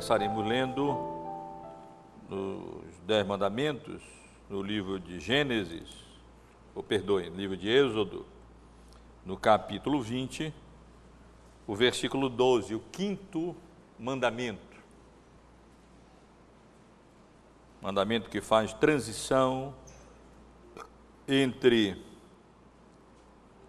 começaremos 0.00 0.46
lendo 0.46 0.96
os 2.30 2.98
Dez 3.00 3.26
Mandamentos 3.26 4.02
no 4.48 4.62
livro 4.62 4.98
de 4.98 5.20
Gênesis, 5.20 5.90
ou 6.74 6.82
perdoe, 6.82 7.28
no 7.28 7.36
livro 7.36 7.54
de 7.54 7.68
Êxodo, 7.68 8.24
no 9.26 9.36
capítulo 9.36 10.00
20, 10.00 10.54
o 11.66 11.76
versículo 11.76 12.30
12, 12.30 12.74
o 12.74 12.80
quinto 12.90 13.54
mandamento. 13.98 14.78
Mandamento 17.82 18.30
que 18.30 18.40
faz 18.40 18.72
transição 18.72 19.74
entre 21.28 22.02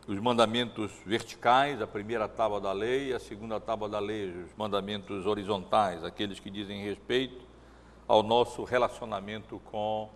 os 0.08 0.20
mandamentos 0.20 0.92
verticais, 1.06 1.82
a 1.82 1.88
primeira 1.88 2.28
tábua 2.28 2.60
da 2.60 2.72
lei, 2.72 3.14
a 3.14 3.20
segunda 3.20 3.60
tábua 3.60 3.88
da 3.88 4.00
lei, 4.00 4.30
os 4.30 4.54
mandamentos 4.58 5.26
horizontais, 5.26 6.04
aqueles 6.04 6.40
que 6.40 6.50
dizem 6.50 6.84
respeito 6.84 7.46
ao 8.08 8.24
nosso 8.24 8.64
relacionamento 8.64 9.62
com 9.66 10.10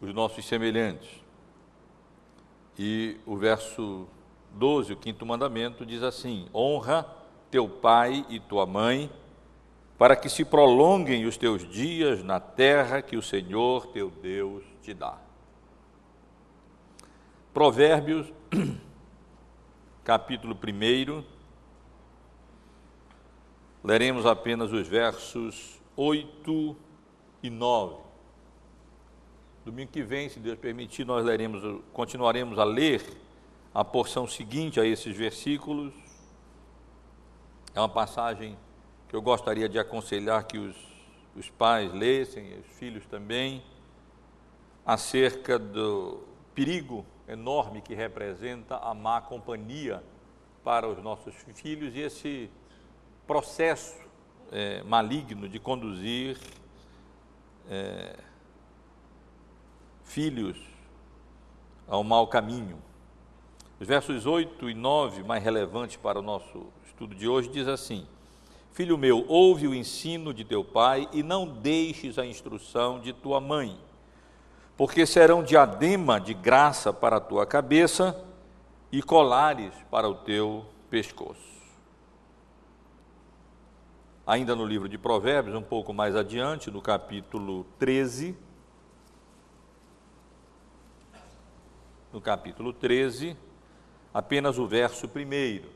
os 0.00 0.14
nossos 0.14 0.44
semelhantes. 0.46 1.22
E 2.78 3.18
o 3.26 3.36
verso 3.36 4.06
12, 4.52 4.92
o 4.92 4.96
quinto 4.96 5.26
mandamento, 5.26 5.84
diz 5.84 6.02
assim: 6.02 6.48
Honra 6.54 7.06
teu 7.50 7.68
pai 7.68 8.24
e 8.28 8.40
tua 8.40 8.66
mãe, 8.66 9.10
para 9.98 10.16
que 10.16 10.28
se 10.28 10.44
prolonguem 10.44 11.24
os 11.24 11.36
teus 11.36 11.68
dias 11.68 12.22
na 12.22 12.40
terra 12.40 13.02
que 13.02 13.16
o 13.16 13.22
Senhor 13.22 13.86
teu 13.88 14.10
Deus 14.10 14.64
te 14.82 14.92
dá. 14.92 15.23
Provérbios, 17.54 18.32
capítulo 20.02 20.58
1, 20.60 21.24
leremos 23.84 24.26
apenas 24.26 24.72
os 24.72 24.88
versos 24.88 25.80
8 25.96 26.76
e 27.44 27.50
9. 27.50 28.02
Domingo 29.64 29.92
que 29.92 30.02
vem, 30.02 30.28
se 30.28 30.40
Deus 30.40 30.58
permitir, 30.58 31.04
nós 31.04 31.24
leremos, 31.24 31.80
continuaremos 31.92 32.58
a 32.58 32.64
ler 32.64 33.00
a 33.72 33.84
porção 33.84 34.26
seguinte 34.26 34.80
a 34.80 34.84
esses 34.84 35.16
versículos. 35.16 35.94
É 37.72 37.78
uma 37.78 37.88
passagem 37.88 38.58
que 39.08 39.14
eu 39.14 39.22
gostaria 39.22 39.68
de 39.68 39.78
aconselhar 39.78 40.42
que 40.42 40.58
os, 40.58 40.74
os 41.36 41.48
pais 41.50 41.94
lessem, 41.94 42.58
os 42.58 42.66
filhos 42.78 43.06
também, 43.06 43.62
acerca 44.84 45.56
do 45.56 46.18
perigo 46.52 47.06
enorme 47.28 47.80
que 47.80 47.94
representa 47.94 48.76
a 48.76 48.94
má 48.94 49.20
companhia 49.20 50.02
para 50.62 50.88
os 50.88 51.02
nossos 51.02 51.34
filhos 51.54 51.94
e 51.94 52.00
esse 52.00 52.50
processo 53.26 53.98
é, 54.50 54.82
maligno 54.82 55.48
de 55.48 55.58
conduzir 55.58 56.38
é, 57.68 58.16
filhos 60.02 60.58
ao 61.86 62.04
mau 62.04 62.26
caminho. 62.26 62.78
Os 63.80 63.88
versos 63.88 64.26
8 64.26 64.70
e 64.70 64.74
9, 64.74 65.22
mais 65.22 65.42
relevantes 65.42 65.96
para 65.96 66.18
o 66.18 66.22
nosso 66.22 66.68
estudo 66.86 67.14
de 67.14 67.28
hoje, 67.28 67.48
diz 67.48 67.66
assim: 67.66 68.06
Filho 68.72 68.96
meu, 68.96 69.24
ouve 69.28 69.66
o 69.66 69.74
ensino 69.74 70.32
de 70.32 70.44
teu 70.44 70.64
pai 70.64 71.08
e 71.12 71.22
não 71.22 71.46
deixes 71.46 72.18
a 72.18 72.24
instrução 72.24 73.00
de 73.00 73.12
tua 73.12 73.40
mãe 73.40 73.78
porque 74.76 75.06
serão 75.06 75.42
diadema 75.42 76.20
de 76.20 76.34
graça 76.34 76.92
para 76.92 77.16
a 77.16 77.20
tua 77.20 77.46
cabeça 77.46 78.24
e 78.90 79.02
colares 79.02 79.72
para 79.90 80.08
o 80.08 80.14
teu 80.14 80.66
pescoço. 80.90 81.54
Ainda 84.26 84.56
no 84.56 84.64
livro 84.64 84.88
de 84.88 84.96
Provérbios, 84.96 85.54
um 85.54 85.62
pouco 85.62 85.92
mais 85.92 86.16
adiante, 86.16 86.70
no 86.70 86.80
capítulo 86.80 87.64
13, 87.78 88.36
no 92.12 92.20
capítulo 92.20 92.72
13, 92.72 93.36
apenas 94.12 94.58
o 94.58 94.66
verso 94.66 95.06
primeiro. 95.06 95.68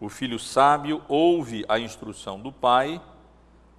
O 0.00 0.08
filho 0.08 0.38
sábio 0.38 1.02
ouve 1.06 1.64
a 1.68 1.78
instrução 1.78 2.40
do 2.40 2.50
pai 2.50 3.00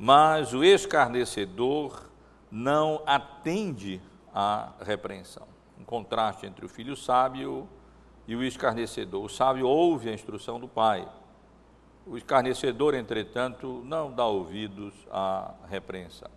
mas 0.05 0.53
o 0.53 0.65
escarnecedor 0.65 2.09
não 2.51 3.01
atende 3.05 4.01
à 4.33 4.73
repreensão. 4.81 5.47
Um 5.79 5.85
contraste 5.85 6.45
entre 6.45 6.65
o 6.65 6.67
filho 6.67 6.93
sábio 6.93 7.69
e 8.27 8.35
o 8.35 8.43
escarnecedor. 8.43 9.23
O 9.23 9.29
sábio 9.29 9.65
ouve 9.65 10.09
a 10.09 10.13
instrução 10.13 10.59
do 10.59 10.67
pai. 10.67 11.07
O 12.05 12.17
escarnecedor, 12.17 12.95
entretanto, 12.95 13.81
não 13.85 14.11
dá 14.11 14.25
ouvidos 14.25 14.93
à 15.09 15.53
repreensão. 15.69 16.29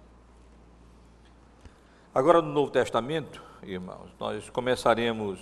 Agora, 2.15 2.41
no 2.41 2.53
Novo 2.53 2.71
Testamento, 2.71 3.43
irmãos, 3.65 4.13
nós 4.21 4.49
começaremos 4.49 5.41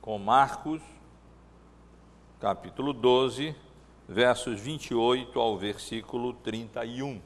com 0.00 0.18
Marcos, 0.18 0.80
capítulo 2.40 2.94
12, 2.94 3.54
versos 4.08 4.58
28 4.58 5.38
ao 5.38 5.58
versículo 5.58 6.32
31. 6.32 7.20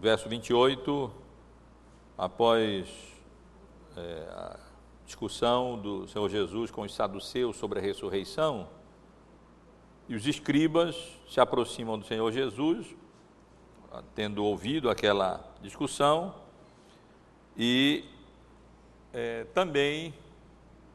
Verso 0.00 0.28
28, 0.28 1.10
após 2.16 2.88
é, 3.96 4.28
a 4.30 4.60
discussão 5.04 5.76
do 5.76 6.06
Senhor 6.06 6.28
Jesus 6.28 6.70
com 6.70 6.82
os 6.82 6.94
saduceus 6.94 7.56
sobre 7.56 7.80
a 7.80 7.82
ressurreição, 7.82 8.68
e 10.08 10.14
os 10.14 10.26
escribas 10.26 10.96
se 11.28 11.40
aproximam 11.40 11.98
do 11.98 12.06
Senhor 12.06 12.30
Jesus, 12.30 12.86
tendo 14.14 14.44
ouvido 14.44 14.88
aquela 14.88 15.44
discussão, 15.60 16.34
e 17.56 18.04
é, 19.12 19.44
também 19.52 20.14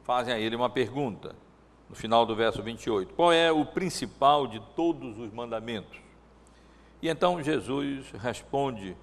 fazem 0.04 0.34
a 0.34 0.40
ele 0.40 0.56
uma 0.56 0.70
pergunta, 0.70 1.36
no 1.90 1.96
final 1.96 2.26
do 2.26 2.36
verso 2.36 2.64
28. 2.64 3.14
Qual 3.14 3.34
é 3.34 3.52
o 3.52 3.66
principal 3.66 4.48
de 4.48 4.62
todos 4.76 5.20
os 5.20 5.32
mandamentos? 5.34 6.03
E 7.04 7.10
então 7.10 7.44
Jesus 7.44 8.12
responde, 8.12 8.96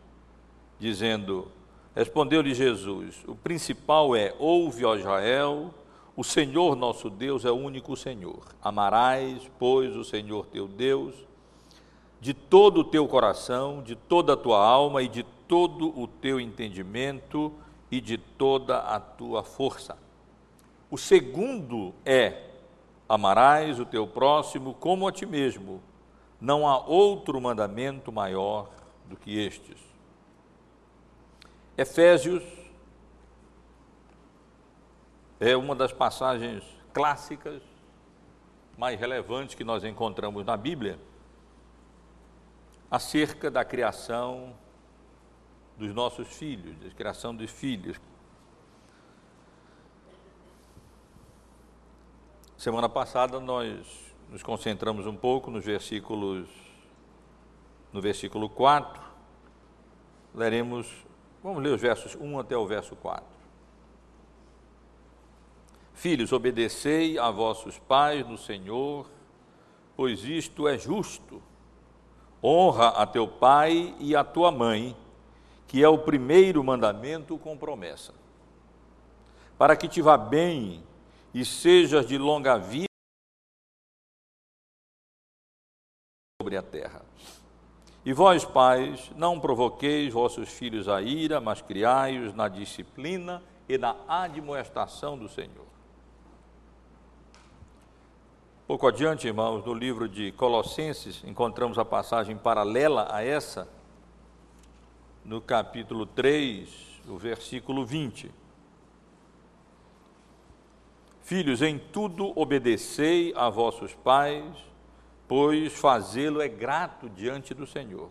dizendo: 0.78 1.48
Respondeu-lhe 1.94 2.54
Jesus: 2.54 3.22
O 3.28 3.34
principal 3.34 4.16
é: 4.16 4.34
Ouve, 4.38 4.86
ó 4.86 4.96
Israel, 4.96 5.74
o 6.16 6.24
Senhor 6.24 6.74
nosso 6.74 7.10
Deus 7.10 7.44
é 7.44 7.50
o 7.50 7.56
único 7.56 7.94
Senhor. 7.94 8.40
Amarás, 8.62 9.42
pois, 9.58 9.94
o 9.94 10.02
Senhor 10.02 10.46
teu 10.46 10.66
Deus 10.66 11.14
de 12.18 12.32
todo 12.32 12.80
o 12.80 12.84
teu 12.84 13.06
coração, 13.06 13.82
de 13.82 13.94
toda 13.94 14.32
a 14.32 14.36
tua 14.36 14.64
alma 14.64 15.02
e 15.02 15.08
de 15.08 15.22
todo 15.46 15.92
o 15.94 16.06
teu 16.06 16.40
entendimento 16.40 17.52
e 17.90 18.00
de 18.00 18.16
toda 18.16 18.78
a 18.78 18.98
tua 18.98 19.42
força. 19.42 19.98
O 20.90 20.96
segundo 20.96 21.92
é: 22.06 22.48
amarás 23.06 23.78
o 23.78 23.84
teu 23.84 24.06
próximo 24.06 24.72
como 24.72 25.06
a 25.06 25.12
ti 25.12 25.26
mesmo. 25.26 25.82
Não 26.40 26.66
há 26.66 26.78
outro 26.78 27.40
mandamento 27.40 28.10
maior 28.10 28.70
do 29.06 29.16
que 29.16 29.38
estes. 29.38 29.78
Efésios 31.76 32.42
é 35.38 35.56
uma 35.56 35.74
das 35.74 35.92
passagens 35.92 36.64
clássicas 36.92 37.62
mais 38.76 38.98
relevantes 38.98 39.54
que 39.54 39.64
nós 39.64 39.84
encontramos 39.84 40.44
na 40.44 40.56
Bíblia 40.56 40.98
acerca 42.90 43.50
da 43.50 43.64
criação 43.64 44.54
dos 45.76 45.94
nossos 45.94 46.28
filhos, 46.28 46.76
da 46.78 46.90
criação 46.90 47.34
dos 47.34 47.50
filhos. 47.50 48.00
Semana 52.56 52.88
passada 52.88 53.40
nós 53.40 54.09
nos 54.30 54.42
concentramos 54.44 55.06
um 55.06 55.16
pouco 55.16 55.50
nos 55.50 55.64
versículos, 55.64 56.48
no 57.92 58.00
versículo 58.00 58.48
4, 58.48 59.02
leremos, 60.32 60.86
vamos 61.42 61.60
ler 61.62 61.74
os 61.74 61.80
versos 61.80 62.14
1 62.14 62.38
até 62.38 62.56
o 62.56 62.64
verso 62.64 62.94
4. 62.94 63.24
Filhos, 65.92 66.32
obedecei 66.32 67.18
a 67.18 67.30
vossos 67.30 67.78
pais 67.78 68.26
no 68.26 68.38
Senhor, 68.38 69.06
pois 69.96 70.24
isto 70.24 70.68
é 70.68 70.78
justo. 70.78 71.42
Honra 72.42 72.88
a 72.88 73.06
teu 73.06 73.26
pai 73.26 73.94
e 73.98 74.14
a 74.14 74.24
tua 74.24 74.50
mãe, 74.52 74.96
que 75.66 75.82
é 75.82 75.88
o 75.88 75.98
primeiro 75.98 76.62
mandamento 76.62 77.36
com 77.36 77.58
promessa, 77.58 78.14
para 79.58 79.76
que 79.76 79.88
te 79.88 80.00
vá 80.00 80.16
bem 80.16 80.82
e 81.34 81.44
sejas 81.44 82.06
de 82.06 82.16
longa 82.16 82.56
vida 82.56 82.89
sobre 86.50 86.56
a 86.56 86.62
terra. 86.62 87.02
E 88.04 88.12
vós, 88.12 88.44
pais, 88.44 89.10
não 89.14 89.38
provoqueis 89.38 90.12
vossos 90.12 90.48
filhos 90.48 90.88
a 90.88 91.00
ira, 91.00 91.40
mas 91.40 91.62
criai-os 91.62 92.34
na 92.34 92.48
disciplina 92.48 93.42
e 93.68 93.78
na 93.78 93.94
admoestação 94.08 95.16
do 95.16 95.28
Senhor. 95.28 95.66
Pouco 98.66 98.86
adiante, 98.86 99.26
irmãos, 99.26 99.64
no 99.64 99.74
livro 99.74 100.08
de 100.08 100.32
Colossenses, 100.32 101.22
encontramos 101.24 101.78
a 101.78 101.84
passagem 101.84 102.36
paralela 102.36 103.06
a 103.10 103.22
essa, 103.22 103.68
no 105.24 105.40
capítulo 105.40 106.06
3, 106.06 107.02
o 107.08 107.16
versículo 107.16 107.84
20. 107.84 108.30
Filhos, 111.22 111.62
em 111.62 111.78
tudo 111.78 112.32
obedecei 112.34 113.32
a 113.36 113.48
vossos 113.50 113.94
pais, 113.94 114.69
pois 115.30 115.72
fazê-lo 115.72 116.42
é 116.42 116.48
grato 116.48 117.08
diante 117.08 117.54
do 117.54 117.64
Senhor. 117.64 118.10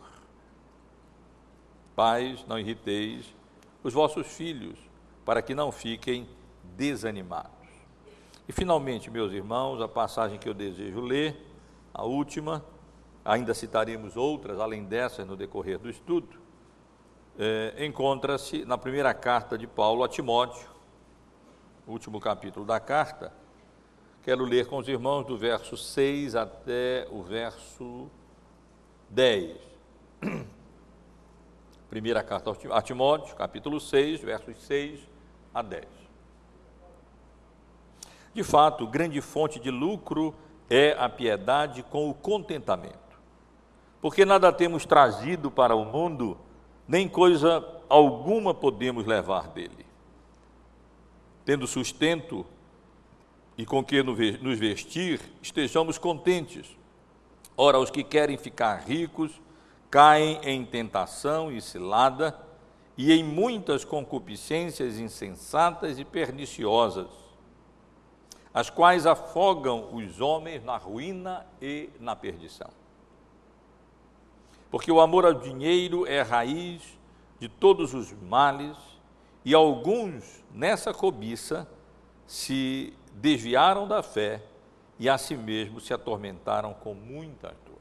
Pais, 1.94 2.46
não 2.48 2.58
irriteis 2.58 3.36
os 3.84 3.94
vossos 3.94 4.26
filhos, 4.26 4.80
para 5.26 5.42
que 5.42 5.54
não 5.54 5.70
fiquem 5.70 6.30
desanimados. 6.78 7.52
E 8.48 8.54
finalmente, 8.54 9.12
meus 9.12 9.34
irmãos, 9.34 9.82
a 9.82 9.88
passagem 9.90 10.40
que 10.40 10.48
eu 10.48 10.54
desejo 10.54 11.02
ler, 11.02 11.46
a 11.94 12.06
última, 12.06 12.64
ainda 13.26 13.54
citaremos 13.54 14.16
outras 14.16 14.58
além 14.58 14.86
dessas 14.86 15.28
no 15.28 15.36
decorrer 15.36 15.78
do 15.78 15.90
estudo, 15.90 16.40
é, 17.38 17.86
encontra-se 17.86 18.64
na 18.64 18.78
primeira 18.78 19.14
carta 19.14 19.58
de 19.58 19.68
Paulo 19.68 20.06
a 20.06 20.08
Timóteo, 20.08 20.70
último 21.86 22.18
capítulo 22.22 22.66
da 22.66 22.80
carta. 22.80 23.34
Quero 24.30 24.46
ler 24.46 24.68
com 24.68 24.78
os 24.78 24.88
irmãos 24.88 25.26
do 25.26 25.36
verso 25.36 25.76
6 25.76 26.36
até 26.36 27.08
o 27.10 27.24
verso 27.24 28.12
10. 29.10 29.58
Primeira 31.90 32.22
carta 32.22 32.56
a 32.70 32.80
Timóteo, 32.80 33.36
capítulo 33.36 33.80
6, 33.80 34.22
versos 34.22 34.56
6 34.68 35.00
a 35.52 35.64
10. 35.64 35.84
De 38.32 38.44
fato, 38.44 38.86
grande 38.86 39.20
fonte 39.20 39.60
de 39.60 39.72
lucro 39.72 40.36
é 40.70 40.92
a 40.92 41.10
piedade 41.10 41.82
com 41.82 42.08
o 42.08 42.14
contentamento. 42.14 43.20
Porque 44.00 44.26
nada 44.26 44.54
temos 44.54 44.86
trazido 44.86 45.50
para 45.50 45.74
o 45.74 45.84
mundo, 45.84 46.38
nem 46.88 47.10
coisa 47.10 47.68
alguma 47.90 48.54
podemos 48.54 49.08
levar 49.08 49.48
dele. 49.48 49.88
Tendo 51.44 51.66
sustento 51.66 52.46
e 53.60 53.66
com 53.66 53.84
que 53.84 54.02
nos 54.02 54.58
vestir, 54.58 55.20
estejamos 55.42 55.98
contentes. 55.98 56.66
Ora, 57.58 57.78
os 57.78 57.90
que 57.90 58.06
querem 58.06 58.38
ficar 58.38 58.78
ricos 58.78 59.42
caem 59.92 60.40
em 60.46 60.64
tentação 60.64 61.52
e 61.52 61.60
cilada 61.60 62.40
e 62.98 63.12
em 63.12 63.22
muitas 63.22 63.84
concupiscências 63.84 64.98
insensatas 64.98 66.00
e 66.00 66.06
perniciosas 66.06 67.10
as 68.54 68.70
quais 68.70 69.06
afogam 69.06 69.94
os 69.94 70.22
homens 70.22 70.64
na 70.64 70.78
ruína 70.78 71.46
e 71.62 71.90
na 72.00 72.16
perdição. 72.16 72.70
Porque 74.72 74.90
o 74.90 75.02
amor 75.02 75.26
ao 75.26 75.34
dinheiro 75.34 76.08
é 76.08 76.22
raiz 76.22 76.98
de 77.42 77.50
todos 77.50 77.94
os 77.94 78.14
males, 78.22 78.78
e 79.44 79.54
alguns 79.54 80.46
nessa 80.50 80.94
cobiça 80.94 81.68
se 82.26 82.94
desviaram 83.22 83.88
da 83.88 84.02
fé 84.02 84.42
e 84.98 85.10
a 85.10 85.18
si 85.18 85.36
mesmos 85.36 85.86
se 85.86 85.94
atormentaram 85.94 86.74
com 86.74 86.94
muita 86.94 87.50
dor. 87.66 87.78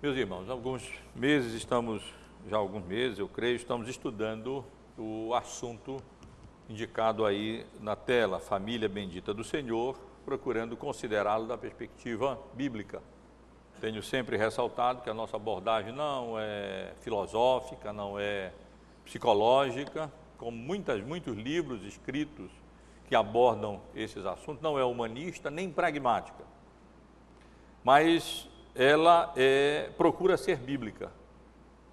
Meus 0.00 0.16
irmãos, 0.16 0.48
alguns 0.48 0.88
meses 1.14 1.52
estamos, 1.54 2.02
já 2.48 2.56
alguns 2.56 2.84
meses, 2.84 3.18
eu 3.18 3.28
creio, 3.28 3.56
estamos 3.56 3.88
estudando 3.88 4.64
o 4.96 5.34
assunto 5.34 5.96
indicado 6.68 7.26
aí 7.26 7.66
na 7.80 7.96
tela, 7.96 8.38
família 8.38 8.88
bendita 8.88 9.34
do 9.34 9.42
Senhor, 9.42 9.98
procurando 10.24 10.76
considerá-lo 10.76 11.46
da 11.46 11.58
perspectiva 11.58 12.38
bíblica. 12.54 13.02
Tenho 13.80 14.02
sempre 14.02 14.36
ressaltado 14.36 15.02
que 15.02 15.10
a 15.10 15.14
nossa 15.14 15.36
abordagem 15.36 15.92
não 15.92 16.38
é 16.38 16.92
filosófica, 17.00 17.92
não 17.92 18.18
é 18.18 18.52
psicológica, 19.04 20.10
como 20.40 20.56
muitas, 20.56 21.04
muitos 21.04 21.36
livros 21.36 21.84
escritos 21.84 22.50
que 23.06 23.14
abordam 23.14 23.78
esses 23.94 24.24
assuntos, 24.24 24.62
não 24.62 24.78
é 24.78 24.84
humanista 24.84 25.50
nem 25.50 25.70
pragmática, 25.70 26.42
mas 27.84 28.48
ela 28.74 29.34
é, 29.36 29.90
procura 29.98 30.38
ser 30.38 30.56
bíblica. 30.56 31.12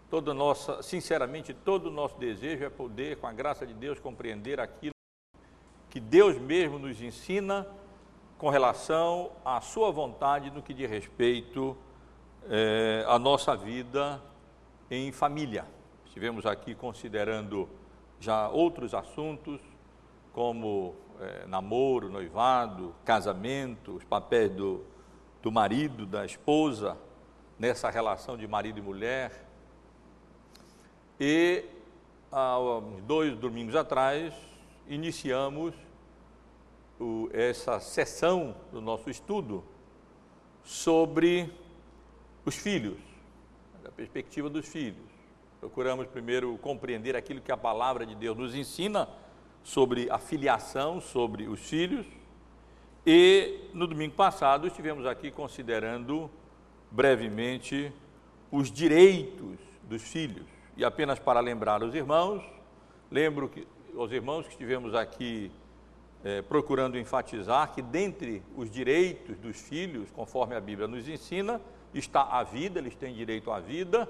Toda 0.10 0.34
nossa, 0.34 0.82
sinceramente, 0.82 1.54
todo 1.54 1.88
o 1.88 1.92
nosso 1.92 2.18
desejo 2.18 2.64
é 2.64 2.70
poder, 2.70 3.18
com 3.18 3.28
a 3.28 3.34
graça 3.34 3.68
de 3.68 3.74
Deus, 3.74 4.00
compreender 4.00 4.62
aquilo 4.62 4.94
que 5.90 6.00
Deus 6.00 6.38
mesmo 6.38 6.80
nos 6.80 7.02
ensina 7.02 7.68
com 8.38 8.50
relação 8.50 9.32
à 9.44 9.60
sua 9.60 9.92
vontade 9.92 10.52
no 10.52 10.62
que 10.64 10.74
diz 10.74 10.90
respeito 10.90 11.76
é, 12.50 13.04
à 13.10 13.20
nossa 13.20 13.58
vida 13.58 14.22
em 14.90 15.12
família. 15.12 15.66
Estivemos 16.06 16.46
aqui 16.46 16.74
considerando 16.74 17.68
já 18.20 18.50
outros 18.50 18.94
assuntos, 18.94 19.60
como 20.34 20.96
é, 21.20 21.46
namoro, 21.48 22.10
noivado, 22.10 22.94
casamento, 23.04 23.96
os 23.96 24.04
papéis 24.04 24.52
do, 24.52 24.84
do 25.42 25.52
marido, 25.52 26.06
da 26.06 26.26
esposa, 26.26 26.98
nessa 27.58 27.90
relação 27.90 28.38
de 28.38 28.48
marido 28.48 28.80
e 28.80 28.82
mulher, 28.82 29.46
e 31.20 31.66
há 32.32 32.58
dois 33.08 33.36
domingos 33.36 33.76
atrás 33.76 34.34
iniciamos 34.88 35.74
o, 37.00 37.30
essa 37.34 37.80
sessão 37.80 38.56
do 38.72 38.80
nosso 38.80 39.10
estudo 39.10 39.64
sobre 40.64 41.52
os 42.46 42.56
filhos, 42.56 43.00
a 43.84 43.92
perspectiva 43.92 44.50
dos 44.50 44.68
filhos. 44.68 45.17
Procuramos 45.60 46.06
primeiro 46.08 46.56
compreender 46.60 47.16
aquilo 47.16 47.42
que 47.42 47.52
a 47.52 47.58
palavra 47.58 48.06
de 48.06 48.14
Deus 48.14 48.38
nos 48.38 48.54
ensina 48.54 49.10
sobre 49.64 50.10
a 50.10 50.20
filiação, 50.20 51.02
sobre 51.02 51.48
os 51.48 51.60
filhos. 51.60 52.06
E 53.06 53.70
no 53.74 53.88
domingo 53.88 54.14
passado 54.14 54.68
estivemos 54.68 55.06
aqui 55.06 55.32
considerando 55.32 56.30
brevemente 56.92 57.92
os 58.52 58.72
direitos 58.72 59.58
dos 59.84 60.04
filhos. 60.04 60.46
E 60.76 60.86
apenas 60.86 61.18
para 61.18 61.40
lembrar 61.40 61.82
os 61.82 61.96
irmãos, 61.96 62.44
lembro 63.10 63.50
que 63.50 63.68
os 63.96 64.12
irmãos 64.12 64.46
que 64.46 64.52
estivemos 64.52 64.94
aqui 64.94 65.52
é, 66.24 66.42
procurando 66.44 67.00
enfatizar 67.00 67.74
que 67.74 67.82
dentre 67.82 68.44
os 68.56 68.70
direitos 68.70 69.38
dos 69.40 69.60
filhos, 69.60 70.12
conforme 70.12 70.56
a 70.56 70.62
Bíblia 70.62 70.88
nos 70.88 71.08
ensina, 71.08 71.60
está 71.94 72.22
a 72.22 72.44
vida, 72.44 72.80
eles 72.80 72.96
têm 72.96 73.14
direito 73.14 73.52
à 73.52 73.60
vida, 73.60 74.08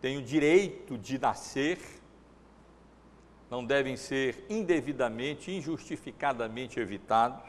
têm 0.00 0.18
o 0.18 0.22
direito 0.22 0.96
de 0.96 1.18
nascer, 1.18 1.78
não 3.50 3.64
devem 3.64 3.96
ser 3.96 4.44
indevidamente, 4.48 5.50
injustificadamente 5.50 6.78
evitados, 6.78 7.42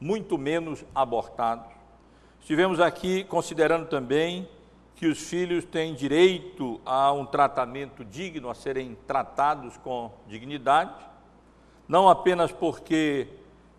muito 0.00 0.36
menos 0.36 0.84
abortados. 0.94 1.72
Estivemos 2.40 2.80
aqui 2.80 3.24
considerando 3.24 3.88
também 3.88 4.48
que 4.94 5.06
os 5.06 5.20
filhos 5.20 5.64
têm 5.64 5.94
direito 5.94 6.80
a 6.84 7.12
um 7.12 7.24
tratamento 7.24 8.04
digno, 8.04 8.48
a 8.48 8.54
serem 8.54 8.96
tratados 9.06 9.76
com 9.76 10.10
dignidade, 10.26 10.94
não 11.86 12.08
apenas 12.08 12.50
porque 12.50 13.28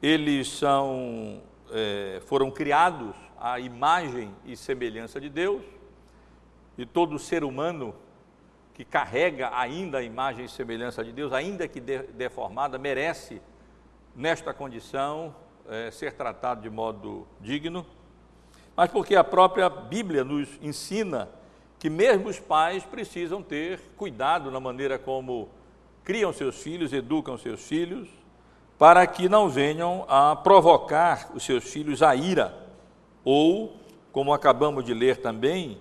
eles 0.01 0.47
são, 0.49 1.41
é, 1.71 2.21
foram 2.25 2.51
criados 2.51 3.15
à 3.39 3.59
imagem 3.59 4.33
e 4.45 4.55
semelhança 4.55 5.19
de 5.19 5.29
Deus, 5.29 5.63
e 6.77 6.85
todo 6.85 7.17
ser 7.17 7.43
humano 7.43 7.95
que 8.77 8.85
carrega 8.85 9.49
ainda 9.57 9.97
a 9.97 10.03
imagem 10.03 10.45
e 10.45 10.47
semelhança 10.47 11.03
de 11.03 11.11
Deus, 11.11 11.33
ainda 11.33 11.67
que 11.67 11.79
de, 11.79 11.97
deformada, 12.13 12.77
merece, 12.77 13.41
nesta 14.15 14.53
condição, 14.53 15.35
é, 15.67 15.89
ser 15.89 16.13
tratado 16.13 16.61
de 16.61 16.69
modo 16.69 17.27
digno. 17.41 17.83
Mas 18.75 18.91
porque 18.91 19.15
a 19.15 19.23
própria 19.23 19.67
Bíblia 19.67 20.23
nos 20.23 20.47
ensina 20.61 21.27
que 21.79 21.89
mesmo 21.89 22.29
os 22.29 22.39
pais 22.39 22.83
precisam 22.83 23.41
ter 23.41 23.79
cuidado 23.97 24.51
na 24.51 24.59
maneira 24.59 24.99
como 24.99 25.49
criam 26.03 26.31
seus 26.31 26.61
filhos, 26.61 26.93
educam 26.93 27.35
seus 27.35 27.67
filhos, 27.67 28.07
para 28.77 29.07
que 29.07 29.27
não 29.27 29.49
venham 29.49 30.05
a 30.07 30.35
provocar 30.35 31.31
os 31.33 31.43
seus 31.43 31.63
filhos 31.63 32.03
a 32.03 32.15
ira, 32.15 32.55
ou, 33.25 33.75
como 34.11 34.31
acabamos 34.31 34.85
de 34.85 34.93
ler 34.93 35.17
também 35.17 35.79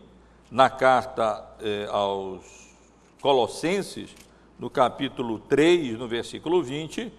na 0.50 0.70
carta 0.70 1.44
eh, 1.60 1.86
aos 1.90 2.65
Colossenses, 3.26 4.14
no 4.56 4.70
capítulo 4.70 5.40
3, 5.40 5.98
no 5.98 6.06
versículo 6.06 6.62
20, 6.62 7.12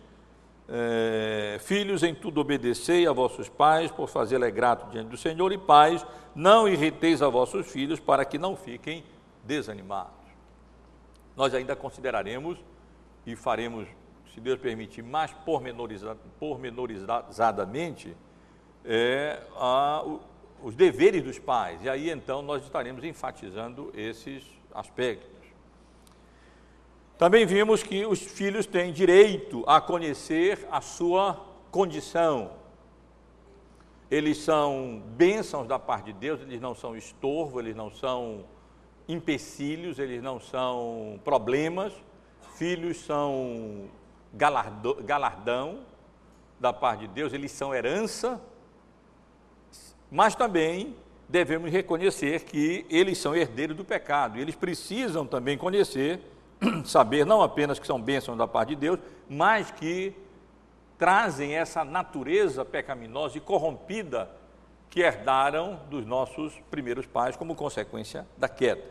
é, 0.69 1.57
filhos, 1.59 2.01
em 2.01 2.15
tudo 2.15 2.39
obedecei 2.39 3.05
a 3.05 3.11
vossos 3.11 3.49
pais, 3.49 3.91
por 3.91 4.07
fazê-lo 4.07 4.45
é 4.45 4.49
grato 4.49 4.89
diante 4.89 5.09
do 5.09 5.17
Senhor, 5.17 5.51
e 5.51 5.57
pais, 5.57 6.07
não 6.33 6.65
irriteis 6.65 7.21
a 7.21 7.27
vossos 7.27 7.69
filhos, 7.69 7.99
para 7.99 8.23
que 8.23 8.37
não 8.37 8.55
fiquem 8.55 9.03
desanimados. 9.43 10.13
Nós 11.35 11.53
ainda 11.53 11.75
consideraremos 11.75 12.57
e 13.25 13.35
faremos, 13.35 13.85
se 14.33 14.39
Deus 14.39 14.61
permitir, 14.61 15.01
mais 15.01 15.33
pormenoriza, 15.33 16.17
pormenorizadamente, 16.39 18.15
é, 18.85 19.41
a, 19.57 20.03
o, 20.05 20.21
os 20.63 20.73
deveres 20.73 21.21
dos 21.21 21.37
pais. 21.37 21.83
E 21.83 21.89
aí 21.89 22.09
então 22.09 22.41
nós 22.41 22.63
estaremos 22.63 23.03
enfatizando 23.03 23.91
esses 23.93 24.45
aspectos. 24.73 25.36
Também 27.17 27.45
vimos 27.45 27.81
que 27.81 28.05
os 28.05 28.19
filhos 28.21 28.65
têm 28.65 28.93
direito 28.93 29.63
a 29.67 29.81
conhecer 29.81 30.67
a 30.71 30.81
sua 30.81 31.43
condição. 31.71 32.51
Eles 34.09 34.37
são 34.37 35.01
bênçãos 35.15 35.67
da 35.67 35.79
parte 35.79 36.05
de 36.05 36.13
Deus, 36.13 36.41
eles 36.41 36.61
não 36.61 36.75
são 36.75 36.95
estorvo, 36.95 37.59
eles 37.59 37.75
não 37.75 37.91
são 37.91 38.45
empecilhos, 39.07 39.99
eles 39.99 40.21
não 40.21 40.39
são 40.39 41.19
problemas. 41.23 41.91
Filhos 42.55 42.97
são 42.97 43.89
galardão 44.33 45.79
da 46.59 46.71
parte 46.71 47.01
de 47.01 47.07
Deus, 47.07 47.33
eles 47.33 47.51
são 47.51 47.73
herança 47.73 48.41
mas 50.09 50.35
também 50.35 50.95
devemos 51.27 51.69
reconhecer 51.71 52.43
que 52.43 52.85
eles 52.89 53.17
são 53.17 53.35
herdeiros 53.35 53.75
do 53.75 53.83
pecado. 53.83 54.39
Eles 54.39 54.55
precisam 54.55 55.25
também 55.25 55.57
conhecer, 55.57 56.19
saber 56.85 57.25
não 57.25 57.41
apenas 57.41 57.79
que 57.79 57.87
são 57.87 58.01
bênçãos 58.01 58.37
da 58.37 58.47
parte 58.47 58.69
de 58.69 58.75
Deus, 58.75 58.99
mas 59.29 59.71
que 59.71 60.13
trazem 60.97 61.53
essa 61.55 61.85
natureza 61.85 62.65
pecaminosa 62.65 63.37
e 63.37 63.41
corrompida 63.41 64.29
que 64.89 65.01
herdaram 65.01 65.79
dos 65.89 66.05
nossos 66.05 66.53
primeiros 66.71 67.05
pais 67.05 67.35
como 67.35 67.55
consequência 67.55 68.25
da 68.37 68.49
queda. 68.49 68.83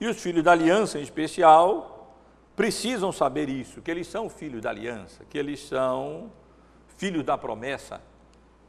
E 0.00 0.06
os 0.06 0.20
filhos 0.20 0.44
da 0.44 0.52
aliança, 0.52 0.98
em 0.98 1.02
especial, 1.02 2.14
precisam 2.54 3.10
saber 3.10 3.48
isso, 3.48 3.82
que 3.82 3.90
eles 3.90 4.06
são 4.06 4.28
filhos 4.28 4.62
da 4.62 4.70
aliança, 4.70 5.24
que 5.28 5.38
eles 5.38 5.60
são 5.60 6.30
filhos 6.96 7.24
da 7.24 7.36
promessa, 7.36 8.00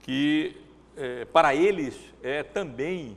que 0.01 0.59
é, 0.97 1.25
para 1.25 1.53
eles 1.53 1.97
é 2.23 2.43
também 2.43 3.15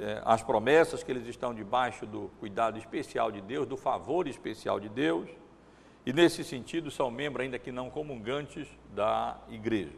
é, 0.00 0.20
as 0.24 0.42
promessas 0.42 1.02
que 1.02 1.12
eles 1.12 1.26
estão 1.26 1.54
debaixo 1.54 2.06
do 2.06 2.30
cuidado 2.40 2.78
especial 2.78 3.30
de 3.30 3.40
Deus, 3.40 3.66
do 3.66 3.76
favor 3.76 4.26
especial 4.26 4.80
de 4.80 4.88
Deus, 4.88 5.28
e 6.04 6.12
nesse 6.12 6.42
sentido 6.42 6.90
são 6.90 7.10
membros 7.10 7.44
ainda 7.44 7.58
que 7.58 7.70
não 7.70 7.90
comungantes 7.90 8.66
da 8.94 9.38
igreja. 9.48 9.92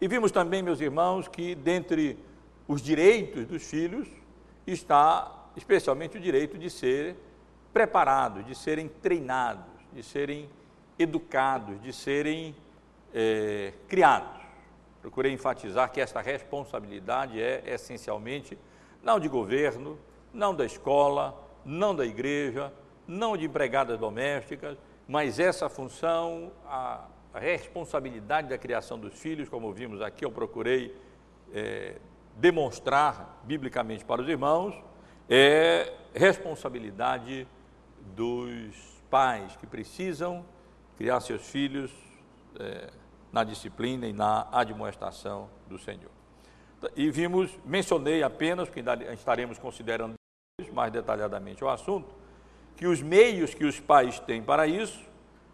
E 0.00 0.06
vimos 0.06 0.30
também, 0.30 0.62
meus 0.62 0.80
irmãos, 0.80 1.28
que 1.28 1.54
dentre 1.54 2.18
os 2.68 2.80
direitos 2.80 3.46
dos 3.46 3.68
filhos 3.68 4.08
está 4.66 5.50
especialmente 5.56 6.16
o 6.16 6.20
direito 6.20 6.56
de 6.56 6.70
ser 6.70 7.16
preparados, 7.72 8.46
de 8.46 8.54
serem 8.54 8.88
treinados, 8.88 9.64
de 9.92 10.02
serem 10.02 10.48
educados, 10.98 11.82
de 11.82 11.92
serem 11.92 12.54
é, 13.12 13.72
criados 13.88 14.44
procurei 15.04 15.32
enfatizar 15.32 15.92
que 15.92 16.00
esta 16.00 16.22
responsabilidade 16.22 17.38
é 17.38 17.62
essencialmente 17.66 18.56
não 19.04 19.20
de 19.20 19.28
governo, 19.28 19.98
não 20.32 20.54
da 20.54 20.64
escola, 20.64 21.38
não 21.64 21.94
da 21.94 22.04
igreja, 22.04 22.72
não 23.06 23.36
de 23.36 23.44
empregadas 23.44 23.98
domésticas, 23.98 24.78
mas 25.06 25.38
essa 25.38 25.68
função, 25.68 26.50
a 26.66 27.06
responsabilidade 27.34 28.48
da 28.48 28.56
criação 28.56 28.98
dos 28.98 29.14
filhos, 29.14 29.48
como 29.48 29.72
vimos 29.72 30.00
aqui, 30.00 30.24
eu 30.24 30.30
procurei 30.30 30.96
é, 31.52 31.96
demonstrar 32.36 33.42
biblicamente 33.44 34.04
para 34.04 34.22
os 34.22 34.28
irmãos, 34.28 34.74
é 35.28 35.92
responsabilidade 36.14 37.46
dos 38.14 39.02
pais 39.10 39.56
que 39.56 39.66
precisam 39.66 40.44
criar 40.96 41.20
seus 41.20 41.46
filhos. 41.48 41.92
É, 42.58 42.90
na 43.34 43.42
disciplina 43.42 44.06
e 44.06 44.12
na 44.12 44.46
admoestação 44.52 45.50
do 45.68 45.76
Senhor. 45.76 46.13
E 46.96 47.10
vimos, 47.10 47.50
mencionei 47.64 48.22
apenas, 48.22 48.68
ainda 48.74 49.12
estaremos 49.12 49.58
considerando 49.58 50.14
mais 50.72 50.92
detalhadamente 50.92 51.62
o 51.64 51.68
assunto, 51.68 52.08
que 52.76 52.86
os 52.86 53.00
meios 53.00 53.54
que 53.54 53.64
os 53.64 53.78
pais 53.80 54.18
têm 54.20 54.42
para 54.42 54.66
isso 54.66 55.00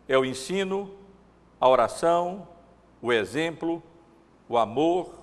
é 0.09 0.17
o 0.19 0.25
ensino, 0.25 0.95
a 1.61 1.69
oração, 1.69 2.49
o 3.03 3.13
exemplo, 3.13 3.83
o 4.49 4.59
amor 4.59 5.15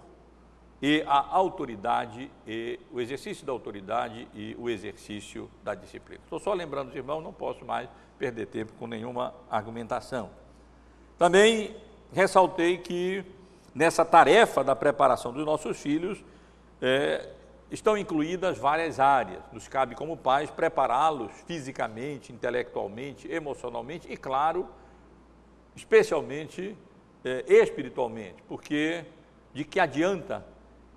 e 0.81 1.03
a 1.07 1.17
autoridade 1.35 2.31
e 2.45 2.79
o 2.91 3.01
exercício 3.01 3.45
da 3.45 3.51
autoridade 3.51 4.27
e 4.33 4.55
o 4.59 4.69
exercício 4.69 5.49
da 5.63 5.73
disciplina. 5.73 6.21
Estou 6.23 6.39
só 6.39 6.53
lembrando 6.53 6.89
os 6.89 6.95
irmãos, 6.95 7.21
não 7.21 7.33
posso 7.33 7.65
mais 7.65 7.89
perder 8.17 8.47
tempo 8.47 8.73
com 8.79 8.87
nenhuma 8.87 9.33
argumentação. 9.49 10.29
Também 11.17 11.75
ressaltei 12.13 12.77
que 12.77 13.23
nessa 13.77 14.03
tarefa 14.03 14.63
da 14.63 14.75
preparação 14.75 15.31
dos 15.31 15.45
nossos 15.45 15.79
filhos 15.79 16.25
é, 16.81 17.29
estão 17.69 17.95
incluídas 17.95 18.57
várias 18.57 18.99
áreas. 18.99 19.43
Nos 19.53 19.67
cabe, 19.67 19.93
como 19.93 20.17
pais, 20.17 20.49
prepará-los 20.49 21.31
fisicamente, 21.45 22.33
intelectualmente, 22.33 23.31
emocionalmente 23.31 24.11
e, 24.11 24.17
claro, 24.17 24.67
especialmente 25.75 26.75
é, 27.23 27.45
espiritualmente, 27.47 28.41
porque 28.47 29.05
de 29.53 29.63
que 29.63 29.79
adianta 29.79 30.43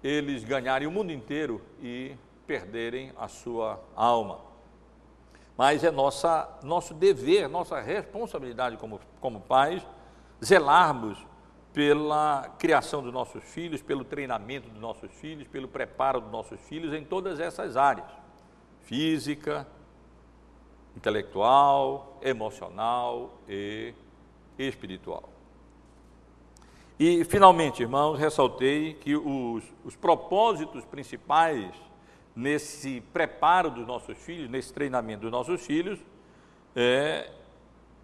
eles 0.02 0.42
ganharem 0.42 0.88
o 0.88 0.90
mundo 0.90 1.12
inteiro 1.12 1.60
e 1.82 2.16
perderem 2.46 3.12
a 3.18 3.28
sua 3.28 3.78
alma? 3.94 4.40
Mas 5.54 5.84
é 5.84 5.90
nossa, 5.90 6.48
nosso 6.62 6.94
dever, 6.94 7.46
nossa 7.46 7.78
responsabilidade 7.78 8.78
como, 8.78 8.98
como 9.20 9.38
pais 9.42 9.86
zelarmos 10.42 11.28
pela 11.72 12.54
criação 12.58 13.02
dos 13.02 13.12
nossos 13.12 13.42
filhos, 13.44 13.80
pelo 13.80 14.04
treinamento 14.04 14.68
dos 14.68 14.80
nossos 14.80 15.10
filhos, 15.12 15.46
pelo 15.48 15.68
preparo 15.68 16.20
dos 16.20 16.30
nossos 16.30 16.60
filhos 16.62 16.92
em 16.92 17.04
todas 17.04 17.38
essas 17.38 17.76
áreas: 17.76 18.08
física, 18.82 19.66
intelectual, 20.96 22.18
emocional 22.22 23.38
e 23.48 23.94
espiritual. 24.58 25.28
E, 26.98 27.24
finalmente, 27.24 27.80
irmãos, 27.80 28.18
ressaltei 28.18 28.92
que 28.92 29.16
os, 29.16 29.64
os 29.84 29.96
propósitos 29.96 30.84
principais 30.84 31.72
nesse 32.36 33.00
preparo 33.12 33.70
dos 33.70 33.86
nossos 33.86 34.18
filhos, 34.18 34.50
nesse 34.50 34.72
treinamento 34.72 35.22
dos 35.22 35.30
nossos 35.30 35.64
filhos, 35.64 35.98
é 36.76 37.30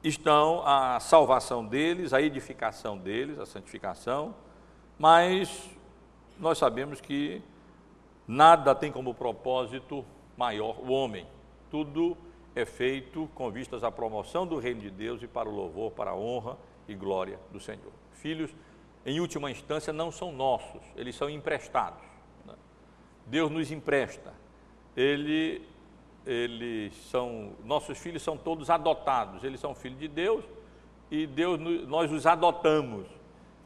estão 0.08 0.62
a 0.64 1.00
salvação 1.00 1.66
deles, 1.66 2.12
a 2.12 2.22
edificação 2.22 2.96
deles, 2.96 3.40
a 3.40 3.46
santificação, 3.46 4.34
mas 4.96 5.68
nós 6.38 6.58
sabemos 6.58 7.00
que 7.00 7.42
nada 8.26 8.74
tem 8.74 8.92
como 8.92 9.12
propósito 9.12 10.04
maior 10.36 10.78
o 10.78 10.92
homem. 10.92 11.26
Tudo 11.70 12.16
é 12.54 12.64
feito 12.64 13.28
com 13.34 13.50
vistas 13.50 13.82
à 13.82 13.90
promoção 13.90 14.46
do 14.46 14.58
reino 14.58 14.80
de 14.80 14.90
Deus 14.90 15.22
e 15.22 15.26
para 15.26 15.48
o 15.48 15.54
louvor, 15.54 15.90
para 15.90 16.12
a 16.12 16.16
honra 16.16 16.56
e 16.86 16.94
glória 16.94 17.38
do 17.50 17.58
Senhor. 17.58 17.92
Filhos, 18.12 18.54
em 19.04 19.18
última 19.18 19.50
instância, 19.50 19.92
não 19.92 20.12
são 20.12 20.30
nossos, 20.30 20.82
eles 20.94 21.16
são 21.16 21.28
emprestados. 21.28 22.02
Né? 22.44 22.54
Deus 23.26 23.50
nos 23.50 23.72
empresta. 23.72 24.32
Ele 24.96 25.66
eles 26.26 26.92
são, 27.08 27.52
nossos 27.64 27.96
filhos 27.98 28.22
são 28.22 28.36
todos 28.36 28.68
adotados, 28.68 29.44
eles 29.44 29.60
são 29.60 29.74
filhos 29.74 29.98
de 29.98 30.08
Deus 30.08 30.44
e 31.08 31.26
Deus, 31.26 31.58
nós 31.86 32.10
os 32.10 32.26
adotamos. 32.26 33.06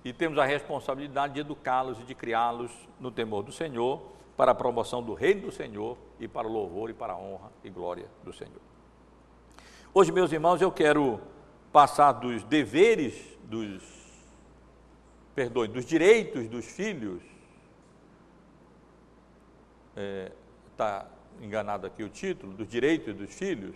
E 0.04 0.12
temos 0.12 0.38
a 0.38 0.44
responsabilidade 0.44 1.34
de 1.34 1.40
educá-los 1.40 1.98
e 2.00 2.04
de 2.04 2.14
criá-los 2.14 2.70
no 2.98 3.10
temor 3.10 3.42
do 3.42 3.52
Senhor, 3.52 4.02
para 4.36 4.52
a 4.52 4.54
promoção 4.54 5.02
do 5.02 5.12
reino 5.12 5.42
do 5.42 5.52
Senhor 5.52 5.98
e 6.18 6.26
para 6.26 6.46
o 6.46 6.52
louvor 6.52 6.88
e 6.88 6.94
para 6.94 7.12
a 7.12 7.18
honra 7.18 7.50
e 7.62 7.68
glória 7.68 8.06
do 8.24 8.32
Senhor. 8.32 8.60
Hoje, 9.92 10.12
meus 10.12 10.32
irmãos, 10.32 10.62
eu 10.62 10.72
quero 10.72 11.20
passar 11.72 12.12
dos 12.12 12.42
deveres 12.44 13.38
dos, 13.44 13.82
perdão, 15.34 15.66
dos 15.66 15.84
direitos 15.84 16.48
dos 16.48 16.64
filhos, 16.64 17.22
é, 19.96 20.32
tá, 20.76 21.06
enganado 21.40 21.86
aqui 21.86 22.02
o 22.02 22.08
título, 22.08 22.52
dos 22.52 22.68
direitos 22.68 23.14
dos 23.14 23.32
filhos, 23.32 23.74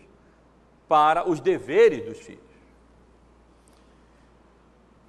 para 0.89 1.29
os 1.29 1.41
deveres 1.41 2.05
dos 2.05 2.19
filhos. 2.19 2.43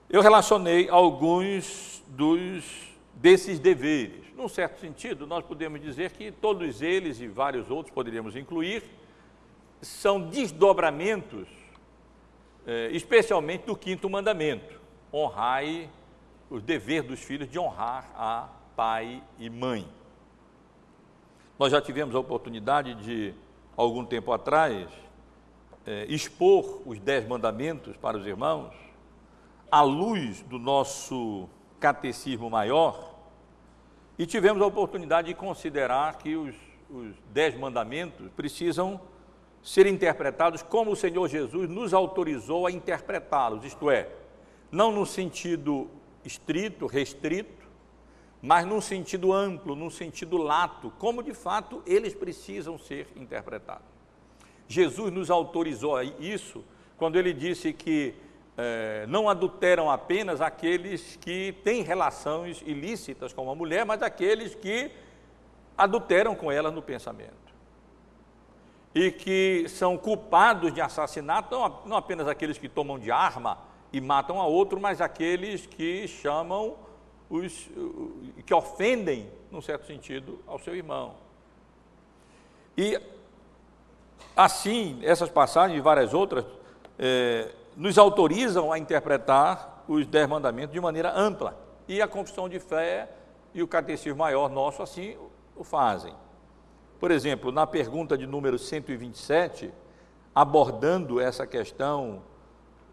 Eu 0.09 0.21
relacionei 0.21 0.89
alguns 0.89 2.03
dos 2.07 2.95
desses 3.13 3.59
deveres. 3.59 4.25
Num 4.35 4.47
certo 4.47 4.79
sentido, 4.79 5.25
nós 5.25 5.43
podemos 5.45 5.81
dizer 5.81 6.11
que 6.11 6.31
todos 6.31 6.81
eles 6.81 7.19
e 7.19 7.27
vários 7.27 7.69
outros 7.69 7.93
poderíamos 7.93 8.35
incluir 8.35 8.83
são 9.81 10.21
desdobramentos, 10.29 11.47
eh, 12.65 12.89
especialmente 12.91 13.65
do 13.65 13.75
quinto 13.75 14.09
mandamento: 14.09 14.79
honrai 15.11 15.89
os 16.49 16.61
deveres 16.61 17.09
dos 17.09 17.19
filhos 17.19 17.49
de 17.49 17.57
honrar 17.57 18.11
a 18.15 18.49
pai 18.75 19.23
e 19.39 19.49
mãe. 19.49 19.87
Nós 21.57 21.71
já 21.71 21.81
tivemos 21.81 22.13
a 22.13 22.19
oportunidade 22.19 22.95
de, 22.95 23.33
algum 23.77 24.03
tempo 24.05 24.33
atrás, 24.33 24.89
é, 25.85 26.05
expor 26.09 26.81
os 26.85 26.99
dez 26.99 27.25
mandamentos 27.25 27.95
para 27.95 28.17
os 28.17 28.27
irmãos, 28.27 28.73
à 29.71 29.81
luz 29.81 30.41
do 30.41 30.59
nosso 30.59 31.47
catecismo 31.79 32.49
maior, 32.49 33.15
e 34.19 34.25
tivemos 34.25 34.61
a 34.61 34.65
oportunidade 34.65 35.29
de 35.29 35.33
considerar 35.33 36.17
que 36.17 36.35
os, 36.35 36.55
os 36.89 37.15
dez 37.31 37.57
mandamentos 37.57 38.29
precisam 38.35 38.99
ser 39.63 39.87
interpretados 39.87 40.61
como 40.61 40.91
o 40.91 40.95
Senhor 40.95 41.25
Jesus 41.29 41.69
nos 41.69 41.93
autorizou 41.93 42.67
a 42.67 42.71
interpretá-los, 42.71 43.63
isto 43.63 43.89
é, 43.89 44.09
não 44.69 44.91
no 44.91 45.05
sentido 45.05 45.89
estrito, 46.25 46.85
restrito, 46.85 47.54
mas 48.45 48.63
num 48.63 48.79
sentido 48.79 49.33
amplo, 49.33 49.75
num 49.75 49.89
sentido 49.89 50.37
lato, 50.37 50.93
como 50.99 51.23
de 51.23 51.33
fato 51.33 51.81
eles 51.83 52.13
precisam 52.13 52.77
ser 52.77 53.07
interpretados. 53.15 53.87
Jesus 54.67 55.11
nos 55.11 55.31
autorizou 55.31 55.97
a 55.97 56.03
isso 56.03 56.63
quando 56.95 57.15
ele 57.15 57.33
disse 57.33 57.73
que 57.73 58.13
é, 58.55 59.03
não 59.07 59.27
adulteram 59.27 59.89
apenas 59.89 60.41
aqueles 60.41 61.15
que 61.15 61.55
têm 61.63 61.81
relações 61.81 62.61
ilícitas 62.61 63.33
com 63.33 63.45
uma 63.45 63.55
mulher, 63.55 63.83
mas 63.83 64.03
aqueles 64.03 64.53
que 64.53 64.91
adulteram 65.75 66.35
com 66.35 66.51
ela 66.51 66.69
no 66.69 66.83
pensamento. 66.83 67.33
E 68.93 69.11
que 69.11 69.65
são 69.67 69.97
culpados 69.97 70.71
de 70.71 70.81
assassinato, 70.81 71.55
não 71.83 71.97
apenas 71.97 72.27
aqueles 72.27 72.59
que 72.59 72.69
tomam 72.69 72.99
de 72.99 73.09
arma 73.09 73.57
e 73.91 73.99
matam 73.99 74.39
a 74.39 74.45
outro, 74.45 74.79
mas 74.79 75.01
aqueles 75.01 75.65
que 75.65 76.07
chamam 76.07 76.84
os 77.29 77.69
que 78.45 78.53
ofendem, 78.53 79.29
num 79.51 79.61
certo 79.61 79.85
sentido, 79.85 80.39
ao 80.45 80.59
seu 80.59 80.75
irmão. 80.75 81.15
E 82.77 82.99
assim, 84.35 84.99
essas 85.03 85.29
passagens 85.29 85.77
e 85.77 85.81
várias 85.81 86.13
outras 86.13 86.45
é, 86.99 87.51
nos 87.75 87.97
autorizam 87.97 88.71
a 88.71 88.77
interpretar 88.77 89.83
os 89.87 90.05
dez 90.05 90.27
mandamentos 90.27 90.73
de 90.73 90.79
maneira 90.79 91.11
ampla. 91.15 91.57
E 91.87 92.01
a 92.01 92.07
confissão 92.07 92.49
de 92.49 92.59
fé 92.59 93.09
e 93.53 93.61
o 93.61 93.67
catecismo 93.67 94.17
maior 94.17 94.49
nosso 94.49 94.81
assim 94.81 95.15
o 95.55 95.63
fazem. 95.63 96.13
Por 96.99 97.11
exemplo, 97.11 97.51
na 97.51 97.67
pergunta 97.67 98.17
de 98.17 98.25
número 98.25 98.57
127, 98.57 99.71
abordando 100.33 101.19
essa 101.19 101.45
questão, 101.45 102.21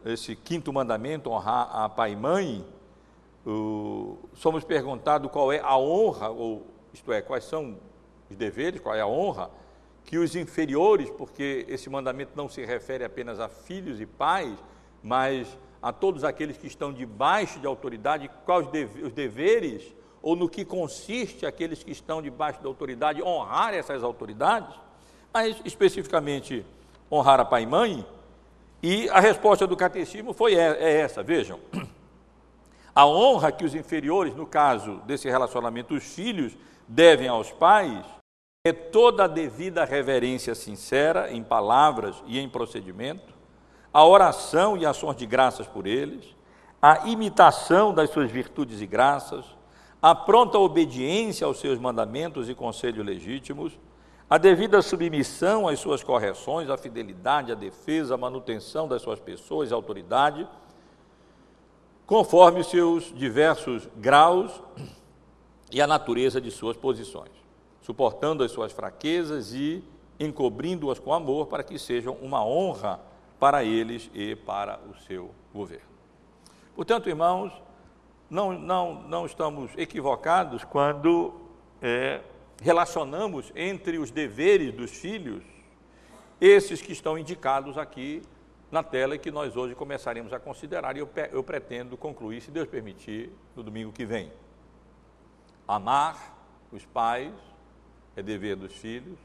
esse 0.04 0.36
quinto 0.36 0.72
mandamento, 0.72 1.30
honrar 1.30 1.68
a 1.74 1.88
pai 1.88 2.12
e 2.12 2.16
mãe, 2.16 2.64
somos 4.34 4.64
perguntados 4.64 5.30
qual 5.30 5.52
é 5.52 5.60
a 5.60 5.76
honra, 5.76 6.30
ou 6.30 6.66
isto 6.92 7.12
é, 7.12 7.20
quais 7.20 7.44
são 7.44 7.76
os 8.30 8.36
deveres, 8.36 8.80
qual 8.80 8.94
é 8.94 9.00
a 9.00 9.06
honra 9.06 9.50
que 10.04 10.18
os 10.18 10.34
inferiores, 10.36 11.10
porque 11.10 11.64
esse 11.68 11.88
mandamento 11.88 12.32
não 12.34 12.48
se 12.48 12.64
refere 12.64 13.04
apenas 13.04 13.40
a 13.40 13.48
filhos 13.48 14.00
e 14.00 14.06
pais, 14.06 14.52
mas 15.02 15.46
a 15.80 15.92
todos 15.92 16.24
aqueles 16.24 16.56
que 16.56 16.66
estão 16.66 16.92
debaixo 16.92 17.58
de 17.58 17.66
autoridade, 17.66 18.30
quais 18.44 18.68
os 19.02 19.12
deveres 19.12 19.94
ou 20.20 20.36
no 20.36 20.48
que 20.48 20.64
consiste 20.64 21.44
aqueles 21.44 21.82
que 21.82 21.90
estão 21.90 22.22
debaixo 22.22 22.62
da 22.62 22.68
autoridade 22.68 23.22
honrar 23.22 23.74
essas 23.74 24.04
autoridades, 24.04 24.74
mas 25.32 25.56
especificamente 25.64 26.64
honrar 27.10 27.40
a 27.40 27.44
pai 27.44 27.64
e 27.64 27.66
mãe. 27.66 28.06
E 28.80 29.08
a 29.10 29.18
resposta 29.18 29.66
do 29.66 29.76
catecismo 29.76 30.32
foi 30.32 30.54
é 30.54 31.00
essa, 31.00 31.22
vejam. 31.22 31.58
A 32.94 33.06
honra 33.06 33.50
que 33.50 33.64
os 33.64 33.74
inferiores, 33.74 34.34
no 34.34 34.46
caso 34.46 34.96
desse 35.06 35.28
relacionamento, 35.28 35.94
os 35.94 36.04
filhos, 36.04 36.56
devem 36.86 37.28
aos 37.28 37.50
pais, 37.50 38.04
é 38.64 38.72
toda 38.72 39.24
a 39.24 39.28
devida 39.28 39.84
reverência 39.84 40.54
sincera 40.54 41.32
em 41.32 41.42
palavras 41.42 42.22
e 42.26 42.38
em 42.38 42.48
procedimento, 42.48 43.32
a 43.92 44.06
oração 44.06 44.76
e 44.76 44.86
ações 44.86 45.16
de 45.16 45.26
graças 45.26 45.66
por 45.66 45.86
eles, 45.86 46.36
a 46.80 47.08
imitação 47.08 47.94
das 47.94 48.10
suas 48.10 48.30
virtudes 48.30 48.80
e 48.80 48.86
graças, 48.86 49.44
a 50.00 50.14
pronta 50.14 50.58
obediência 50.58 51.46
aos 51.46 51.60
seus 51.60 51.78
mandamentos 51.78 52.48
e 52.48 52.54
conselhos 52.54 53.04
legítimos, 53.04 53.78
a 54.28 54.38
devida 54.38 54.80
submissão 54.80 55.68
às 55.68 55.78
suas 55.78 56.02
correções, 56.02 56.70
a 56.70 56.76
fidelidade, 56.76 57.52
a 57.52 57.54
defesa, 57.54 58.14
a 58.14 58.18
manutenção 58.18 58.88
das 58.88 59.02
suas 59.02 59.20
pessoas 59.20 59.70
e 59.70 59.74
autoridade, 59.74 60.48
conforme 62.12 62.62
seus 62.62 63.10
diversos 63.16 63.88
graus 63.96 64.62
e 65.70 65.80
a 65.80 65.86
natureza 65.86 66.42
de 66.42 66.50
suas 66.50 66.76
posições, 66.76 67.32
suportando 67.80 68.44
as 68.44 68.50
suas 68.50 68.70
fraquezas 68.70 69.54
e 69.54 69.82
encobrindo-as 70.20 70.98
com 70.98 71.14
amor 71.14 71.46
para 71.46 71.62
que 71.62 71.78
sejam 71.78 72.12
uma 72.20 72.44
honra 72.44 73.00
para 73.40 73.64
eles 73.64 74.10
e 74.12 74.36
para 74.36 74.78
o 74.90 74.94
seu 75.06 75.30
governo. 75.54 75.88
Portanto, 76.76 77.08
irmãos, 77.08 77.50
não, 78.28 78.52
não, 78.52 79.02
não 79.04 79.24
estamos 79.24 79.70
equivocados 79.78 80.64
quando 80.64 81.32
é, 81.80 82.20
relacionamos 82.60 83.50
entre 83.56 83.96
os 83.96 84.10
deveres 84.10 84.74
dos 84.74 84.90
filhos 84.90 85.42
esses 86.38 86.82
que 86.82 86.92
estão 86.92 87.16
indicados 87.16 87.78
aqui 87.78 88.20
na 88.72 88.82
tela 88.82 89.14
e 89.14 89.18
que 89.18 89.30
nós 89.30 89.54
hoje 89.54 89.74
começaremos 89.74 90.32
a 90.32 90.40
considerar, 90.40 90.96
e 90.96 91.00
eu, 91.00 91.10
eu 91.30 91.44
pretendo 91.44 91.94
concluir, 91.94 92.40
se 92.40 92.50
Deus 92.50 92.66
permitir, 92.66 93.30
no 93.54 93.62
domingo 93.62 93.92
que 93.92 94.06
vem. 94.06 94.32
Amar 95.68 96.34
os 96.72 96.82
pais 96.86 97.34
é 98.16 98.22
dever 98.22 98.56
dos 98.56 98.72
filhos, 98.72 99.18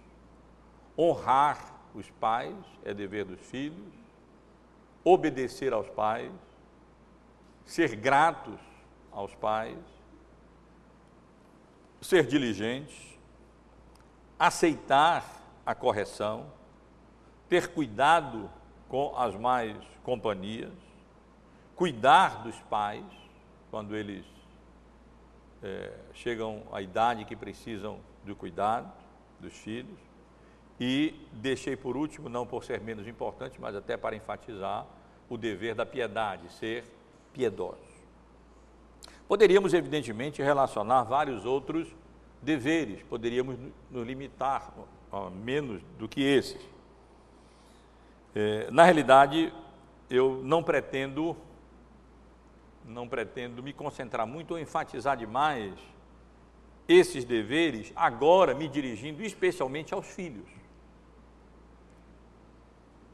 honrar 0.99 1.73
os 1.95 2.09
pais 2.11 2.57
é 2.83 2.93
dever 2.93 3.23
dos 3.23 3.39
filhos, 3.39 3.93
obedecer 5.01 5.71
aos 5.71 5.87
pais, 5.87 6.31
ser 7.65 7.95
gratos 7.95 8.59
aos 9.13 9.33
pais, 9.33 9.79
ser 12.01 12.27
diligentes, 12.27 13.17
aceitar 14.37 15.23
a 15.65 15.73
correção, 15.73 16.51
ter 17.47 17.69
cuidado 17.69 18.51
com 18.87 19.13
as 19.17 19.35
mais 19.35 19.75
companhias, 20.03 20.71
cuidar 21.75 22.43
dos 22.43 22.57
pais 22.69 23.05
quando 23.69 23.95
eles 23.95 24.25
é, 25.61 25.91
chegam 26.13 26.63
à 26.71 26.81
idade 26.81 27.25
que 27.25 27.35
precisam 27.35 27.99
do 28.25 28.35
cuidado 28.35 28.91
dos 29.39 29.53
filhos. 29.53 29.97
E 30.79 31.27
deixei 31.33 31.75
por 31.75 31.97
último, 31.97 32.29
não 32.29 32.45
por 32.45 32.63
ser 32.63 32.79
menos 32.81 33.07
importante, 33.07 33.59
mas 33.59 33.75
até 33.75 33.97
para 33.97 34.15
enfatizar, 34.15 34.85
o 35.29 35.37
dever 35.37 35.73
da 35.75 35.85
piedade, 35.85 36.49
ser 36.53 36.85
piedoso. 37.33 37.77
Poderíamos, 39.27 39.73
evidentemente, 39.73 40.41
relacionar 40.41 41.03
vários 41.03 41.45
outros 41.45 41.87
deveres, 42.41 43.03
poderíamos 43.03 43.57
nos 43.91 44.07
limitar 44.07 44.71
a 45.11 45.29
menos 45.29 45.81
do 45.97 46.07
que 46.07 46.21
esses. 46.21 46.61
É, 48.39 48.69
na 48.69 48.83
realidade, 48.83 49.51
eu 50.11 50.43
não 50.43 50.61
pretendo, 50.61 51.35
não 52.85 53.09
pretendo 53.09 53.63
me 53.63 53.73
concentrar 53.73 54.27
muito 54.27 54.51
ou 54.51 54.59
enfatizar 54.59 55.17
demais 55.17 55.73
esses 56.87 57.25
deveres, 57.25 57.91
agora 57.95 58.53
me 58.53 58.67
dirigindo 58.67 59.23
especialmente 59.23 59.91
aos 59.91 60.05
filhos. 60.05 60.47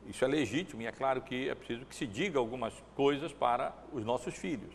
Isso 0.08 0.26
é 0.26 0.28
legítimo 0.28 0.82
e 0.82 0.88
é 0.88 0.92
claro 0.92 1.22
que 1.22 1.48
é 1.48 1.56
preciso 1.56 1.86
que 1.86 1.96
se 1.96 2.06
diga 2.06 2.38
algumas 2.38 2.74
coisas 2.94 3.32
para 3.32 3.74
os 3.94 4.04
nossos 4.04 4.36
filhos. 4.36 4.74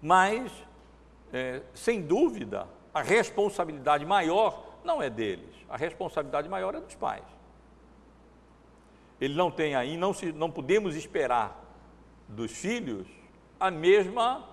Mas, 0.00 0.52
é, 1.32 1.60
sem 1.74 2.00
dúvida, 2.00 2.68
a 2.94 3.02
responsabilidade 3.02 4.06
maior 4.06 4.78
não 4.84 5.02
é 5.02 5.10
deles, 5.10 5.56
a 5.68 5.76
responsabilidade 5.76 6.48
maior 6.48 6.76
é 6.76 6.80
dos 6.80 6.94
pais. 6.94 7.41
Ele 9.22 9.34
não 9.34 9.52
tem 9.52 9.76
aí, 9.76 9.96
não, 9.96 10.12
se, 10.12 10.32
não 10.32 10.50
podemos 10.50 10.96
esperar 10.96 11.56
dos 12.26 12.50
filhos 12.50 13.06
a 13.60 13.70
mesma 13.70 14.48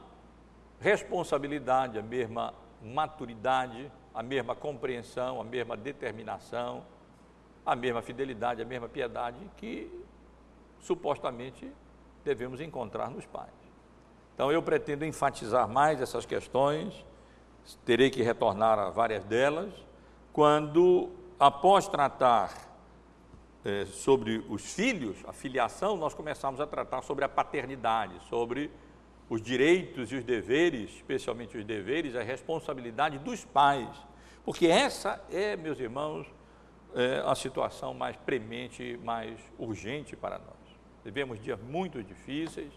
responsabilidade, 0.79 1.97
a 1.97 2.03
mesma 2.03 2.53
maturidade, 2.79 3.91
a 4.13 4.21
mesma 4.21 4.53
compreensão, 4.53 5.41
a 5.41 5.43
mesma 5.43 5.75
determinação, 5.75 6.86
a 7.65 7.75
mesma 7.75 8.03
fidelidade, 8.03 8.62
a 8.62 8.65
mesma 8.65 8.88
piedade 8.88 9.39
que 9.58 9.91
supostamente 10.79 11.67
devemos 12.23 12.62
encontrar 12.62 13.10
nos 13.10 13.25
pais. 13.25 13.49
Então 14.36 14.51
eu 14.51 14.62
pretendo 14.62 15.03
enfatizar 15.03 15.67
mais 15.67 15.99
essas 15.99 16.27
questões, 16.27 17.03
terei 17.84 18.12
que 18.12 18.21
retornar 18.21 18.77
a 18.77 18.91
várias 18.91 19.23
delas, 19.23 19.73
quando, 20.32 21.10
após 21.39 21.88
tratar 21.88 22.68
é, 23.63 23.85
sobre 23.85 24.43
os 24.49 24.73
filhos, 24.73 25.17
a 25.27 25.33
filiação, 25.33 25.97
nós 25.97 26.13
começamos 26.13 26.61
a 26.61 26.67
tratar 26.67 27.01
sobre 27.01 27.25
a 27.25 27.29
paternidade, 27.29 28.13
sobre 28.29 28.71
os 29.29 29.41
direitos 29.41 30.11
e 30.11 30.15
os 30.15 30.23
deveres, 30.23 30.89
especialmente 30.91 31.57
os 31.57 31.65
deveres, 31.65 32.15
a 32.15 32.23
responsabilidade 32.23 33.19
dos 33.19 33.45
pais. 33.45 33.89
Porque 34.43 34.67
essa 34.67 35.23
é, 35.29 35.55
meus 35.55 35.79
irmãos, 35.79 36.27
é 36.95 37.21
a 37.23 37.35
situação 37.35 37.93
mais 37.93 38.15
premente, 38.17 38.99
mais 39.03 39.39
urgente 39.57 40.15
para 40.15 40.39
nós. 40.39 40.57
Vivemos 41.05 41.39
dias 41.39 41.61
muito 41.61 42.03
difíceis, 42.03 42.73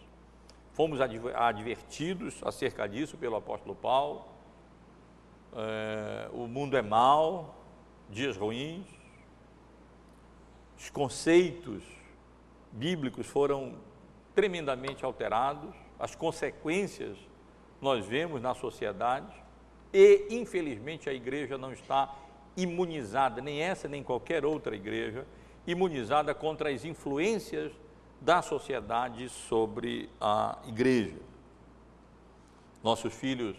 fomos 0.74 1.00
advertidos 1.00 2.40
acerca 2.44 2.86
disso 2.86 3.16
pelo 3.16 3.36
apóstolo 3.36 3.74
Paulo. 3.74 4.26
É, 5.54 6.28
o 6.32 6.46
mundo 6.46 6.76
é 6.76 6.82
mau, 6.82 7.54
dias 8.10 8.36
ruins, 8.36 8.86
os 10.82 10.90
conceitos 10.90 11.84
bíblicos 12.72 13.24
foram 13.24 13.76
tremendamente 14.34 15.04
alterados, 15.04 15.72
as 15.96 16.16
consequências 16.16 17.16
nós 17.80 18.04
vemos 18.04 18.42
na 18.42 18.52
sociedade 18.52 19.32
e, 19.92 20.26
infelizmente, 20.30 21.08
a 21.08 21.14
igreja 21.14 21.56
não 21.56 21.72
está 21.72 22.12
imunizada, 22.56 23.40
nem 23.40 23.60
essa 23.60 23.86
nem 23.86 24.02
qualquer 24.02 24.44
outra 24.44 24.74
igreja, 24.74 25.24
imunizada 25.64 26.34
contra 26.34 26.70
as 26.70 26.84
influências 26.84 27.70
da 28.20 28.42
sociedade 28.42 29.28
sobre 29.28 30.10
a 30.20 30.58
igreja. 30.66 31.20
Nossos 32.82 33.14
filhos 33.14 33.56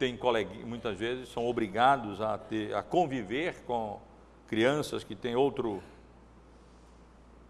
têm 0.00 0.18
muitas 0.66 0.98
vezes 0.98 1.28
são 1.28 1.46
obrigados 1.46 2.20
a, 2.20 2.36
ter, 2.36 2.74
a 2.74 2.82
conviver 2.82 3.62
com 3.62 4.00
crianças 4.48 5.04
que 5.04 5.14
têm 5.14 5.36
outro 5.36 5.80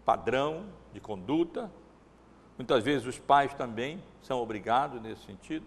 padrão 0.05 0.65
de 0.93 0.99
conduta. 0.99 1.71
Muitas 2.57 2.83
vezes 2.83 3.07
os 3.07 3.19
pais 3.19 3.53
também 3.53 4.03
são 4.21 4.39
obrigados 4.39 5.01
nesse 5.01 5.23
sentido. 5.25 5.65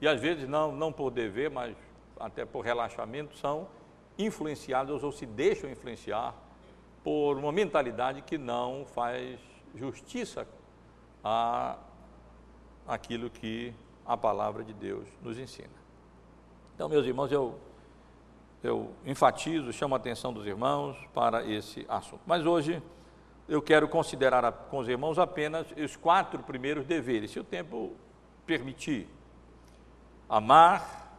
E 0.00 0.08
às 0.08 0.20
vezes 0.20 0.48
não, 0.48 0.72
não 0.72 0.92
por 0.92 1.10
dever, 1.10 1.50
mas 1.50 1.76
até 2.18 2.44
por 2.44 2.64
relaxamento, 2.64 3.36
são 3.36 3.68
influenciados 4.18 5.02
ou 5.02 5.10
se 5.10 5.24
deixam 5.24 5.70
influenciar 5.70 6.34
por 7.02 7.38
uma 7.38 7.50
mentalidade 7.50 8.20
que 8.22 8.36
não 8.36 8.84
faz 8.84 9.40
justiça 9.74 10.46
a 11.24 11.78
aquilo 12.86 13.30
que 13.30 13.72
a 14.04 14.16
palavra 14.16 14.64
de 14.64 14.72
Deus 14.72 15.06
nos 15.22 15.38
ensina. 15.38 15.70
Então, 16.74 16.88
meus 16.88 17.06
irmãos, 17.06 17.30
eu, 17.30 17.58
eu 18.62 18.90
enfatizo, 19.06 19.72
chamo 19.72 19.94
a 19.94 19.98
atenção 19.98 20.32
dos 20.32 20.46
irmãos 20.46 20.96
para 21.14 21.44
esse 21.44 21.86
assunto. 21.88 22.20
Mas 22.26 22.44
hoje 22.44 22.82
eu 23.50 23.60
quero 23.60 23.88
considerar 23.88 24.44
a, 24.44 24.52
com 24.52 24.78
os 24.78 24.88
irmãos 24.88 25.18
apenas 25.18 25.66
os 25.76 25.96
quatro 25.96 26.40
primeiros 26.40 26.86
deveres, 26.86 27.32
se 27.32 27.40
o 27.40 27.44
tempo 27.44 27.96
permitir. 28.46 29.08
Amar, 30.28 31.18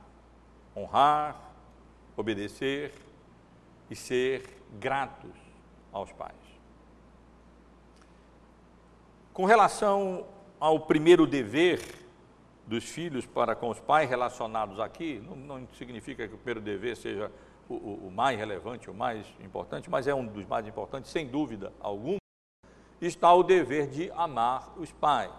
honrar, 0.74 1.36
obedecer 2.16 2.94
e 3.90 3.96
ser 3.98 4.64
gratos 4.80 5.36
aos 5.92 6.10
pais. 6.14 6.32
Com 9.34 9.44
relação 9.44 10.26
ao 10.58 10.80
primeiro 10.80 11.28
dever 11.28 11.82
dos 12.66 12.86
filhos 12.86 13.26
para 13.26 13.56
com 13.56 13.70
os 13.70 13.80
pais 13.82 14.10
relacionados 14.10 14.80
aqui, 14.80 15.22
não, 15.28 15.36
não 15.36 15.68
significa 15.74 16.26
que 16.26 16.34
o 16.34 16.38
primeiro 16.38 16.62
dever 16.62 16.96
seja 16.96 17.30
o, 17.68 17.74
o, 17.74 18.08
o, 18.08 18.12
mais 18.12 18.40
relevante, 18.40 18.90
o 18.90 18.94
mais 18.94 19.28
importante, 19.44 19.90
mas 19.90 20.08
é 20.08 20.16
um 20.16 20.26
dos 20.26 20.46
mais 20.46 20.66
importantes, 20.66 21.12
sem 21.12 21.28
dúvida 21.28 21.74
alguma, 21.82 22.21
está 23.02 23.34
o 23.34 23.44
dever 23.44 23.88
de 23.88 24.12
amar 24.12 24.74
os 24.78 24.92
pais. 24.92 25.32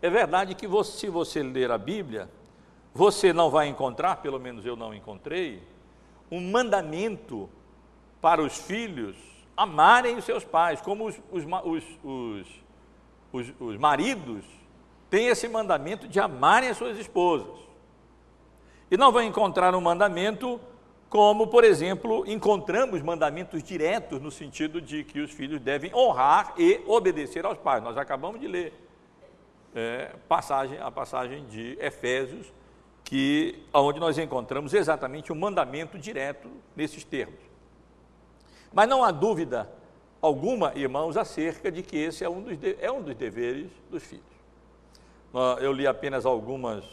É 0.00 0.08
verdade 0.08 0.54
que 0.54 0.66
você, 0.66 0.98
se 0.98 1.08
você 1.08 1.42
ler 1.42 1.70
a 1.70 1.78
Bíblia, 1.78 2.28
você 2.94 3.32
não 3.32 3.50
vai 3.50 3.68
encontrar, 3.68 4.16
pelo 4.16 4.40
menos 4.40 4.64
eu 4.64 4.74
não 4.76 4.94
encontrei, 4.94 5.62
um 6.30 6.40
mandamento 6.50 7.48
para 8.20 8.42
os 8.42 8.56
filhos 8.56 9.16
amarem 9.56 10.16
os 10.16 10.24
seus 10.24 10.44
pais, 10.44 10.80
como 10.80 11.06
os, 11.06 11.20
os, 11.30 11.44
os, 12.02 12.46
os, 13.32 13.54
os 13.60 13.76
maridos 13.76 14.44
têm 15.08 15.28
esse 15.28 15.48
mandamento 15.48 16.08
de 16.08 16.18
amarem 16.18 16.68
as 16.68 16.76
suas 16.76 16.98
esposas. 16.98 17.58
E 18.90 18.96
não 18.96 19.12
vai 19.12 19.24
encontrar 19.24 19.74
um 19.74 19.80
mandamento 19.80 20.60
como, 21.08 21.46
por 21.46 21.64
exemplo, 21.64 22.24
encontramos 22.26 23.00
mandamentos 23.00 23.62
diretos 23.62 24.20
no 24.20 24.30
sentido 24.30 24.80
de 24.80 25.04
que 25.04 25.20
os 25.20 25.30
filhos 25.30 25.60
devem 25.60 25.94
honrar 25.94 26.54
e 26.58 26.82
obedecer 26.86 27.44
aos 27.46 27.58
pais. 27.58 27.82
Nós 27.82 27.96
acabamos 27.96 28.40
de 28.40 28.48
ler 28.48 28.72
é, 29.74 30.12
passagem, 30.28 30.78
a 30.78 30.90
passagem 30.90 31.46
de 31.46 31.78
Efésios, 31.80 32.52
que 33.04 33.62
onde 33.72 34.00
nós 34.00 34.18
encontramos 34.18 34.74
exatamente 34.74 35.32
um 35.32 35.36
mandamento 35.36 35.96
direto 35.96 36.50
nesses 36.74 37.04
termos. 37.04 37.38
Mas 38.72 38.88
não 38.88 39.04
há 39.04 39.12
dúvida 39.12 39.70
alguma, 40.20 40.72
irmãos, 40.74 41.16
acerca 41.16 41.70
de 41.70 41.82
que 41.82 41.96
esse 41.96 42.24
é 42.24 42.28
um 42.28 42.42
dos, 42.42 42.58
de, 42.58 42.76
é 42.80 42.90
um 42.90 43.00
dos 43.00 43.14
deveres 43.14 43.70
dos 43.88 44.02
filhos. 44.02 44.24
Eu 45.60 45.72
li 45.72 45.86
apenas 45.86 46.24
algumas 46.24 46.84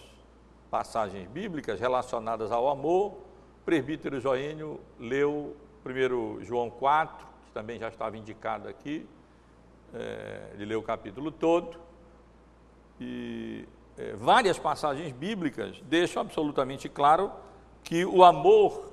passagens 0.69 1.28
bíblicas 1.30 1.80
relacionadas 1.80 2.52
ao 2.52 2.67
amor. 2.69 3.17
Presbítero 3.65 4.19
Joênio 4.19 4.80
leu 4.99 5.56
primeiro 5.84 6.39
João 6.41 6.69
4, 6.69 7.26
que 7.45 7.52
também 7.52 7.80
já 7.80 7.88
estava 7.88 8.17
indicado 8.17 8.67
aqui. 8.67 9.06
É, 9.93 10.52
ele 10.54 10.65
leu 10.65 10.80
o 10.80 10.84
capítulo 10.84 11.32
todo. 11.32 11.80
E 12.99 13.65
é, 13.97 14.13
várias 14.13 14.60
passagens 14.60 15.12
bíblicas 15.12 15.80
deixam 15.84 16.21
absolutamente 16.21 16.89
claro 16.89 17.32
que 17.84 18.06
o 18.06 18.23
amor 18.23 18.91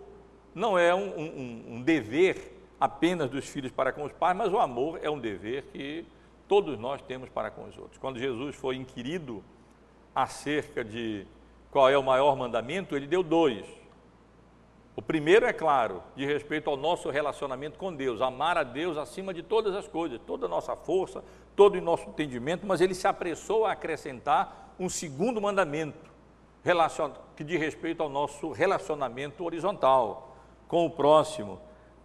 não 0.55 0.79
é 0.79 0.95
um, 0.95 1.19
um, 1.19 1.65
um 1.75 1.83
dever 1.83 2.57
apenas 2.79 3.29
dos 3.31 3.47
filhos 3.47 3.73
para 3.73 3.93
com 3.93 4.05
os 4.05 4.13
pais, 4.13 4.37
mas 4.37 4.53
o 4.53 4.59
amor 4.59 5.01
é 5.03 5.11
um 5.11 5.19
dever 5.19 5.65
que 5.73 6.05
todos 6.49 6.79
nós 6.79 7.03
temos 7.03 7.29
para 7.29 7.51
com 7.51 7.65
os 7.65 7.77
outros. 7.77 7.99
Quando 7.99 8.19
Jesus 8.19 8.57
foi 8.57 8.77
inquirido 8.77 9.43
acerca 10.15 10.85
de 10.85 11.27
qual 11.71 11.89
é 11.89 11.97
o 11.97 12.03
maior 12.03 12.37
mandamento, 12.37 12.97
ele 12.97 13.07
deu 13.07 13.23
dois. 13.23 13.65
O 14.97 15.03
primeiro, 15.03 15.47
é 15.47 15.53
claro, 15.53 16.03
de 16.17 16.27
respeito 16.27 16.69
ao 16.69 16.77
nosso 16.77 17.11
relacionamento 17.11 17.79
com 17.79 17.95
Deus, 17.95 18.21
amar 18.21 18.59
a 18.59 18.63
Deus 18.63 18.99
acima 18.99 19.33
de 19.33 19.43
todas 19.43 19.75
as 19.75 19.87
coisas, 19.87 20.21
toda 20.27 20.47
a 20.47 20.49
nossa 20.49 20.75
força, 20.77 21.23
todo 21.55 21.77
o 21.77 21.81
nosso 21.81 22.09
entendimento, 22.09 22.67
mas 22.67 22.81
ele 22.81 22.95
se 22.95 23.07
apressou 23.07 23.65
a 23.65 23.73
acrescentar 23.73 24.75
um 24.79 24.89
segundo 24.89 25.41
mandamento, 25.41 26.11
que 27.37 27.45
diz 27.45 27.59
respeito 27.59 28.03
ao 28.03 28.09
nosso 28.09 28.51
relacionamento 28.51 29.45
horizontal 29.45 30.37
com 30.69 30.85
o 30.85 30.91
próximo, 30.91 31.61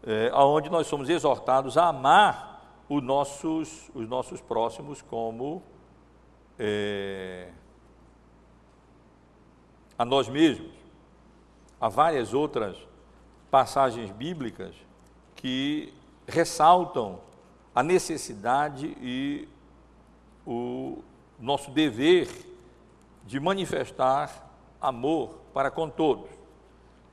é, 0.05 0.31
onde 0.33 0.69
nós 0.69 0.87
somos 0.87 1.09
exortados 1.09 1.77
a 1.77 1.87
amar 1.87 2.83
os 2.87 3.01
nossos, 3.01 3.89
os 3.93 4.07
nossos 4.07 4.39
próximos 4.39 5.01
como 5.01 5.63
é, 6.57 7.49
a 9.97 10.05
nós 10.05 10.29
mesmos. 10.29 10.84
Há 11.79 11.89
várias 11.89 12.33
outras 12.33 12.77
passagens 13.51 14.11
bíblicas 14.11 14.73
que 15.35 15.93
ressaltam 16.27 17.19
a 17.73 17.83
necessidade 17.83 18.97
e 19.01 19.47
o 20.45 20.99
nosso 21.39 21.71
dever 21.71 22.29
de 23.25 23.39
manifestar 23.39 24.49
amor 24.79 25.39
para 25.53 25.69
com 25.71 25.89
todos. 25.89 26.29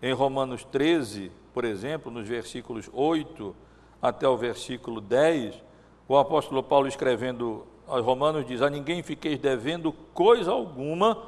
Em 0.00 0.12
Romanos 0.12 0.64
13, 0.64 1.30
por 1.54 1.64
exemplo, 1.64 2.10
nos 2.10 2.28
versículos 2.28 2.88
8 2.92 3.54
até 4.00 4.28
o 4.28 4.36
versículo 4.36 5.00
10, 5.00 5.62
o 6.08 6.16
apóstolo 6.16 6.62
Paulo 6.62 6.88
escrevendo 6.88 7.66
aos 7.86 8.04
Romanos 8.04 8.46
diz: 8.46 8.62
A 8.62 8.70
ninguém 8.70 9.02
fiqueis 9.02 9.38
devendo 9.38 9.92
coisa 10.12 10.50
alguma, 10.50 11.18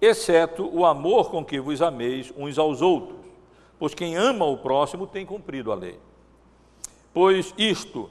exceto 0.00 0.68
o 0.72 0.84
amor 0.84 1.30
com 1.30 1.44
que 1.44 1.60
vos 1.60 1.80
ameis 1.80 2.32
uns 2.36 2.58
aos 2.58 2.82
outros, 2.82 3.18
pois 3.78 3.94
quem 3.94 4.16
ama 4.16 4.44
o 4.44 4.58
próximo 4.58 5.06
tem 5.06 5.24
cumprido 5.24 5.72
a 5.72 5.74
lei. 5.74 5.98
Pois 7.12 7.54
isto, 7.56 8.10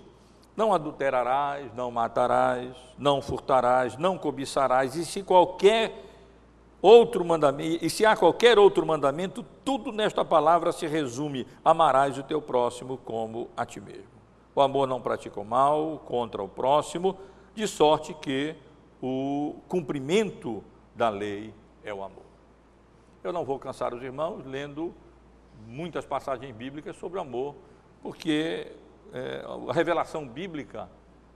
não 0.56 0.74
adulterarás, 0.74 1.74
não 1.76 1.92
matarás, 1.92 2.76
não 2.98 3.22
furtarás, 3.22 3.98
não 3.98 4.18
cobiçarás, 4.18 4.96
e 4.96 5.06
se 5.06 5.22
qualquer 5.22 6.04
outro 6.82 7.24
mandamento, 7.26 7.84
e 7.86 7.90
se 7.90 8.06
há 8.06 8.16
qualquer 8.16 8.58
outro 8.58 8.86
mandamento, 8.86 9.44
tudo 9.64 9.92
nesta 9.92 10.24
palavra 10.24 10.72
se 10.72 10.88
resume: 10.88 11.46
amarás 11.64 12.18
o 12.18 12.24
teu 12.24 12.42
próximo 12.42 12.98
como 12.98 13.50
a 13.56 13.66
ti 13.66 13.80
mesmo. 13.80 14.16
O 14.56 14.62
amor 14.62 14.88
não 14.88 15.02
pratica 15.02 15.40
o 15.40 15.46
mal 15.46 16.02
contra 16.06 16.42
o 16.42 16.48
próximo, 16.48 17.18
de 17.54 17.68
sorte 17.68 18.14
que 18.14 18.56
o 19.02 19.56
cumprimento 19.68 20.64
da 20.96 21.10
lei 21.10 21.54
é 21.86 21.94
o 21.94 22.04
amor. 22.04 22.26
Eu 23.24 23.32
não 23.32 23.46
vou 23.46 23.58
cansar 23.58 23.94
os 23.94 24.04
irmãos 24.04 24.44
lendo 24.46 24.94
muitas 25.66 26.06
passagens 26.06 26.54
bíblicas 26.54 26.98
sobre 26.98 27.18
o 27.18 27.22
amor, 27.22 27.56
porque 28.02 28.72
é, 29.14 29.46
a 29.70 29.72
revelação 29.72 30.28
bíblica 30.28 30.90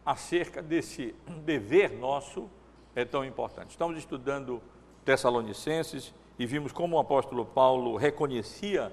acerca 0.06 0.62
desse 0.62 1.16
dever 1.46 1.92
nosso 1.94 2.50
é 2.96 3.06
tão 3.06 3.24
importante. 3.24 3.70
Estamos 3.70 3.98
estudando 3.98 4.62
Tessalonicenses 5.06 6.14
e 6.38 6.46
vimos 6.46 6.72
como 6.72 6.98
o 6.98 7.00
apóstolo 7.00 7.46
Paulo 7.46 7.96
reconhecia 7.96 8.92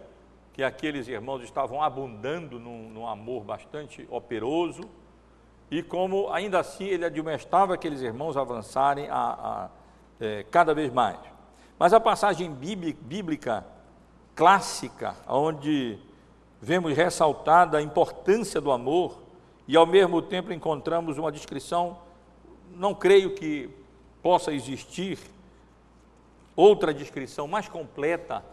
que 0.52 0.62
aqueles 0.62 1.08
irmãos 1.08 1.42
estavam 1.42 1.82
abundando 1.82 2.58
num, 2.58 2.88
num 2.88 3.06
amor 3.06 3.44
bastante 3.44 4.06
operoso, 4.10 4.82
e 5.70 5.82
como 5.82 6.30
ainda 6.30 6.60
assim 6.60 6.84
ele 6.84 7.04
admoestava 7.04 7.74
aqueles 7.74 8.00
irmãos 8.00 8.36
avançarem 8.36 9.08
a, 9.10 9.16
a 9.18 9.70
é, 10.20 10.44
cada 10.44 10.74
vez 10.74 10.92
mais. 10.92 11.18
Mas 11.78 11.92
a 11.92 12.00
passagem 12.00 12.50
bíblica 12.52 13.64
clássica, 14.34 15.14
onde 15.28 15.98
vemos 16.60 16.96
ressaltada 16.96 17.78
a 17.78 17.82
importância 17.82 18.60
do 18.60 18.70
amor 18.70 19.22
e 19.68 19.76
ao 19.76 19.86
mesmo 19.86 20.22
tempo 20.22 20.52
encontramos 20.52 21.18
uma 21.18 21.30
descrição, 21.30 21.98
não 22.74 22.94
creio 22.94 23.34
que 23.34 23.70
possa 24.22 24.52
existir 24.52 25.18
outra 26.54 26.92
descrição 26.92 27.46
mais 27.46 27.68
completa 27.68 28.44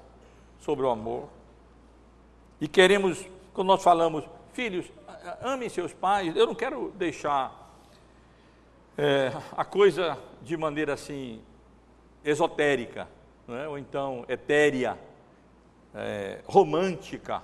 sobre 0.60 0.86
o 0.86 0.90
amor. 0.90 1.30
E 2.60 2.68
queremos, 2.68 3.26
quando 3.54 3.68
nós 3.68 3.84
falamos, 3.84 4.26
filhos, 4.54 4.86
amem 5.42 5.70
seus 5.70 5.94
pais, 5.94 6.36
eu 6.36 6.46
não 6.46 6.56
quero 6.56 6.92
deixar 6.96 7.74
é, 8.98 9.32
a 9.56 9.64
coisa 9.66 10.18
de 10.42 10.56
maneira 10.58 10.94
assim 10.94 11.42
esotérica, 12.24 13.08
é? 13.48 13.68
ou 13.68 13.78
então 13.78 14.26
etérea, 14.28 14.98
é, 15.94 16.40
romântica, 16.46 17.44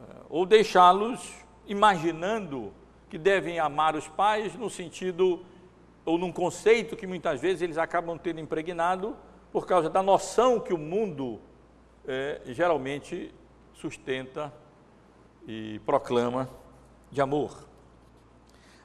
é, 0.00 0.14
ou 0.28 0.46
deixá-los 0.46 1.44
imaginando 1.66 2.72
que 3.08 3.18
devem 3.18 3.58
amar 3.58 3.94
os 3.94 4.08
pais 4.08 4.54
no 4.54 4.68
sentido 4.68 5.44
ou 6.04 6.18
num 6.18 6.32
conceito 6.32 6.96
que 6.96 7.06
muitas 7.06 7.40
vezes 7.40 7.62
eles 7.62 7.78
acabam 7.78 8.18
tendo 8.18 8.40
impregnado 8.40 9.16
por 9.52 9.66
causa 9.66 9.88
da 9.88 10.02
noção 10.02 10.58
que 10.58 10.74
o 10.74 10.78
mundo 10.78 11.40
é, 12.06 12.40
geralmente 12.46 13.32
sustenta 13.72 14.52
e 15.46 15.80
proclama 15.86 16.48
de 17.10 17.20
amor. 17.20 17.66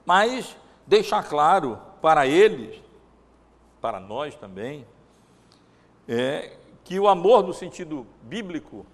Mas 0.05 0.55
deixar 0.85 1.27
claro 1.27 1.79
para 2.01 2.27
eles, 2.27 2.81
para 3.81 3.99
nós 3.99 4.35
também, 4.35 4.85
é 6.07 6.57
que 6.83 6.99
o 6.99 7.07
amor 7.07 7.43
no 7.43 7.53
sentido 7.53 8.05
bíblico, 8.23 8.85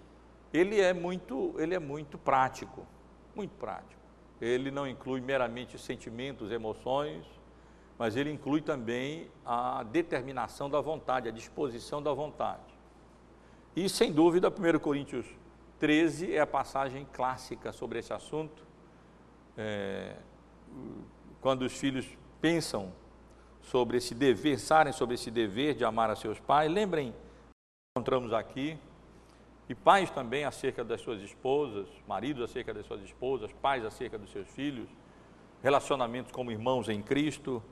ele 0.54 0.80
é 0.80 0.94
muito, 0.94 1.54
ele 1.58 1.74
é 1.74 1.80
muito 1.80 2.18
prático, 2.18 2.86
muito 3.36 3.56
prático. 3.56 4.02
Ele 4.42 4.70
não 4.70 4.88
inclui 4.88 5.22
meramente 5.22 5.78
sentimentos, 5.78 6.52
emoções, 6.52 7.26
mas 7.98 8.16
ele 8.16 8.32
inclui 8.32 8.62
também 8.62 9.30
a 9.46 9.84
determinação 9.84 10.70
da 10.70 10.82
vontade, 10.82 11.30
a 11.30 11.32
disposição 11.32 12.04
da 12.04 12.14
vontade. 12.14 12.76
E, 13.76 13.88
sem 13.90 14.12
dúvida, 14.12 14.50
1 14.50 14.80
Coríntios 14.80 15.26
13 15.80 16.34
é 16.34 16.42
a 16.42 16.48
passagem 16.48 17.08
clássica 17.12 17.72
sobre 17.72 18.00
esse 18.00 18.14
assunto. 18.14 18.66
É, 19.58 20.16
quando 21.40 21.62
os 21.62 21.74
filhos 21.74 22.06
pensam 22.42 22.92
sobre 23.66 23.98
esse 23.98 24.14
dever, 24.14 24.52
pensarem 24.52 24.94
sobre 24.94 25.16
esse 25.16 25.32
dever 25.32 25.76
de 25.76 25.84
amar 25.84 26.10
a 26.10 26.16
seus 26.16 26.40
pais, 26.40 26.72
lembrem, 26.72 27.14
encontramos 27.96 28.34
aqui, 28.34 28.78
e 29.68 29.74
pais 29.74 30.12
também 30.12 30.46
acerca 30.46 30.84
das 30.84 31.02
suas 31.02 31.22
esposas, 31.22 31.88
maridos 32.08 32.44
acerca 32.44 32.74
das 32.74 32.86
suas 32.86 33.02
esposas, 33.02 33.52
pais 33.54 33.84
acerca 33.84 34.18
dos 34.18 34.32
seus 34.32 34.48
filhos, 34.50 34.88
relacionamentos 35.64 36.32
como 36.32 36.52
irmãos 36.52 36.88
em 36.90 37.02
Cristo, 37.02 37.64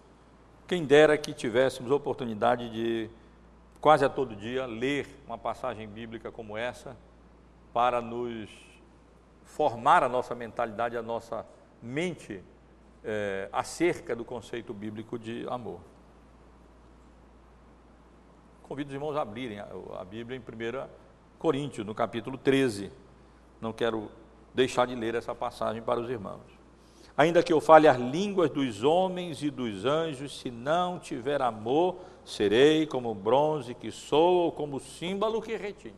quem 0.68 0.86
dera 0.86 1.18
que 1.18 1.34
tivéssemos 1.34 1.92
oportunidade 1.92 2.70
de, 2.72 3.10
quase 3.80 4.04
a 4.04 4.10
todo 4.10 4.36
dia, 4.36 4.66
ler 4.66 5.08
uma 5.28 5.38
passagem 5.38 5.88
bíblica 5.88 6.32
como 6.32 6.58
essa, 6.58 6.98
para 7.72 8.02
nos 8.02 8.50
formar 9.44 10.04
a 10.04 10.10
nossa 10.10 10.34
mentalidade, 10.34 10.98
a 10.98 11.02
nossa 11.02 11.46
mente 11.82 12.42
é, 13.04 13.50
acerca 13.52 14.16
do 14.16 14.24
conceito 14.24 14.74
bíblico 14.74 15.20
de 15.20 15.46
amor. 15.50 15.80
Convido 18.64 18.90
os 18.90 18.94
irmãos 18.94 19.16
a 19.16 19.22
abrirem 19.22 19.60
a, 19.60 19.68
a 20.00 20.06
Bíblia 20.06 20.38
em 20.38 20.40
1 20.40 20.88
Coríntios, 21.38 21.86
no 21.86 21.94
capítulo 21.94 22.38
13. 22.38 22.92
Não 23.60 23.74
quero 23.74 24.10
deixar 24.54 24.88
de 24.88 24.96
ler 24.96 25.16
essa 25.16 25.36
passagem 25.36 25.82
para 25.82 26.00
os 26.00 26.10
irmãos. 26.10 26.64
Ainda 27.16 27.44
que 27.44 27.54
eu 27.54 27.62
fale 27.62 27.88
as 27.88 27.98
línguas 27.98 28.50
dos 28.50 28.84
homens 28.84 29.44
e 29.44 29.52
dos 29.52 29.86
anjos, 29.86 30.40
se 30.40 30.50
não 30.50 30.98
tiver 30.98 31.42
amor, 31.42 31.98
serei 32.26 32.88
como 32.88 33.14
bronze 33.14 33.76
que 33.76 33.92
soa 33.92 34.46
ou 34.46 34.52
como 34.52 34.80
símbolo 34.80 35.42
que 35.42 35.56
retinha. 35.56 35.94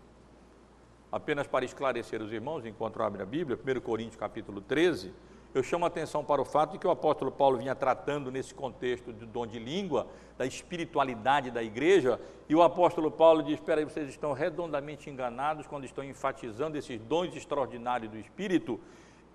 Apenas 1.09 1.47
para 1.47 1.63
esclarecer 1.63 2.21
os 2.21 2.33
irmãos, 2.33 2.65
enquanto 2.65 3.01
abrem 3.01 3.23
a 3.23 3.25
Bíblia, 3.25 3.57
1 3.57 3.79
Coríntios 3.79 4.17
capítulo 4.17 4.59
13, 4.59 5.13
eu 5.55 5.63
chamo 5.63 5.85
a 5.85 5.87
atenção 5.87 6.21
para 6.21 6.41
o 6.41 6.45
fato 6.45 6.73
de 6.73 6.77
que 6.77 6.85
o 6.85 6.91
apóstolo 6.91 7.31
Paulo 7.31 7.57
vinha 7.57 7.73
tratando 7.73 8.29
nesse 8.29 8.53
contexto 8.53 9.13
do 9.13 9.25
dom 9.25 9.47
de 9.47 9.57
língua, 9.57 10.05
da 10.37 10.45
espiritualidade 10.45 11.49
da 11.49 11.63
igreja, 11.63 12.19
e 12.49 12.53
o 12.53 12.61
apóstolo 12.61 13.09
Paulo 13.09 13.41
diz: 13.41 13.53
Espera 13.53 13.79
aí, 13.79 13.85
vocês 13.85 14.09
estão 14.09 14.33
redondamente 14.33 15.09
enganados 15.09 15.65
quando 15.65 15.85
estão 15.85 16.03
enfatizando 16.03 16.77
esses 16.77 16.99
dons 16.99 17.33
extraordinários 17.33 18.11
do 18.11 18.19
Espírito 18.19 18.77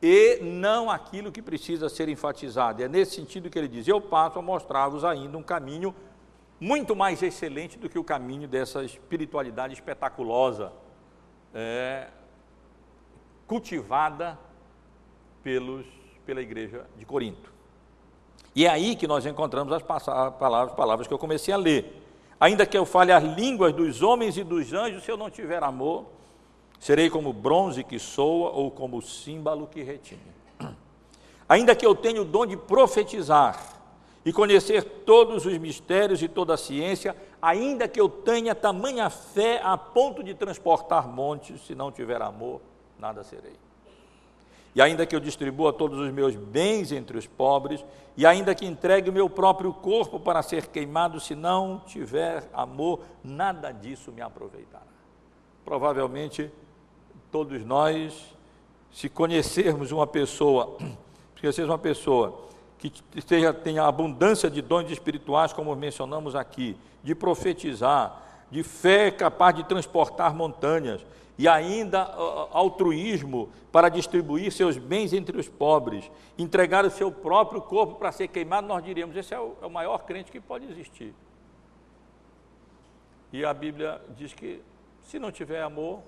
e 0.03 0.39
não 0.43 0.91
aquilo 0.91 1.33
que 1.33 1.41
precisa 1.41 1.89
ser 1.89 2.07
enfatizado. 2.11 2.83
É 2.83 2.89
nesse 2.89 3.15
sentido 3.15 3.49
que 3.49 3.59
ele 3.59 3.69
diz: 3.69 3.89
Eu 3.89 3.99
passo 3.99 4.39
a 4.39 4.43
mostrar-vos 4.43 5.07
ainda 5.07 5.39
um 5.39 5.43
caminho 5.43 5.95
muito 6.61 6.95
mais 6.95 7.23
excelente 7.23 7.79
do 7.79 7.89
que 7.89 7.99
o 7.99 8.05
caminho 8.05 8.47
dessa 8.47 8.85
espiritualidade 8.85 9.73
espetaculosa, 9.73 10.71
é, 11.55 12.09
cultivada 13.47 14.39
pelos, 15.43 15.87
pela 16.31 16.40
igreja 16.40 16.87
de 16.97 17.05
Corinto. 17.05 17.53
E 18.55 18.64
é 18.66 18.71
aí 18.71 18.95
que 18.95 19.07
nós 19.07 19.27
encontramos 19.27 19.73
as 19.73 19.83
palavras, 19.83 20.75
palavras 20.75 21.07
que 21.09 21.12
eu 21.12 21.19
comecei 21.19 21.53
a 21.53 21.57
ler. 21.57 22.01
Ainda 22.38 22.64
que 22.64 22.79
eu 22.79 22.87
fale 22.87 23.11
as 23.11 23.25
línguas 23.25 23.73
dos 23.73 24.01
homens 24.01 24.37
e 24.37 24.45
dos 24.45 24.73
anjos, 24.73 25.03
se 25.03 25.11
eu 25.11 25.16
não 25.16 25.29
tiver 25.29 25.62
amor, 25.62 26.07
Serei 26.81 27.11
como 27.11 27.31
bronze 27.31 27.85
que 27.85 27.99
soa 27.99 28.53
ou 28.53 28.71
como 28.71 29.03
símbolo 29.03 29.66
que 29.66 29.83
retine. 29.83 30.23
Ainda 31.47 31.77
que 31.77 31.85
eu 31.85 31.95
tenha 31.95 32.23
o 32.23 32.25
dom 32.25 32.47
de 32.47 32.57
profetizar 32.57 33.62
e 34.25 34.33
conhecer 34.33 34.83
todos 35.05 35.45
os 35.45 35.59
mistérios 35.59 36.23
e 36.23 36.29
toda 36.29 36.55
a 36.55 36.57
ciência, 36.57 37.14
ainda 37.40 37.88
que 37.88 37.99
eu 37.99 38.07
tenha 38.07 38.55
tamanha 38.55 39.09
fé 39.09 39.61
a 39.64 39.79
ponto 39.79 40.23
de 40.23 40.35
transportar 40.35 41.09
montes, 41.09 41.62
se 41.62 41.75
não 41.75 41.90
tiver 41.90 42.21
amor, 42.21 42.61
nada 42.99 43.25
serei. 43.25 43.55
E 44.75 44.81
ainda 44.81 45.05
que 45.05 45.15
eu 45.17 45.21
distribua 45.21 45.73
todos 45.73 45.99
os 45.99 46.13
meus 46.13 46.37
bens 46.37 46.93
entre 46.93 47.19
os 47.19 47.27
pobres, 47.27 47.85
e 48.17 48.25
ainda 48.25 48.55
que 48.55 48.67
entregue 48.67 49.11
o 49.11 49.13
meu 49.13 49.29
próprio 49.29 49.73
corpo 49.73 50.21
para 50.21 50.43
ser 50.43 50.69
queimado, 50.69 51.19
se 51.19 51.35
não 51.35 51.83
tiver 51.87 52.49
amor, 52.53 53.01
nada 53.25 53.73
disso 53.73 54.13
me 54.13 54.21
aproveitará. 54.21 54.85
Provavelmente 55.65 56.51
todos 57.31 57.65
nós, 57.65 58.35
se 58.93 59.09
conhecermos 59.09 59.91
uma 59.91 60.07
pessoa, 60.07 60.77
se 61.35 61.41
conhecermos 61.41 61.71
uma 61.71 61.79
pessoa 61.79 62.49
que 62.79 62.93
esteja, 63.15 63.53
tenha 63.53 63.85
abundância 63.85 64.51
de 64.51 64.63
dons 64.63 64.91
espirituais, 64.91 65.53
como 65.53 65.75
mencionamos 65.77 66.35
aqui, 66.35 66.77
de 67.03 67.15
profetizar, 67.15 68.23
de 68.51 68.63
fé 68.63 69.11
capaz 69.11 69.55
de 69.55 69.65
transportar 69.65 70.35
montanhas, 70.35 71.05
e 71.40 71.48
ainda 71.48 72.03
altruísmo 72.53 73.48
para 73.72 73.88
distribuir 73.88 74.53
seus 74.53 74.76
bens 74.76 75.14
entre 75.14 75.40
os 75.40 75.48
pobres, 75.48 76.11
entregar 76.37 76.85
o 76.85 76.90
seu 76.90 77.11
próprio 77.11 77.62
corpo 77.62 77.94
para 77.94 78.12
ser 78.12 78.29
queimado, 78.29 78.66
nós 78.66 78.85
diríamos: 78.85 79.16
esse 79.16 79.33
é 79.33 79.40
o, 79.40 79.57
é 79.62 79.64
o 79.64 79.70
maior 79.70 80.05
crente 80.05 80.31
que 80.31 80.38
pode 80.38 80.70
existir. 80.70 81.14
E 83.33 83.42
a 83.42 83.55
Bíblia 83.55 84.03
diz 84.14 84.35
que 84.35 84.62
se 85.05 85.18
não 85.18 85.33
tiver 85.33 85.62
amor, 85.62 86.03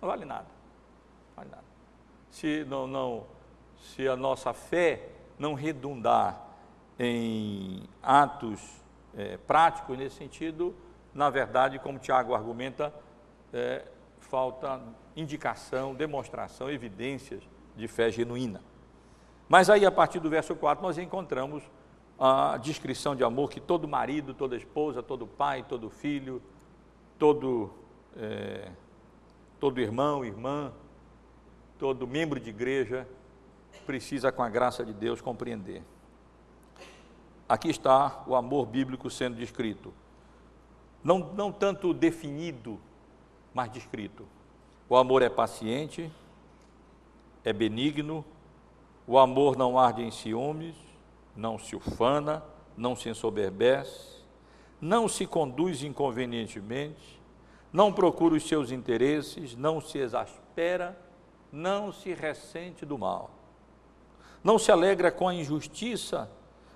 não 0.00 0.08
vale 0.08 0.24
nada. 0.24 0.46
Não 1.30 1.36
vale 1.38 1.50
nada. 1.50 1.64
Se, 2.30 2.64
não, 2.68 2.86
não, 2.86 3.26
se 3.76 4.06
a 4.06 4.14
nossa 4.14 4.52
fé 4.52 5.08
não 5.36 5.54
redundar 5.54 6.46
em 6.96 7.82
atos 8.00 8.60
é, 9.16 9.36
práticos 9.36 9.98
nesse 9.98 10.14
sentido, 10.14 10.76
na 11.12 11.28
verdade, 11.28 11.80
como 11.80 11.98
Tiago 11.98 12.36
argumenta, 12.36 12.94
é, 13.52 13.84
falta 14.20 14.80
indicação, 15.16 15.94
demonstração, 15.94 16.70
evidências 16.70 17.42
de 17.76 17.88
fé 17.88 18.10
genuína. 18.10 18.62
Mas 19.48 19.68
aí, 19.68 19.84
a 19.84 19.90
partir 19.90 20.20
do 20.20 20.30
verso 20.30 20.54
4, 20.54 20.82
nós 20.82 20.96
encontramos 20.98 21.62
a 22.18 22.56
descrição 22.58 23.16
de 23.16 23.24
amor 23.24 23.50
que 23.50 23.58
todo 23.60 23.88
marido, 23.88 24.32
toda 24.32 24.56
esposa, 24.56 25.02
todo 25.02 25.26
pai, 25.26 25.64
todo 25.68 25.90
filho, 25.90 26.40
todo 27.18 27.72
é, 28.16 28.70
todo 29.60 29.80
irmão, 29.80 30.24
irmã, 30.24 30.72
todo 31.78 32.06
membro 32.06 32.40
de 32.40 32.50
igreja 32.50 33.06
precisa, 33.86 34.32
com 34.32 34.42
a 34.42 34.48
graça 34.48 34.84
de 34.84 34.92
Deus, 34.92 35.20
compreender. 35.20 35.82
Aqui 37.48 37.68
está 37.68 38.24
o 38.26 38.34
amor 38.34 38.66
bíblico 38.66 39.10
sendo 39.10 39.36
descrito. 39.36 39.92
Não, 41.02 41.18
não 41.34 41.52
tanto 41.52 41.92
definido, 41.92 42.80
mas 43.54 43.70
descrito. 43.70 44.26
O 44.88 44.96
amor 44.96 45.22
é 45.22 45.28
paciente, 45.28 46.10
é 47.44 47.52
benigno, 47.52 48.24
o 49.06 49.18
amor 49.18 49.56
não 49.56 49.78
arde 49.78 50.02
em 50.02 50.10
ciúmes, 50.10 50.74
não 51.34 51.58
se 51.58 51.74
ufana, 51.74 52.44
não 52.76 52.94
se 52.94 53.08
ensoberbece, 53.08 54.20
não 54.80 55.08
se 55.08 55.26
conduz 55.26 55.82
inconvenientemente, 55.82 57.20
não 57.72 57.92
procura 57.92 58.34
os 58.34 58.46
seus 58.46 58.70
interesses, 58.70 59.54
não 59.54 59.80
se 59.80 59.98
exaspera, 59.98 60.98
não 61.52 61.92
se 61.92 62.12
ressente 62.12 62.84
do 62.84 62.98
mal. 62.98 63.30
Não 64.42 64.58
se 64.58 64.72
alegra 64.72 65.10
com 65.10 65.28
a 65.28 65.34
injustiça, 65.34 66.30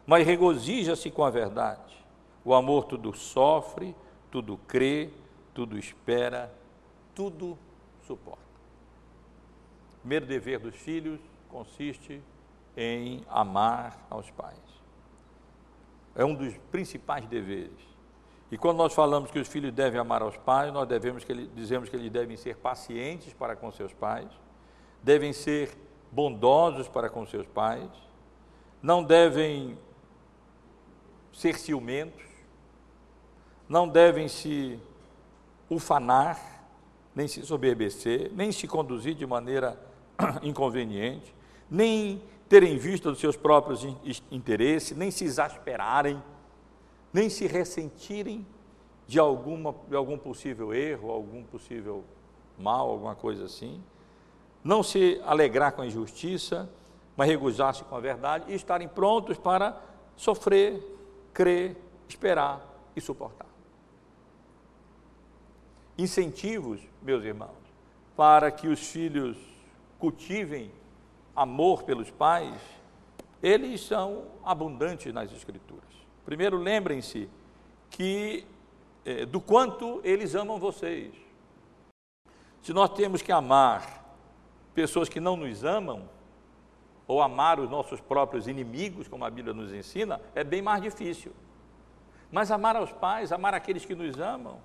mas 0.06 0.26
regozija-se 0.26 1.10
com 1.10 1.24
a 1.24 1.30
verdade. 1.30 2.04
O 2.44 2.54
amor 2.54 2.84
tudo 2.84 3.14
sofre, 3.14 3.96
tudo 4.30 4.58
crê, 4.68 5.10
tudo 5.54 5.78
espera, 5.78 6.52
tudo 7.14 7.58
suporta. 8.06 8.42
O 9.94 9.96
primeiro 10.00 10.26
dever 10.26 10.58
dos 10.58 10.74
filhos 10.74 11.20
consiste 11.48 12.22
em 12.76 13.24
amar 13.28 14.06
aos 14.10 14.30
pais. 14.30 14.58
É 16.14 16.24
um 16.24 16.34
dos 16.34 16.56
principais 16.70 17.26
deveres. 17.26 17.94
E 18.50 18.58
quando 18.58 18.78
nós 18.78 18.92
falamos 18.94 19.30
que 19.30 19.38
os 19.38 19.48
filhos 19.48 19.72
devem 19.72 19.98
amar 19.98 20.22
aos 20.22 20.36
pais, 20.36 20.72
nós 20.72 20.86
devemos 20.86 21.24
que 21.24 21.32
ele, 21.32 21.50
dizemos 21.54 21.88
que 21.88 21.96
eles 21.96 22.10
devem 22.10 22.36
ser 22.36 22.56
pacientes 22.56 23.32
para 23.32 23.56
com 23.56 23.70
seus 23.72 23.92
pais, 23.92 24.28
devem 25.02 25.32
ser 25.32 25.76
bondosos 26.12 26.88
para 26.88 27.08
com 27.08 27.26
seus 27.26 27.46
pais, 27.46 27.90
não 28.80 29.02
devem 29.02 29.76
ser 31.32 31.58
ciumentos, 31.58 32.22
não 33.68 33.88
devem 33.88 34.28
se 34.28 34.78
ufanar, 35.68 36.53
nem 37.14 37.28
se 37.28 37.42
soberbecer, 37.42 38.30
nem 38.34 38.50
se 38.50 38.66
conduzir 38.66 39.14
de 39.14 39.26
maneira 39.26 39.78
inconveniente, 40.42 41.34
nem 41.70 42.22
terem 42.48 42.76
vista 42.76 43.10
dos 43.10 43.20
seus 43.20 43.36
próprios 43.36 43.84
interesses, 44.30 44.96
nem 44.96 45.10
se 45.10 45.24
exasperarem 45.24 46.20
nem 47.14 47.30
se 47.30 47.46
ressentirem 47.46 48.44
de, 49.06 49.20
alguma, 49.20 49.72
de 49.88 49.94
algum 49.94 50.18
possível 50.18 50.74
erro, 50.74 51.12
algum 51.12 51.44
possível 51.44 52.02
mal, 52.58 52.90
alguma 52.90 53.14
coisa 53.14 53.44
assim. 53.44 53.80
Não 54.64 54.82
se 54.82 55.20
alegrar 55.24 55.72
com 55.72 55.82
a 55.82 55.86
injustiça, 55.86 56.68
mas 57.16 57.28
regozijar-se 57.28 57.84
com 57.84 57.94
a 57.94 58.00
verdade 58.00 58.50
e 58.50 58.54
estarem 58.56 58.88
prontos 58.88 59.38
para 59.38 59.80
sofrer, 60.16 60.82
crer, 61.32 61.76
esperar 62.08 62.68
e 62.96 63.00
suportar. 63.00 63.46
Incentivos, 65.96 66.80
meus 67.02 67.24
irmãos, 67.24 67.50
para 68.16 68.50
que 68.50 68.68
os 68.68 68.80
filhos 68.80 69.36
cultivem 69.98 70.70
amor 71.34 71.82
pelos 71.82 72.10
pais, 72.10 72.60
eles 73.42 73.80
são 73.80 74.24
abundantes 74.44 75.12
nas 75.12 75.32
Escrituras. 75.32 75.84
Primeiro, 76.24 76.56
lembrem-se 76.56 77.28
que 77.90 78.46
é, 79.04 79.26
do 79.26 79.40
quanto 79.40 80.00
eles 80.02 80.34
amam 80.34 80.58
vocês. 80.58 81.14
Se 82.62 82.72
nós 82.72 82.90
temos 82.90 83.20
que 83.20 83.30
amar 83.30 84.02
pessoas 84.74 85.08
que 85.08 85.20
não 85.20 85.36
nos 85.36 85.62
amam, 85.62 86.08
ou 87.06 87.20
amar 87.20 87.60
os 87.60 87.68
nossos 87.68 88.00
próprios 88.00 88.48
inimigos, 88.48 89.06
como 89.06 89.24
a 89.24 89.30
Bíblia 89.30 89.54
nos 89.54 89.72
ensina, 89.72 90.20
é 90.34 90.42
bem 90.42 90.62
mais 90.62 90.82
difícil. 90.82 91.32
Mas 92.32 92.50
amar 92.50 92.76
aos 92.76 92.90
pais, 92.90 93.30
amar 93.30 93.54
aqueles 93.54 93.84
que 93.84 93.94
nos 93.94 94.18
amam, 94.18 94.58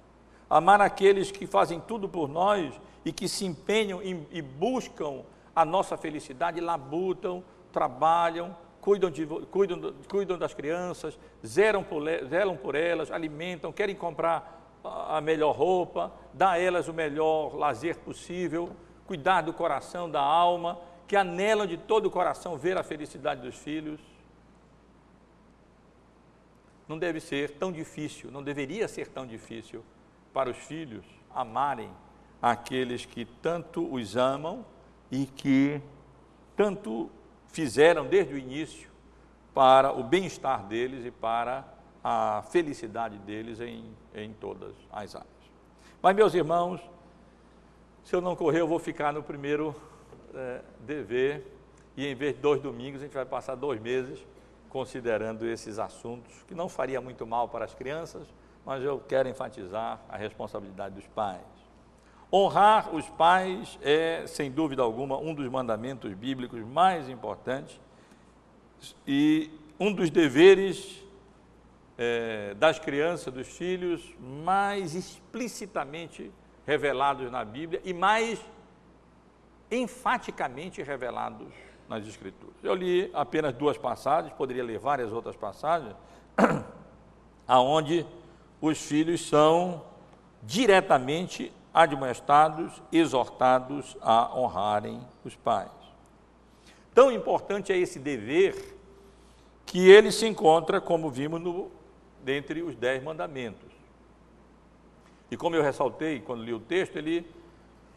amar 0.50 0.82
aqueles 0.82 1.32
que 1.32 1.46
fazem 1.46 1.80
tudo 1.80 2.10
por 2.10 2.28
nós 2.28 2.74
e 3.06 3.14
que 3.14 3.30
se 3.30 3.46
empenham 3.46 4.02
e 4.04 4.42
buscam 4.42 5.24
a 5.56 5.64
nossa 5.64 5.96
felicidade, 5.98 6.60
labutam, 6.60 7.44
trabalham, 7.72 8.56
cuidam, 8.82 9.12
de, 9.12 9.26
cuidam, 9.26 9.94
cuidam 10.10 10.38
das 10.38 10.54
crianças, 10.54 11.20
zelam 11.46 11.84
por, 11.84 12.04
zelam 12.28 12.58
por 12.58 12.76
elas, 12.76 13.12
alimentam, 13.12 13.72
querem 13.72 13.96
comprar 13.96 14.80
a 14.84 15.20
melhor 15.22 15.56
roupa, 15.56 16.12
dar 16.34 16.52
a 16.52 16.60
elas 16.60 16.88
o 16.88 16.94
melhor 16.94 17.56
lazer 17.56 17.98
possível, 17.98 18.72
cuidar 19.06 19.42
do 19.42 19.54
coração, 19.54 20.10
da 20.10 20.22
alma, 20.22 20.80
que 21.08 21.16
anelam 21.16 21.68
de 21.68 21.78
todo 21.78 22.06
o 22.06 22.12
coração 22.12 22.58
ver 22.58 22.78
a 22.78 22.84
felicidade 22.84 23.42
dos 23.42 23.56
filhos. 23.56 24.00
Não 26.88 26.98
deve 26.98 27.20
ser 27.20 27.52
tão 27.52 27.72
difícil, 27.72 28.32
não 28.32 28.42
deveria 28.42 28.88
ser 28.88 29.08
tão 29.10 29.28
difícil 29.28 29.84
para 30.34 30.50
os 30.50 30.58
filhos 30.58 31.06
amarem 31.34 31.90
aqueles 32.42 33.06
que 33.06 33.26
tanto 33.26 33.92
os 33.94 34.16
amam 34.16 34.66
e 35.12 35.26
que 35.26 35.82
tanto 36.56 37.10
fizeram 37.48 38.06
desde 38.06 38.34
o 38.34 38.38
início 38.38 38.90
para 39.54 39.92
o 39.92 40.04
bem-estar 40.04 40.66
deles 40.66 41.06
e 41.06 41.12
para 41.12 41.66
a 42.04 42.44
felicidade 42.50 43.18
deles 43.18 43.60
em, 43.60 43.84
em 44.14 44.32
todas 44.34 44.74
as 44.92 45.16
áreas. 45.16 45.30
Mas, 46.02 46.16
meus 46.16 46.34
irmãos, 46.34 46.82
se 48.04 48.16
eu 48.16 48.22
não 48.22 48.36
correr, 48.36 48.62
eu 48.62 48.68
vou 48.68 48.80
ficar 48.80 49.12
no 49.12 49.22
primeiro 49.22 49.76
é, 50.34 50.62
dever, 50.80 51.46
e 51.98 52.08
em 52.08 52.16
vez 52.16 52.36
de 52.36 52.42
dois 52.42 52.62
domingos, 52.62 53.02
a 53.02 53.06
gente 53.06 53.14
vai 53.14 53.26
passar 53.26 53.56
dois 53.56 53.82
meses 53.82 54.26
considerando 54.70 55.46
esses 55.46 55.80
assuntos, 55.80 56.44
que 56.48 56.56
não 56.56 56.70
faria 56.70 57.02
muito 57.02 57.26
mal 57.26 57.50
para 57.50 57.66
as 57.66 57.74
crianças, 57.74 58.28
mas 58.70 58.84
eu 58.84 59.00
quero 59.00 59.28
enfatizar 59.28 60.00
a 60.08 60.16
responsabilidade 60.16 60.94
dos 60.94 61.08
pais. 61.08 61.42
Honrar 62.32 62.94
os 62.94 63.10
pais 63.10 63.80
é, 63.82 64.28
sem 64.28 64.52
dúvida 64.52 64.84
alguma, 64.84 65.18
um 65.18 65.34
dos 65.34 65.50
mandamentos 65.50 66.14
bíblicos 66.14 66.64
mais 66.64 67.10
importantes 67.10 67.82
e 69.08 69.50
um 69.80 69.92
dos 69.92 70.12
deveres 70.12 71.04
é, 71.98 72.54
das 72.60 72.78
crianças, 72.78 73.34
dos 73.34 73.48
filhos, 73.48 74.08
mais 74.20 74.94
explicitamente 74.94 76.32
revelados 76.64 77.32
na 77.32 77.44
Bíblia 77.44 77.82
e 77.84 77.92
mais 77.92 78.40
enfaticamente 79.72 80.84
revelados 80.84 81.52
nas 81.88 82.08
Escrituras. 82.08 82.56
Eu 82.62 82.76
li 82.76 83.10
apenas 83.16 83.52
duas 83.56 83.80
passagens, 83.80 84.32
poderia 84.34 84.64
ler 84.64 84.78
várias 84.78 85.12
outras 85.12 85.36
passagens, 85.36 85.96
aonde 87.48 88.06
os 88.62 88.78
filhos 88.78 89.28
são 89.28 89.84
diretamente 90.44 91.52
admoestados, 91.74 92.82
exortados 92.92 93.96
a 94.02 94.36
honrarem 94.38 95.00
os 95.24 95.36
pais. 95.36 95.72
Tão 96.94 97.12
importante 97.12 97.72
é 97.72 97.78
esse 97.78 98.00
dever 98.00 98.78
que 99.66 99.90
ele 99.90 100.12
se 100.12 100.26
encontra, 100.26 100.82
como 100.82 101.10
vimos, 101.10 101.40
no, 101.40 101.72
dentre 102.24 102.62
os 102.62 102.76
dez 102.76 103.04
mandamentos. 103.04 103.70
E 105.32 105.38
como 105.38 105.56
eu 105.56 105.62
ressaltei 105.62 106.20
quando 106.20 106.44
li 106.44 106.54
o 106.54 106.60
texto, 106.60 106.98
ele, 106.98 107.26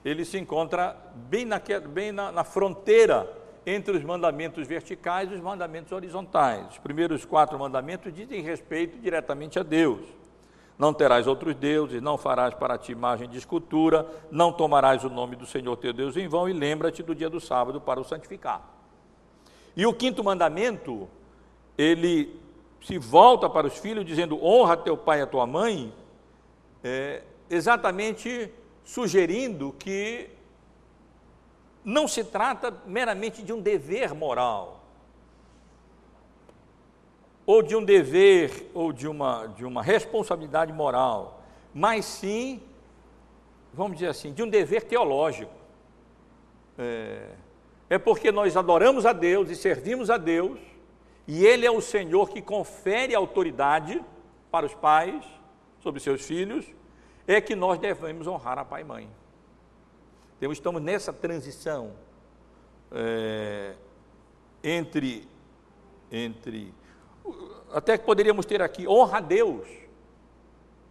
ele 0.04 0.24
se 0.24 0.38
encontra 0.38 0.96
bem, 1.14 1.48
bem 1.88 2.12
na, 2.12 2.30
na 2.30 2.44
fronteira 2.44 3.40
entre 3.64 3.96
os 3.96 4.04
mandamentos 4.04 4.66
verticais 4.66 5.30
e 5.30 5.34
os 5.34 5.40
mandamentos 5.40 5.92
horizontais. 5.92 6.68
Os 6.72 6.78
primeiros 6.78 7.24
quatro 7.24 7.58
mandamentos 7.58 8.12
dizem 8.12 8.42
respeito 8.42 8.98
diretamente 8.98 9.58
a 9.58 9.62
Deus. 9.62 10.00
Não 10.82 10.92
terás 10.92 11.28
outros 11.28 11.54
deuses, 11.54 12.02
não 12.02 12.18
farás 12.18 12.54
para 12.54 12.76
ti 12.76 12.90
imagem 12.90 13.28
de 13.28 13.38
escultura, 13.38 14.04
não 14.32 14.52
tomarás 14.52 15.04
o 15.04 15.08
nome 15.08 15.36
do 15.36 15.46
Senhor 15.46 15.76
teu 15.76 15.92
Deus 15.92 16.16
em 16.16 16.26
vão 16.26 16.48
e 16.48 16.52
lembra-te 16.52 17.04
do 17.04 17.14
dia 17.14 17.30
do 17.30 17.38
sábado 17.38 17.80
para 17.80 18.00
o 18.00 18.04
santificar. 18.04 18.68
E 19.76 19.86
o 19.86 19.94
quinto 19.94 20.24
mandamento, 20.24 21.08
ele 21.78 22.36
se 22.82 22.98
volta 22.98 23.48
para 23.48 23.68
os 23.68 23.78
filhos 23.78 24.04
dizendo: 24.04 24.44
honra 24.44 24.76
teu 24.76 24.96
pai 24.96 25.20
e 25.20 25.22
a 25.22 25.26
tua 25.28 25.46
mãe, 25.46 25.94
é, 26.82 27.22
exatamente 27.48 28.52
sugerindo 28.84 29.72
que 29.78 30.30
não 31.84 32.08
se 32.08 32.24
trata 32.24 32.76
meramente 32.84 33.40
de 33.40 33.52
um 33.52 33.60
dever 33.60 34.12
moral, 34.16 34.81
ou 37.44 37.62
de 37.62 37.74
um 37.74 37.84
dever, 37.84 38.70
ou 38.72 38.92
de 38.92 39.08
uma, 39.08 39.46
de 39.48 39.64
uma 39.64 39.82
responsabilidade 39.82 40.72
moral, 40.72 41.42
mas 41.74 42.04
sim, 42.04 42.60
vamos 43.72 43.94
dizer 43.94 44.08
assim, 44.08 44.32
de 44.32 44.42
um 44.42 44.48
dever 44.48 44.82
teológico. 44.84 45.52
É, 46.78 47.30
é 47.90 47.98
porque 47.98 48.30
nós 48.30 48.56
adoramos 48.56 49.04
a 49.04 49.12
Deus 49.12 49.50
e 49.50 49.56
servimos 49.56 50.08
a 50.08 50.16
Deus, 50.16 50.58
e 51.26 51.44
Ele 51.44 51.66
é 51.66 51.70
o 51.70 51.80
Senhor 51.80 52.30
que 52.30 52.40
confere 52.40 53.14
autoridade 53.14 54.02
para 54.50 54.66
os 54.66 54.74
pais 54.74 55.24
sobre 55.80 56.00
seus 56.00 56.22
filhos, 56.22 56.66
é 57.26 57.40
que 57.40 57.54
nós 57.54 57.78
devemos 57.78 58.26
honrar 58.26 58.58
a 58.58 58.64
pai 58.64 58.82
e 58.82 58.84
mãe. 58.84 59.08
Então, 60.36 60.50
estamos 60.50 60.82
nessa 60.82 61.12
transição 61.12 61.92
é, 62.90 63.74
entre, 64.62 65.26
entre 66.10 66.74
até 67.72 67.96
que 67.96 68.04
poderíamos 68.04 68.46
ter 68.46 68.62
aqui 68.62 68.86
honra 68.86 69.18
a 69.18 69.20
Deus. 69.20 69.66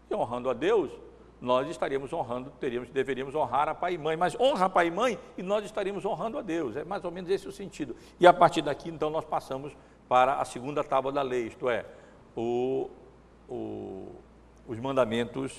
E 0.10 0.16
honrando 0.16 0.50
a 0.50 0.54
Deus, 0.54 0.92
nós 1.40 1.68
estaríamos 1.70 2.12
honrando, 2.14 2.52
teríamos, 2.60 2.90
deveríamos 2.90 3.34
honrar 3.34 3.68
a 3.70 3.76
pai 3.76 3.94
e 3.94 3.98
mãe, 3.98 4.16
mas 4.16 4.40
honra 4.40 4.70
pai 4.70 4.88
e 4.88 4.92
mãe 4.92 5.20
e 5.38 5.44
nós 5.44 5.66
estaríamos 5.66 6.06
honrando 6.06 6.38
a 6.38 6.42
Deus. 6.42 6.76
É 6.76 6.84
mais 6.84 7.04
ou 7.04 7.12
menos 7.12 7.30
esse 7.30 7.48
o 7.48 7.52
sentido. 7.52 7.96
E 8.20 8.28
a 8.28 8.34
partir 8.34 8.62
daqui, 8.62 8.90
então, 8.90 9.10
nós 9.10 9.26
passamos 9.26 9.76
para 10.08 10.36
a 10.36 10.46
segunda 10.46 10.84
tábua 10.84 11.12
da 11.12 11.22
lei, 11.22 11.48
isto 11.48 11.70
é, 11.70 11.86
o, 12.36 12.90
o, 13.50 14.08
os 14.68 14.78
mandamentos 14.78 15.58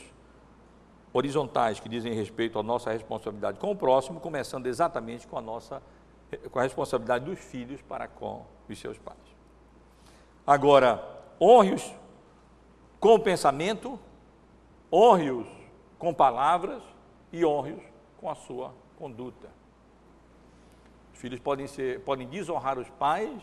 horizontais 1.12 1.80
que 1.80 1.88
dizem 1.88 2.12
respeito 2.12 2.58
à 2.58 2.62
nossa 2.62 2.90
responsabilidade 2.90 3.58
com 3.58 3.70
o 3.70 3.76
próximo, 3.76 4.20
começando 4.20 4.66
exatamente 4.66 5.26
com 5.26 5.36
a 5.36 5.42
nossa 5.42 5.82
com 6.50 6.58
a 6.58 6.62
responsabilidade 6.62 7.26
dos 7.26 7.38
filhos 7.38 7.82
para 7.82 8.08
com 8.08 8.46
os 8.68 8.78
seus 8.78 8.96
pais. 8.98 9.18
Agora, 10.46 11.02
honre-os 11.40 11.92
com 12.98 13.18
pensamento, 13.18 13.98
honre-os 14.92 15.46
com 15.98 16.12
palavras 16.12 16.82
e 17.32 17.44
honre-os 17.44 17.82
com 18.16 18.28
a 18.28 18.34
sua 18.34 18.74
conduta. 18.96 19.48
Os 21.12 21.20
filhos 21.20 21.38
podem, 21.40 21.66
ser, 21.66 22.00
podem 22.00 22.26
desonrar 22.26 22.78
os 22.78 22.88
pais, 22.90 23.40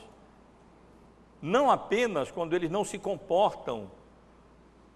não 1.41 1.71
apenas 1.71 2.29
quando 2.31 2.53
eles 2.53 2.69
não 2.69 2.83
se 2.83 2.99
comportam 2.99 3.89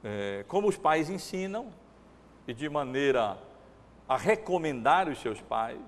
é, 0.04 0.44
como 0.48 0.68
os 0.68 0.78
pais 0.78 1.10
ensinam 1.10 1.72
e 2.46 2.54
de 2.54 2.68
maneira 2.68 3.38
a 4.08 4.18
recomendar 4.18 5.08
os 5.08 5.20
seus 5.20 5.40
pais. 5.40 5.80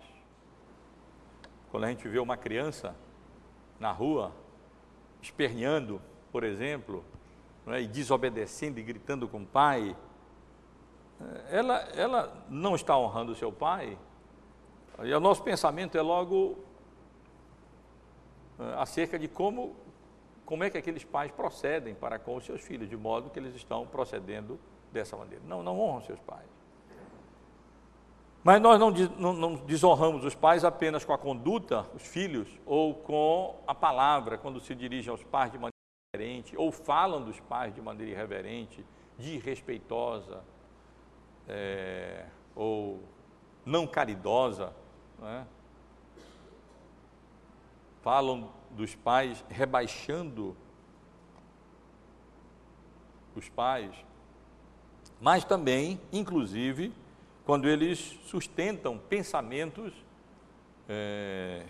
Quando 1.70 1.84
a 1.84 1.90
gente 1.90 2.08
vê 2.08 2.20
uma 2.20 2.38
criança 2.38 2.96
na 3.78 3.92
rua 3.92 4.32
esperneando, 5.26 6.02
por 6.32 6.44
exemplo, 6.44 7.04
é, 7.68 7.82
e 7.82 7.88
desobedecendo 7.88 8.80
e 8.80 8.84
gritando 8.84 9.28
com 9.28 9.42
o 9.42 9.46
pai, 9.46 9.96
ela, 11.50 11.78
ela 11.96 12.46
não 12.50 12.76
está 12.76 12.98
honrando 12.98 13.32
o 13.32 13.36
seu 13.36 13.52
pai, 13.52 13.98
e 15.04 15.14
o 15.14 15.20
nosso 15.20 15.44
pensamento 15.44 15.98
é 15.98 16.02
logo 16.02 16.58
é, 18.60 18.74
acerca 18.76 19.18
de 19.18 19.28
como, 19.28 19.76
como 20.46 20.64
é 20.64 20.70
que 20.70 20.78
aqueles 20.78 21.04
pais 21.04 21.32
procedem 21.32 21.96
para 21.96 22.20
com 22.20 22.36
os 22.36 22.46
seus 22.46 22.62
filhos, 22.62 22.90
de 22.90 22.96
modo 22.96 23.30
que 23.30 23.40
eles 23.40 23.56
estão 23.56 23.86
procedendo 23.88 24.60
dessa 24.92 25.18
maneira. 25.18 25.44
Não, 25.46 25.64
não 25.64 25.80
honram 25.80 26.02
seus 26.02 26.20
pais. 26.20 26.55
Mas 28.46 28.62
nós 28.62 28.80
não, 28.80 28.92
não, 28.92 29.34
não, 29.34 29.56
desonramos 29.56 30.24
os 30.24 30.36
pais 30.36 30.64
apenas 30.64 31.04
com 31.04 31.12
a 31.12 31.18
conduta, 31.18 31.84
os 31.96 32.04
filhos, 32.04 32.48
ou 32.64 32.94
com 32.94 33.60
a 33.66 33.74
palavra, 33.74 34.38
quando 34.38 34.60
se 34.60 34.76
dirigem 34.76 35.10
aos 35.10 35.24
pais 35.24 35.52
de 35.52 35.58
maneira 35.58 35.74
irreverente, 36.14 36.56
ou 36.56 36.72
falam 36.72 37.24
dos 37.24 37.40
pais 37.40 37.74
de 37.74 37.82
maneira 37.82 38.12
irreverente, 38.12 38.86
desrespeitosa, 39.18 40.44
é, 41.48 42.28
ou 42.56 43.02
não 43.66 43.88
caridosa, 43.88 44.76
não 45.18 45.28
é? 45.28 45.48
falam 48.04 48.52
dos 48.70 48.94
pais 48.94 49.44
rebaixando 49.50 50.56
os 53.36 53.50
pais, 53.50 53.96
mas 55.20 55.44
também, 55.44 56.00
inclusive, 56.14 56.94
quando 57.46 57.70
eles 57.70 58.00
sustentam 58.24 58.98
pensamentos 58.98 59.94
é, 60.90 61.66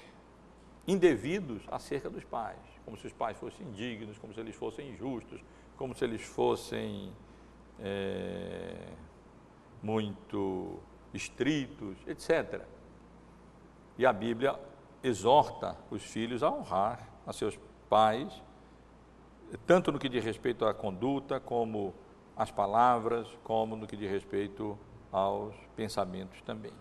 indevidos 0.88 1.62
acerca 1.68 2.10
dos 2.10 2.24
pais, 2.24 2.60
como 2.86 2.98
se 2.98 3.06
os 3.08 3.14
pais 3.14 3.38
fossem 3.38 3.68
indignos, 3.68 4.18
como 4.18 4.34
se 4.34 4.40
eles 4.40 4.56
fossem 4.56 4.92
injustos, 4.92 5.42
como 5.76 5.94
se 5.94 6.06
eles 6.06 6.22
fossem 6.22 7.12
é, 7.80 8.88
muito 9.84 10.80
estritos, 11.14 11.98
etc. 12.08 12.62
E 13.98 14.06
a 14.06 14.14
Bíblia 14.14 14.58
exorta 15.04 15.78
os 15.92 16.04
filhos 16.04 16.42
a 16.42 16.50
honrar 16.50 17.10
a 17.28 17.34
seus 17.34 17.60
pais, 17.90 18.42
tanto 19.68 19.92
no 19.92 20.00
que 20.00 20.08
diz 20.08 20.24
respeito 20.24 20.66
à 20.66 20.74
conduta, 20.74 21.40
como 21.40 21.94
às 22.36 22.50
palavras, 22.50 23.28
como 23.44 23.76
no 23.76 23.86
que 23.86 23.98
diz 23.98 24.10
respeito 24.10 24.78
aos 25.16 25.56
pensamentos 25.78 26.42
também. 26.42 26.74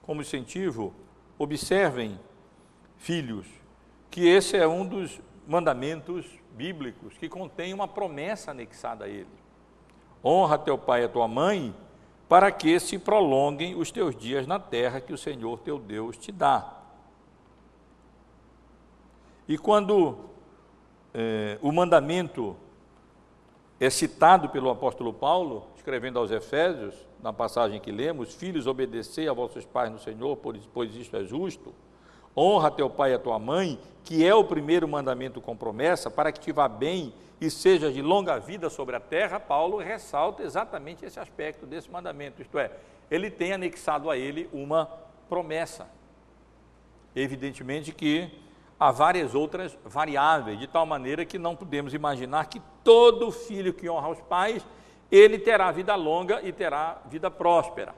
Como 0.00 0.22
incentivo, 0.22 0.94
observem, 1.38 2.18
filhos, 2.96 3.46
que 4.10 4.26
esse 4.26 4.56
é 4.56 4.66
um 4.66 4.86
dos 4.86 5.20
mandamentos 5.46 6.24
bíblicos 6.52 7.18
que 7.18 7.28
contém 7.28 7.74
uma 7.74 7.86
promessa 7.86 8.52
anexada 8.52 9.04
a 9.04 9.08
ele. 9.08 9.28
Honra 10.24 10.56
teu 10.56 10.78
pai 10.78 11.02
e 11.02 11.04
a 11.04 11.08
tua 11.10 11.28
mãe, 11.28 11.74
para 12.26 12.50
que 12.50 12.80
se 12.80 12.98
prolonguem 12.98 13.74
os 13.74 13.90
teus 13.90 14.16
dias 14.16 14.46
na 14.46 14.58
terra 14.58 14.98
que 14.98 15.12
o 15.12 15.18
Senhor 15.18 15.58
teu 15.58 15.78
Deus 15.78 16.16
te 16.16 16.32
dá. 16.32 16.74
E 19.46 19.58
quando 19.58 20.30
é, 21.12 21.58
o 21.60 21.70
mandamento 21.70 22.56
é 23.78 23.90
citado 23.90 24.48
pelo 24.48 24.70
apóstolo 24.70 25.12
Paulo, 25.12 25.66
escrevendo 25.76 26.18
aos 26.18 26.30
Efésios, 26.30 27.05
na 27.22 27.32
passagem 27.32 27.80
que 27.80 27.90
lemos: 27.90 28.34
Filhos, 28.34 28.66
obedecei 28.66 29.28
a 29.28 29.32
vossos 29.32 29.64
pais 29.64 29.90
no 29.90 29.98
Senhor, 29.98 30.36
pois 30.72 30.94
isto 30.94 31.16
é 31.16 31.24
justo. 31.24 31.74
Honra 32.36 32.70
teu 32.70 32.90
pai 32.90 33.12
e 33.12 33.14
a 33.14 33.18
tua 33.18 33.38
mãe, 33.38 33.78
que 34.04 34.26
é 34.26 34.34
o 34.34 34.44
primeiro 34.44 34.86
mandamento 34.86 35.40
com 35.40 35.56
promessa, 35.56 36.10
para 36.10 36.30
que 36.30 36.40
te 36.40 36.52
vá 36.52 36.68
bem 36.68 37.14
e 37.40 37.50
sejas 37.50 37.94
de 37.94 38.02
longa 38.02 38.38
vida 38.38 38.68
sobre 38.68 38.96
a 38.96 39.00
terra. 39.00 39.40
Paulo 39.40 39.78
ressalta 39.78 40.42
exatamente 40.42 41.04
esse 41.04 41.18
aspecto 41.18 41.66
desse 41.66 41.90
mandamento, 41.90 42.42
isto 42.42 42.58
é, 42.58 42.70
ele 43.10 43.30
tem 43.30 43.52
anexado 43.52 44.10
a 44.10 44.16
ele 44.16 44.48
uma 44.52 44.86
promessa. 45.28 45.88
Evidentemente 47.14 47.92
que 47.92 48.30
há 48.78 48.90
várias 48.90 49.34
outras 49.34 49.76
variáveis, 49.84 50.58
de 50.58 50.66
tal 50.66 50.84
maneira 50.84 51.24
que 51.24 51.38
não 51.38 51.56
podemos 51.56 51.94
imaginar 51.94 52.46
que 52.46 52.60
todo 52.84 53.30
filho 53.30 53.72
que 53.72 53.88
honra 53.88 54.08
os 54.10 54.20
pais, 54.20 54.66
ele 55.10 55.38
terá 55.38 55.70
vida 55.70 55.94
longa 55.94 56.40
e 56.42 56.52
terá 56.52 57.00
vida 57.06 57.30
próspera. 57.30 57.94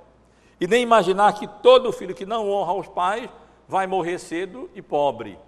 E 0.60 0.66
nem 0.66 0.82
imaginar 0.82 1.32
que 1.34 1.46
todo 1.46 1.92
filho 1.92 2.14
que 2.14 2.26
não 2.26 2.50
honra 2.50 2.72
os 2.74 2.88
pais 2.88 3.30
vai 3.66 3.86
morrer 3.86 4.18
cedo 4.18 4.68
e 4.74 4.82
pobre. 4.82 5.38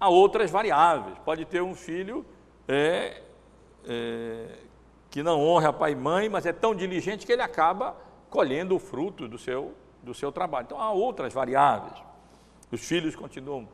Há 0.00 0.08
outras 0.08 0.50
variáveis. 0.50 1.18
Pode 1.24 1.44
ter 1.44 1.62
um 1.62 1.74
filho 1.74 2.24
é, 2.68 3.22
é, 3.86 4.58
que 5.10 5.22
não 5.22 5.40
honra 5.40 5.72
pai 5.72 5.92
e 5.92 5.96
mãe, 5.96 6.28
mas 6.28 6.46
é 6.46 6.52
tão 6.52 6.74
diligente 6.74 7.26
que 7.26 7.32
ele 7.32 7.42
acaba 7.42 7.96
colhendo 8.30 8.74
o 8.76 8.78
fruto 8.78 9.28
do 9.28 9.38
seu, 9.38 9.74
do 10.02 10.14
seu 10.14 10.32
trabalho. 10.32 10.64
Então 10.66 10.80
há 10.80 10.90
outras 10.90 11.32
variáveis. 11.32 11.94
Os 12.70 12.86
filhos 12.86 13.14
continuam 13.14 13.68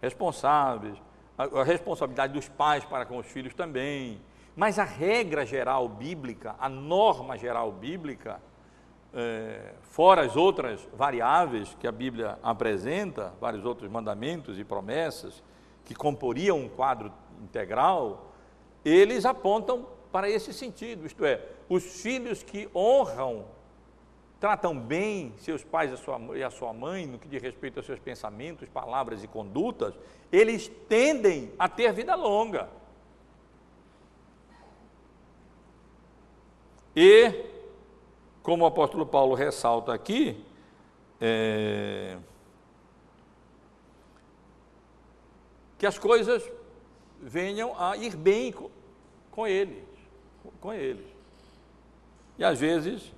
responsáveis, 0.00 0.96
a, 1.36 1.60
a 1.60 1.64
responsabilidade 1.64 2.32
dos 2.32 2.48
pais 2.48 2.84
para 2.84 3.04
com 3.04 3.18
os 3.18 3.26
filhos 3.26 3.54
também. 3.54 4.20
Mas 4.58 4.76
a 4.76 4.82
regra 4.82 5.46
geral 5.46 5.88
bíblica, 5.88 6.56
a 6.58 6.68
norma 6.68 7.38
geral 7.38 7.70
bíblica, 7.70 8.42
é, 9.14 9.74
fora 9.82 10.22
as 10.22 10.34
outras 10.34 10.80
variáveis 10.96 11.76
que 11.78 11.86
a 11.86 11.92
Bíblia 11.92 12.40
apresenta, 12.42 13.32
vários 13.40 13.64
outros 13.64 13.88
mandamentos 13.88 14.58
e 14.58 14.64
promessas 14.64 15.44
que 15.84 15.94
comporiam 15.94 16.58
um 16.58 16.68
quadro 16.68 17.12
integral, 17.40 18.32
eles 18.84 19.24
apontam 19.24 19.86
para 20.10 20.28
esse 20.28 20.52
sentido, 20.52 21.06
isto 21.06 21.24
é, 21.24 21.40
os 21.68 22.02
filhos 22.02 22.42
que 22.42 22.68
honram, 22.74 23.44
tratam 24.40 24.76
bem 24.76 25.34
seus 25.38 25.62
pais 25.62 25.92
e 25.92 25.94
a 25.94 25.96
sua, 25.96 26.20
e 26.36 26.42
a 26.42 26.50
sua 26.50 26.72
mãe 26.72 27.06
no 27.06 27.16
que 27.16 27.28
diz 27.28 27.40
respeito 27.40 27.78
aos 27.78 27.86
seus 27.86 28.00
pensamentos, 28.00 28.68
palavras 28.68 29.22
e 29.22 29.28
condutas, 29.28 29.94
eles 30.32 30.66
tendem 30.88 31.52
a 31.56 31.68
ter 31.68 31.92
vida 31.92 32.16
longa. 32.16 32.68
E 37.00 37.32
como 38.42 38.64
o 38.64 38.66
apóstolo 38.66 39.06
Paulo 39.06 39.36
ressalta 39.36 39.94
aqui, 39.94 40.44
é, 41.20 42.18
que 45.78 45.86
as 45.86 45.96
coisas 45.96 46.42
venham 47.22 47.80
a 47.80 47.96
ir 47.96 48.16
bem 48.16 48.50
com, 48.50 48.68
com 49.30 49.46
eles, 49.46 49.84
com 50.60 50.72
eles. 50.72 51.06
E 52.36 52.42
às 52.42 52.58
vezes 52.58 53.14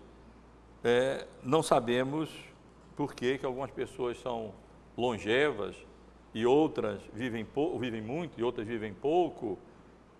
é, 0.84 1.26
não 1.42 1.62
sabemos 1.62 2.28
por 2.94 3.14
que, 3.14 3.38
que 3.38 3.46
algumas 3.46 3.70
pessoas 3.70 4.20
são 4.20 4.52
longevas 4.94 5.74
e 6.34 6.44
outras 6.44 7.00
vivem, 7.14 7.46
vivem 7.78 8.02
muito 8.02 8.38
e 8.38 8.42
outras 8.42 8.66
vivem 8.66 8.92
pouco. 8.92 9.58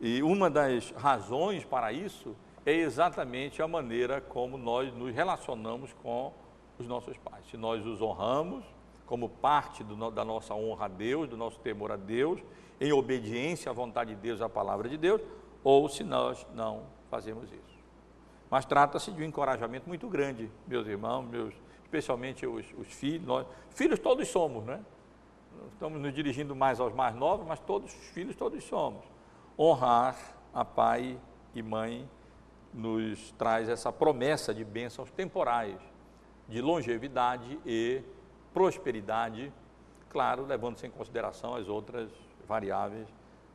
E 0.00 0.22
uma 0.22 0.48
das 0.48 0.92
razões 0.92 1.62
para 1.62 1.92
isso 1.92 2.34
exatamente 2.66 3.62
a 3.62 3.68
maneira 3.68 4.20
como 4.20 4.58
nós 4.58 4.92
nos 4.92 5.14
relacionamos 5.14 5.92
com 6.02 6.32
os 6.78 6.86
nossos 6.86 7.16
pais. 7.18 7.44
Se 7.50 7.56
nós 7.56 7.84
os 7.86 8.02
honramos 8.02 8.64
como 9.06 9.28
parte 9.28 9.82
do, 9.82 10.11
da 10.11 10.24
nossa 10.24 10.54
honra 10.54 10.84
a 10.84 10.88
Deus, 10.88 11.28
do 11.28 11.36
nosso 11.36 11.58
temor 11.61 11.90
a 11.90 11.96
Deus, 11.96 12.40
em 12.80 12.92
obediência 12.92 13.70
à 13.70 13.72
vontade 13.72 14.14
de 14.14 14.20
Deus, 14.20 14.40
à 14.40 14.48
palavra 14.48 14.88
de 14.88 14.96
Deus, 14.96 15.20
ou 15.64 15.88
se 15.88 16.04
nós 16.04 16.46
não 16.54 16.84
fazemos 17.11 17.50
isso. 17.50 17.80
Mas 18.50 18.64
trata-se 18.64 19.11
de 19.11 19.22
um 19.22 19.24
encorajamento 19.24 19.88
muito 19.88 20.08
grande, 20.08 20.50
meus 20.66 20.86
irmãos, 20.86 21.22
meus, 21.24 21.54
especialmente 21.82 22.46
os, 22.46 22.66
os 22.78 22.88
filhos. 22.88 23.26
Nós, 23.26 23.46
filhos 23.70 23.98
todos 23.98 24.28
somos, 24.28 24.64
né? 24.64 24.80
Estamos 25.72 26.00
nos 26.00 26.12
dirigindo 26.12 26.54
mais 26.54 26.80
aos 26.80 26.94
mais 26.94 27.14
novos, 27.14 27.46
mas 27.46 27.61
todos, 27.61 27.92
filhos 27.92 28.34
todos 28.36 28.62
somos. 28.64 29.04
Honrar 29.58 30.16
a 30.54 30.64
pai 30.64 31.18
e 31.54 31.62
mãe 31.62 32.08
nos 32.73 33.33
traz 33.33 33.68
essa 33.68 33.93
promessa 33.93 34.55
de 34.55 34.64
bênçãos 34.64 35.11
temporais, 35.11 35.77
de 36.49 36.61
longevidade 36.61 37.59
e 37.64 38.03
prosperidade, 38.53 39.53
claro, 40.09 40.47
levando-se 40.47 40.87
em 40.87 40.91
consideração 40.91 41.55
as 41.55 41.68
outras 41.68 42.11
variáveis, 42.47 43.09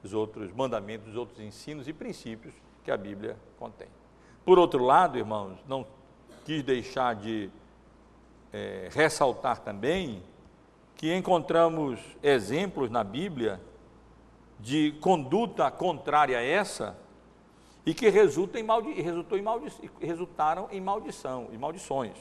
os 0.03 0.13
outros 0.13 0.51
mandamentos, 0.51 1.09
os 1.09 1.15
outros 1.15 1.39
ensinos 1.39 1.87
e 1.87 1.93
princípios 1.93 2.53
que 2.83 2.91
a 2.91 2.97
Bíblia 2.97 3.37
contém. 3.57 3.87
Por 4.45 4.59
outro 4.59 4.83
lado, 4.83 5.17
irmãos, 5.17 5.57
não 5.67 5.85
quis 6.45 6.61
deixar 6.61 7.15
de 7.15 7.49
é, 8.53 8.89
ressaltar 8.91 9.59
também 9.59 10.21
que 10.95 11.13
encontramos 11.13 11.99
exemplos 12.21 12.89
na 12.89 13.03
Bíblia 13.03 13.59
de 14.59 14.93
conduta 15.01 15.69
contrária 15.69 16.37
a 16.37 16.43
essa 16.43 16.97
e 17.85 17.93
que 17.93 18.09
resulta 18.09 18.59
em 18.59 18.63
maldi 18.63 18.93
resultou 19.01 19.37
em 19.37 19.41
maldi 19.41 19.71
resultaram 20.01 20.67
em 20.71 20.81
maldição 20.81 21.49
e 21.51 21.57
maldições. 21.57 22.17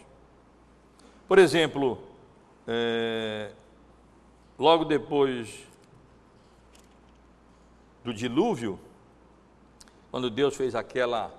Por 1.27 1.39
exemplo, 1.39 1.99
é, 2.67 3.53
logo 4.59 4.85
depois 4.85 5.67
do 8.05 8.12
dilúvio, 8.12 8.79
quando 10.11 10.31
Deus 10.31 10.55
fez 10.55 10.75
aquela 10.75 11.33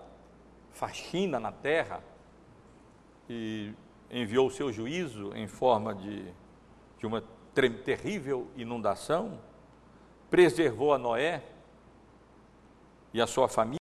faxina 0.72 1.40
na 1.40 1.52
terra 1.52 2.04
e 3.30 3.72
enviou 4.10 4.48
o 4.48 4.52
seu 4.52 4.72
juízo 4.74 5.32
em 5.36 5.48
forma 5.48 5.94
de, 5.94 6.26
de 6.98 7.06
uma 7.06 7.24
terrível 7.54 8.48
inundação, 8.58 9.40
preservou 10.30 10.94
a 10.94 10.98
Noé 10.98 11.44
e 13.14 13.22
a 13.22 13.28
sua 13.28 13.48
família. 13.48 13.85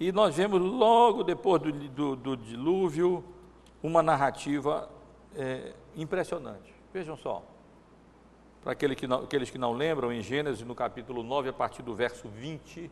E 0.00 0.10
nós 0.10 0.34
vemos 0.34 0.58
logo 0.58 1.22
depois 1.22 1.60
do, 1.60 1.70
do, 1.72 2.16
do 2.16 2.36
dilúvio 2.38 3.22
uma 3.82 4.02
narrativa 4.02 4.88
é, 5.36 5.74
impressionante. 5.94 6.74
Vejam 6.90 7.18
só. 7.18 7.42
Para 8.62 8.72
aquele 8.72 8.96
que 8.96 9.06
não, 9.06 9.24
aqueles 9.24 9.50
que 9.50 9.58
não 9.58 9.72
lembram, 9.72 10.10
em 10.10 10.22
Gênesis, 10.22 10.66
no 10.66 10.74
capítulo 10.74 11.22
9, 11.22 11.50
a 11.50 11.52
partir 11.52 11.82
do 11.82 11.94
verso 11.94 12.28
20, 12.28 12.90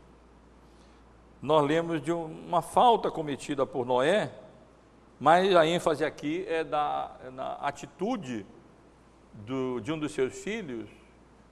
nós 1.40 1.66
lemos 1.66 2.02
de 2.02 2.12
uma 2.12 2.60
falta 2.60 3.10
cometida 3.10 3.64
por 3.64 3.86
Noé, 3.86 4.30
mas 5.18 5.56
a 5.56 5.66
ênfase 5.66 6.04
aqui 6.04 6.44
é, 6.46 6.62
da, 6.62 7.16
é 7.24 7.30
na 7.30 7.54
atitude 7.54 8.44
do, 9.32 9.80
de 9.80 9.90
um 9.90 9.98
dos 9.98 10.12
seus 10.12 10.34
filhos, 10.34 10.90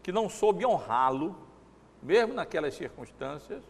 que 0.03 0.13
não 0.13 0.29
soube 0.29 0.67
honrá-lo, 0.67 1.35
mesmo 2.03 2.35
naquelas 2.35 2.75
circunstâncias, 2.75 3.63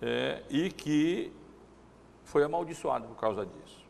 é, 0.00 0.42
e 0.50 0.70
que 0.70 1.32
foi 2.24 2.42
amaldiçoado 2.44 3.06
por 3.06 3.16
causa 3.16 3.46
disso. 3.46 3.84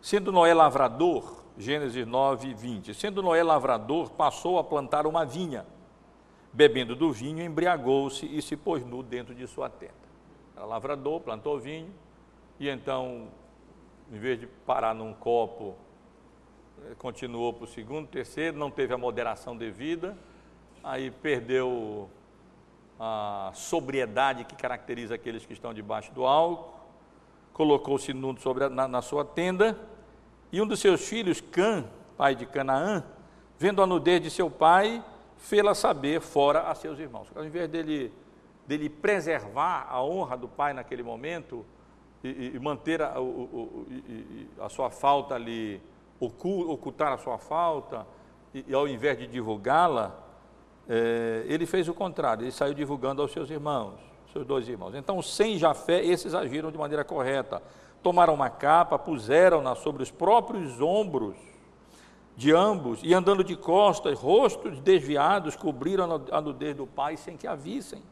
Sendo 0.00 0.32
Noé 0.32 0.54
lavrador, 0.54 1.42
Gênesis 1.58 2.06
9, 2.06 2.54
20, 2.54 2.94
sendo 2.94 3.22
Noé 3.22 3.42
lavrador, 3.42 4.10
passou 4.10 4.58
a 4.58 4.64
plantar 4.64 5.06
uma 5.06 5.26
vinha, 5.26 5.66
bebendo 6.52 6.96
do 6.96 7.12
vinho, 7.12 7.44
embriagou-se 7.44 8.24
e 8.24 8.40
se 8.40 8.56
pôs 8.56 8.84
nu 8.84 9.02
dentro 9.02 9.34
de 9.34 9.46
sua 9.46 9.68
tenda. 9.68 9.92
Era 10.56 10.64
lavrador, 10.64 11.20
plantou 11.20 11.58
vinho, 11.58 11.92
e 12.58 12.68
então, 12.68 13.28
em 14.10 14.18
vez 14.18 14.40
de 14.40 14.46
parar 14.46 14.94
num 14.94 15.12
copo, 15.12 15.74
eh, 16.84 16.94
continuou 16.98 17.52
para 17.52 17.64
o 17.64 17.66
segundo, 17.66 18.06
terceiro, 18.06 18.56
não 18.56 18.70
teve 18.70 18.94
a 18.94 18.98
moderação 18.98 19.56
devida, 19.56 20.16
aí 20.82 21.10
perdeu 21.10 22.08
a 23.02 23.50
sobriedade 23.54 24.44
que 24.44 24.54
caracteriza 24.54 25.14
aqueles 25.14 25.46
que 25.46 25.54
estão 25.54 25.72
debaixo 25.72 26.12
do 26.12 26.26
álcool, 26.26 26.78
colocou-se 27.54 28.12
nu 28.12 28.38
sobre 28.38 28.68
na, 28.68 28.86
na 28.86 29.00
sua 29.00 29.24
tenda, 29.24 29.78
e 30.52 30.60
um 30.60 30.66
dos 30.66 30.80
seus 30.80 31.08
filhos, 31.08 31.40
Cã, 31.40 31.86
pai 32.18 32.34
de 32.34 32.44
Canaã, 32.44 33.02
vendo 33.58 33.82
a 33.82 33.86
nudez 33.86 34.20
de 34.20 34.30
seu 34.30 34.50
pai, 34.50 35.02
fê-la 35.38 35.74
saber 35.74 36.20
fora 36.20 36.70
a 36.70 36.74
seus 36.74 36.98
irmãos. 36.98 37.28
Ao 37.34 37.42
invés 37.42 37.70
dele, 37.70 38.12
dele 38.66 38.90
preservar 38.90 39.86
a 39.88 40.02
honra 40.02 40.36
do 40.36 40.48
pai 40.48 40.74
naquele 40.74 41.02
momento 41.02 41.64
e, 42.22 42.52
e 42.54 42.58
manter 42.58 43.00
a, 43.00 43.18
o, 43.18 43.24
o, 43.24 43.86
a, 44.62 44.68
sua 44.68 44.90
falta 44.90 45.34
ali, 45.34 45.80
ocultar 46.20 47.12
a 47.12 47.18
sua 47.18 47.38
falta, 47.38 48.06
e, 48.52 48.64
e 48.68 48.74
ao 48.74 48.86
invés 48.86 49.16
de 49.18 49.26
divulgá-la, 49.26 50.29
é, 50.92 51.44
ele 51.46 51.66
fez 51.66 51.88
o 51.88 51.94
contrário, 51.94 52.42
ele 52.42 52.50
saiu 52.50 52.74
divulgando 52.74 53.22
aos 53.22 53.30
seus 53.30 53.48
irmãos, 53.48 53.94
seus 54.32 54.44
dois 54.44 54.68
irmãos. 54.68 54.92
Então, 54.96 55.22
sem 55.22 55.56
Jafé, 55.56 56.04
esses 56.04 56.34
agiram 56.34 56.72
de 56.72 56.76
maneira 56.76 57.04
correta. 57.04 57.62
Tomaram 58.02 58.34
uma 58.34 58.50
capa, 58.50 58.98
puseram-na 58.98 59.76
sobre 59.76 60.02
os 60.02 60.10
próprios 60.10 60.80
ombros 60.80 61.36
de 62.36 62.50
ambos, 62.52 62.98
e 63.04 63.14
andando 63.14 63.44
de 63.44 63.54
costas, 63.54 64.18
rostos 64.18 64.80
desviados, 64.80 65.54
cobriram 65.54 66.20
a 66.32 66.40
nudez 66.40 66.74
do 66.74 66.88
pai 66.88 67.16
sem 67.16 67.36
que 67.36 67.46
a 67.46 67.54
vissem. 67.54 68.02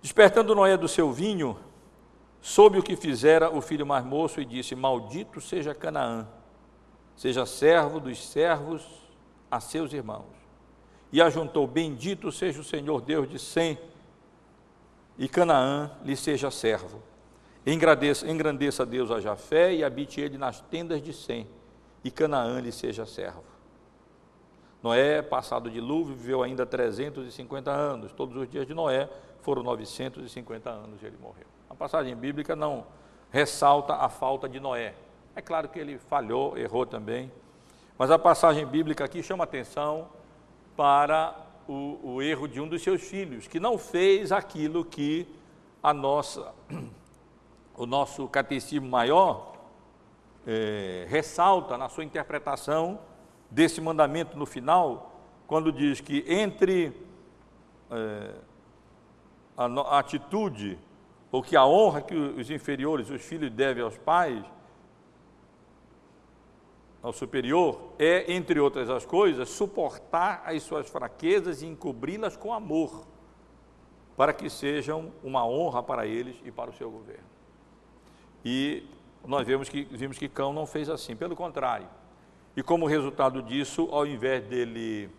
Despertando 0.00 0.54
Noé 0.54 0.76
do 0.76 0.86
seu 0.86 1.10
vinho, 1.10 1.58
soube 2.40 2.78
o 2.78 2.82
que 2.82 2.94
fizera 2.94 3.50
o 3.50 3.60
filho 3.60 3.84
mais 3.84 4.04
moço 4.04 4.40
e 4.40 4.44
disse: 4.44 4.76
Maldito 4.76 5.40
seja 5.40 5.74
Canaã, 5.74 6.28
seja 7.16 7.44
servo 7.44 7.98
dos 7.98 8.24
servos 8.24 8.86
a 9.50 9.58
seus 9.58 9.92
irmãos 9.92 10.41
e 11.12 11.20
ajuntou: 11.20 11.66
Bendito 11.66 12.32
seja 12.32 12.60
o 12.60 12.64
Senhor 12.64 13.00
Deus 13.00 13.28
de 13.28 13.38
Sem, 13.38 13.78
e 15.18 15.28
Canaã 15.28 15.90
lhe 16.02 16.16
seja 16.16 16.50
servo. 16.50 17.02
Engrandeça, 17.64 18.28
engrandeça 18.28 18.84
Deus 18.84 19.10
a 19.10 19.20
Jafé 19.20 19.74
e 19.74 19.84
habite 19.84 20.20
ele 20.20 20.38
nas 20.38 20.60
tendas 20.60 21.02
de 21.02 21.12
Sem, 21.12 21.46
e 22.02 22.10
Canaã 22.10 22.58
lhe 22.60 22.72
seja 22.72 23.04
servo. 23.04 23.44
Noé, 24.82 25.22
passado 25.22 25.68
de 25.68 25.74
dilúvio, 25.74 26.16
viveu 26.16 26.42
ainda 26.42 26.66
350 26.66 27.70
anos. 27.70 28.12
Todos 28.12 28.36
os 28.36 28.50
dias 28.50 28.66
de 28.66 28.74
Noé 28.74 29.08
foram 29.40 29.62
950 29.62 30.68
anos 30.68 31.00
e 31.00 31.06
ele 31.06 31.16
morreu. 31.20 31.46
A 31.70 31.74
passagem 31.74 32.16
bíblica 32.16 32.56
não 32.56 32.84
ressalta 33.30 33.94
a 33.94 34.08
falta 34.08 34.48
de 34.48 34.58
Noé. 34.58 34.94
É 35.36 35.40
claro 35.40 35.68
que 35.68 35.78
ele 35.78 35.98
falhou, 35.98 36.58
errou 36.58 36.84
também, 36.84 37.30
mas 37.96 38.10
a 38.10 38.18
passagem 38.18 38.66
bíblica 38.66 39.04
aqui 39.04 39.22
chama 39.22 39.44
atenção 39.44 40.08
para 40.76 41.36
o, 41.68 41.98
o, 42.02 42.22
erro 42.22 42.48
de 42.48 42.60
um 42.60 42.68
dos 42.68 42.82
seus 42.82 43.02
filhos, 43.02 43.46
que 43.46 43.60
não 43.60 43.78
fez 43.78 44.32
aquilo 44.32 44.84
que 44.84 45.26
a 45.82 45.92
nossa, 45.92 46.52
o 47.76 47.86
nosso 47.86 48.26
catecismo 48.28 48.88
maior 48.88 49.54
é, 50.46 51.06
ressalta 51.08 51.76
na 51.78 51.88
sua 51.88 52.04
interpretação 52.04 52.98
desse 53.50 53.80
mandamento 53.80 54.36
no 54.36 54.46
final, 54.46 55.20
quando 55.46 55.70
diz 55.70 56.00
que 56.00 56.24
entre 56.26 56.92
é, 57.90 58.34
a, 59.56 59.64
a 59.64 59.98
atitude, 59.98 60.78
ou 61.30 61.42
que 61.42 61.56
a 61.56 61.64
honra 61.64 62.02
que 62.02 62.14
os 62.14 62.50
inferiores, 62.50 63.10
os 63.10 63.22
filhos 63.22 63.50
devem 63.50 63.82
aos 63.82 63.96
pais, 63.98 64.44
ao 67.02 67.12
superior 67.12 67.92
é, 67.98 68.32
entre 68.32 68.60
outras 68.60 68.88
as 68.88 69.04
coisas, 69.04 69.48
suportar 69.48 70.42
as 70.46 70.62
suas 70.62 70.88
fraquezas 70.88 71.60
e 71.60 71.66
encobri-las 71.66 72.36
com 72.36 72.54
amor, 72.54 73.06
para 74.16 74.32
que 74.32 74.48
sejam 74.48 75.12
uma 75.24 75.44
honra 75.44 75.82
para 75.82 76.06
eles 76.06 76.36
e 76.44 76.52
para 76.52 76.70
o 76.70 76.74
seu 76.74 76.90
governo. 76.90 77.26
E 78.44 78.86
nós 79.26 79.46
vemos 79.46 79.68
que, 79.68 79.84
vimos 79.84 80.18
que 80.18 80.28
Cão 80.28 80.52
não 80.52 80.66
fez 80.66 80.88
assim, 80.88 81.16
pelo 81.16 81.34
contrário. 81.34 81.88
E 82.56 82.62
como 82.62 82.86
resultado 82.86 83.42
disso, 83.42 83.88
ao 83.90 84.06
invés 84.06 84.44
dele 84.44 85.10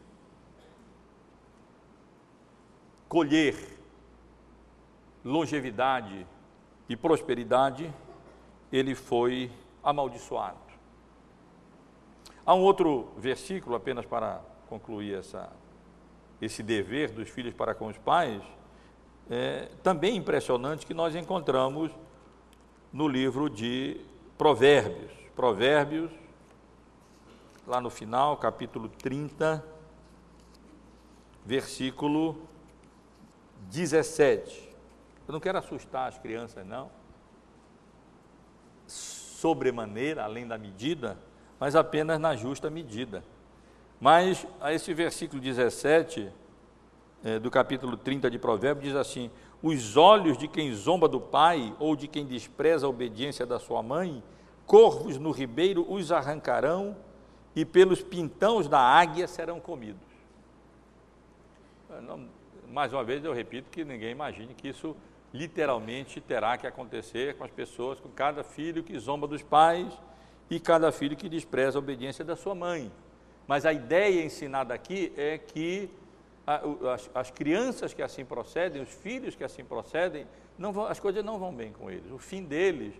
colher 3.09 3.55
longevidade 5.23 6.25
e 6.87 6.95
prosperidade, 6.95 7.91
ele 8.71 8.95
foi 8.95 9.51
amaldiçoado. 9.83 10.62
Há 12.45 12.53
um 12.53 12.61
outro 12.61 13.09
versículo, 13.17 13.75
apenas 13.75 14.05
para 14.05 14.41
concluir 14.67 15.19
essa, 15.19 15.49
esse 16.41 16.61
dever 16.61 17.11
dos 17.11 17.29
filhos 17.29 17.53
para 17.53 17.73
com 17.73 17.87
os 17.87 17.97
pais, 17.97 18.43
é, 19.29 19.69
também 19.81 20.17
impressionante, 20.17 20.85
que 20.85 20.93
nós 20.93 21.15
encontramos 21.15 21.89
no 22.91 23.07
livro 23.07 23.49
de 23.49 24.01
Provérbios. 24.37 25.11
Provérbios, 25.35 26.11
lá 27.65 27.79
no 27.79 27.89
final, 27.89 28.35
capítulo 28.35 28.89
30, 28.89 29.63
versículo 31.45 32.41
17. 33.69 34.69
Eu 35.27 35.31
não 35.31 35.39
quero 35.39 35.57
assustar 35.57 36.09
as 36.09 36.19
crianças, 36.19 36.65
não, 36.65 36.91
sobremaneira, 38.85 40.23
além 40.23 40.45
da 40.45 40.57
medida, 40.57 41.17
mas 41.63 41.77
apenas 41.77 42.19
na 42.19 42.35
justa 42.35 42.69
medida. 42.69 43.23
Mas 43.97 44.45
a 44.59 44.73
esse 44.73 44.93
versículo 44.93 45.41
17 45.41 46.29
é, 47.23 47.39
do 47.39 47.49
capítulo 47.49 47.95
30 47.95 48.29
de 48.29 48.37
Provérbios 48.37 48.87
diz 48.87 48.95
assim: 48.97 49.31
Os 49.61 49.95
olhos 49.95 50.37
de 50.37 50.45
quem 50.49 50.73
zomba 50.73 51.07
do 51.07 51.21
pai 51.21 51.73
ou 51.79 51.95
de 51.95 52.05
quem 52.05 52.25
despreza 52.25 52.85
a 52.85 52.89
obediência 52.89 53.45
da 53.45 53.59
sua 53.59 53.81
mãe, 53.81 54.21
corvos 54.65 55.17
no 55.17 55.31
ribeiro 55.31 55.89
os 55.89 56.11
arrancarão 56.11 56.97
e 57.55 57.63
pelos 57.63 58.01
pintãos 58.01 58.67
da 58.67 58.81
águia 58.81 59.25
serão 59.25 59.57
comidos. 59.61 60.01
Mais 62.73 62.91
uma 62.91 63.05
vez 63.05 63.23
eu 63.23 63.31
repito 63.31 63.69
que 63.69 63.85
ninguém 63.85 64.11
imagine 64.11 64.53
que 64.53 64.67
isso 64.67 64.97
literalmente 65.33 66.19
terá 66.19 66.57
que 66.57 66.67
acontecer 66.67 67.37
com 67.37 67.45
as 67.45 67.51
pessoas, 67.51 68.01
com 68.01 68.09
cada 68.09 68.43
filho 68.43 68.83
que 68.83 68.99
zomba 68.99 69.25
dos 69.25 69.41
pais 69.41 69.97
e 70.49 70.59
cada 70.59 70.91
filho 70.91 71.15
que 71.15 71.29
despreza 71.29 71.77
a 71.77 71.79
obediência 71.79 72.23
da 72.23 72.35
sua 72.35 72.53
mãe. 72.53 72.91
Mas 73.47 73.65
a 73.65 73.73
ideia 73.73 74.23
ensinada 74.23 74.73
aqui 74.73 75.11
é 75.17 75.37
que 75.37 75.89
as, 76.45 77.09
as 77.13 77.31
crianças 77.31 77.93
que 77.93 78.01
assim 78.01 78.25
procedem, 78.25 78.81
os 78.81 78.89
filhos 78.89 79.35
que 79.35 79.43
assim 79.43 79.63
procedem, 79.63 80.27
vão, 80.57 80.85
as 80.85 80.99
coisas 80.99 81.23
não 81.23 81.39
vão 81.39 81.53
bem 81.53 81.71
com 81.71 81.89
eles. 81.89 82.11
O 82.11 82.17
fim 82.17 82.43
deles 82.43 82.93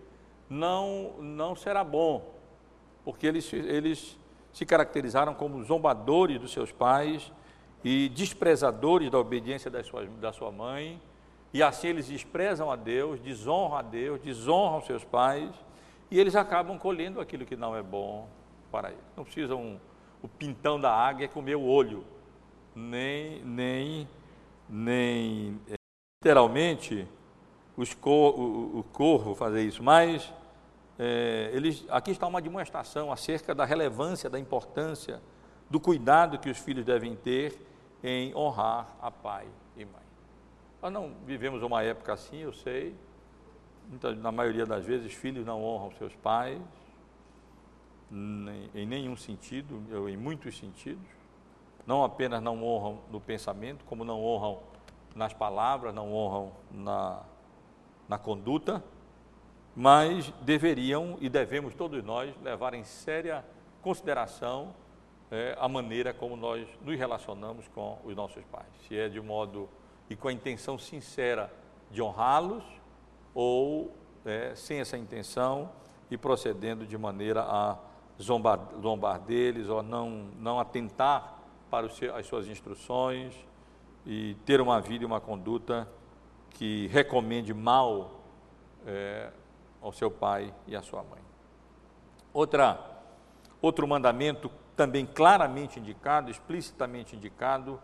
não, 0.48 1.14
não 1.20 1.54
será 1.54 1.84
bom, 1.84 2.34
porque 3.04 3.26
eles, 3.26 3.52
eles 3.52 4.18
se 4.52 4.64
caracterizaram 4.64 5.34
como 5.34 5.62
zombadores 5.62 6.38
dos 6.40 6.52
seus 6.52 6.72
pais 6.72 7.32
e 7.82 8.08
desprezadores 8.08 9.10
da 9.10 9.18
obediência 9.18 9.70
da 9.70 9.82
sua, 9.84 10.06
da 10.06 10.32
sua 10.32 10.50
mãe, 10.50 11.00
e 11.52 11.62
assim 11.62 11.88
eles 11.88 12.06
desprezam 12.06 12.70
a 12.70 12.76
Deus, 12.76 13.20
desonram 13.20 13.76
a 13.76 13.82
Deus, 13.82 14.20
desonram 14.20 14.80
seus 14.80 15.04
pais, 15.04 15.50
e 16.14 16.20
eles 16.20 16.36
acabam 16.36 16.78
colhendo 16.78 17.20
aquilo 17.20 17.44
que 17.44 17.56
não 17.56 17.74
é 17.74 17.82
bom 17.82 18.28
para 18.70 18.90
eles. 18.90 19.02
Não 19.16 19.24
precisam 19.24 19.80
o 20.22 20.28
pintão 20.28 20.78
da 20.78 20.94
águia 20.94 21.26
comer 21.26 21.56
o 21.56 21.64
olho, 21.64 22.04
nem, 22.72 23.44
nem, 23.44 24.08
nem 24.68 25.60
é, 25.68 25.74
literalmente 26.22 27.04
cor, 28.00 28.38
o, 28.38 28.78
o, 28.78 28.84
corvo 28.92 29.34
fazer 29.34 29.62
isso, 29.62 29.82
mas 29.82 30.32
é, 31.00 31.50
eles, 31.52 31.84
aqui 31.90 32.12
está 32.12 32.28
uma 32.28 32.40
demonstração 32.40 33.10
acerca 33.10 33.52
da 33.52 33.64
relevância, 33.64 34.30
da 34.30 34.38
importância, 34.38 35.20
do 35.68 35.80
cuidado 35.80 36.38
que 36.38 36.48
os 36.48 36.58
filhos 36.58 36.84
devem 36.84 37.16
ter 37.16 37.58
em 38.04 38.32
honrar 38.36 38.86
a 39.02 39.10
pai 39.10 39.48
e 39.76 39.84
mãe. 39.84 40.04
Nós 40.80 40.92
não 40.92 41.12
vivemos 41.26 41.60
uma 41.64 41.82
época 41.82 42.12
assim, 42.12 42.38
eu 42.38 42.52
sei, 42.52 42.94
na 44.18 44.32
maioria 44.32 44.66
das 44.66 44.84
vezes, 44.84 45.12
filhos 45.12 45.44
não 45.44 45.62
honram 45.62 45.92
seus 45.92 46.14
pais, 46.16 46.60
em 48.74 48.86
nenhum 48.86 49.16
sentido, 49.16 49.82
ou 49.92 50.08
em 50.08 50.16
muitos 50.16 50.56
sentidos. 50.56 51.06
Não 51.86 52.04
apenas 52.04 52.42
não 52.42 52.62
honram 52.62 53.00
no 53.10 53.20
pensamento, 53.20 53.84
como 53.84 54.04
não 54.04 54.22
honram 54.24 54.60
nas 55.14 55.32
palavras, 55.32 55.94
não 55.94 56.12
honram 56.12 56.52
na, 56.70 57.22
na 58.08 58.18
conduta, 58.18 58.82
mas 59.76 60.30
deveriam 60.40 61.18
e 61.20 61.28
devemos 61.28 61.74
todos 61.74 62.02
nós 62.02 62.34
levar 62.42 62.74
em 62.74 62.84
séria 62.84 63.44
consideração 63.82 64.74
é, 65.30 65.56
a 65.58 65.68
maneira 65.68 66.14
como 66.14 66.36
nós 66.36 66.66
nos 66.80 66.96
relacionamos 66.96 67.68
com 67.68 67.98
os 68.04 68.14
nossos 68.14 68.44
pais. 68.44 68.66
Se 68.86 68.96
é 68.96 69.08
de 69.08 69.20
modo 69.20 69.68
e 70.08 70.16
com 70.16 70.28
a 70.28 70.32
intenção 70.32 70.78
sincera 70.78 71.52
de 71.90 72.00
honrá-los 72.00 72.64
ou 73.34 73.94
é, 74.24 74.54
sem 74.54 74.78
essa 74.80 74.96
intenção 74.96 75.70
e 76.10 76.16
procedendo 76.16 76.86
de 76.86 76.96
maneira 76.96 77.42
a 77.42 77.76
zombar, 78.20 78.60
zombar 78.80 79.20
deles 79.20 79.68
ou 79.68 79.82
não, 79.82 80.28
não 80.38 80.60
atentar 80.60 81.38
para 81.70 81.86
os, 81.86 82.00
as 82.14 82.26
suas 82.26 82.46
instruções 82.46 83.34
e 84.06 84.36
ter 84.46 84.60
uma 84.60 84.80
vida 84.80 85.02
e 85.02 85.06
uma 85.06 85.20
conduta 85.20 85.88
que 86.50 86.86
recomende 86.88 87.52
mal 87.52 88.20
é, 88.86 89.30
ao 89.82 89.92
seu 89.92 90.10
pai 90.10 90.54
e 90.66 90.76
à 90.76 90.82
sua 90.82 91.02
mãe. 91.02 91.20
Outra, 92.32 92.78
outro 93.60 93.86
mandamento 93.86 94.50
também 94.76 95.06
claramente 95.06 95.78
indicado, 95.78 96.30
explicitamente 96.30 97.16
indicado 97.16 97.80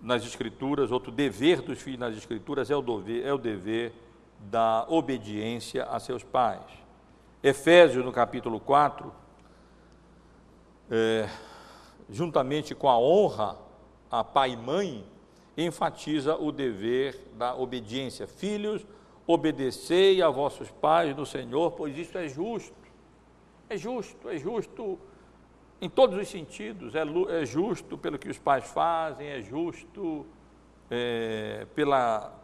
nas 0.00 0.24
Escrituras, 0.24 0.90
outro 0.90 1.12
dever 1.12 1.60
dos 1.60 1.80
filhos 1.80 2.00
nas 2.00 2.16
Escrituras 2.16 2.70
é 2.70 2.76
o 2.76 2.82
dever, 2.82 3.24
é 3.24 3.32
o 3.32 3.38
dever 3.38 3.92
da 4.50 4.86
obediência 4.88 5.84
a 5.84 5.98
seus 6.00 6.22
pais. 6.22 6.64
Efésios, 7.42 8.04
no 8.04 8.12
capítulo 8.12 8.60
4, 8.60 9.12
é, 10.90 11.28
juntamente 12.08 12.74
com 12.74 12.88
a 12.88 12.98
honra 12.98 13.56
a 14.10 14.22
pai 14.22 14.52
e 14.52 14.56
mãe, 14.56 15.04
enfatiza 15.56 16.36
o 16.36 16.52
dever 16.52 17.18
da 17.34 17.54
obediência. 17.54 18.26
Filhos, 18.26 18.86
obedecei 19.26 20.20
a 20.22 20.28
vossos 20.28 20.70
pais 20.70 21.16
no 21.16 21.24
Senhor, 21.24 21.72
pois 21.72 21.96
isso 21.96 22.18
é 22.18 22.28
justo. 22.28 22.74
É 23.70 23.76
justo, 23.76 24.28
é 24.28 24.36
justo 24.36 24.98
em 25.80 25.88
todos 25.88 26.18
os 26.18 26.28
sentidos. 26.28 26.94
É, 26.94 27.02
é 27.40 27.46
justo 27.46 27.96
pelo 27.96 28.18
que 28.18 28.28
os 28.28 28.38
pais 28.38 28.64
fazem, 28.66 29.28
é 29.28 29.40
justo 29.40 30.26
é, 30.90 31.66
pela, 31.74 32.38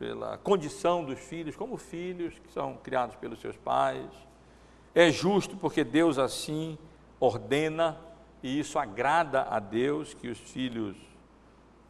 pela 0.00 0.38
condição 0.38 1.04
dos 1.04 1.18
filhos, 1.18 1.54
como 1.54 1.76
filhos 1.76 2.32
que 2.38 2.50
são 2.50 2.78
criados 2.82 3.16
pelos 3.16 3.38
seus 3.38 3.54
pais. 3.58 4.10
É 4.94 5.10
justo 5.10 5.58
porque 5.58 5.84
Deus 5.84 6.18
assim 6.18 6.78
ordena 7.20 8.00
e 8.42 8.58
isso 8.58 8.78
agrada 8.78 9.42
a 9.42 9.58
Deus 9.58 10.14
que 10.14 10.28
os 10.28 10.38
filhos 10.38 10.96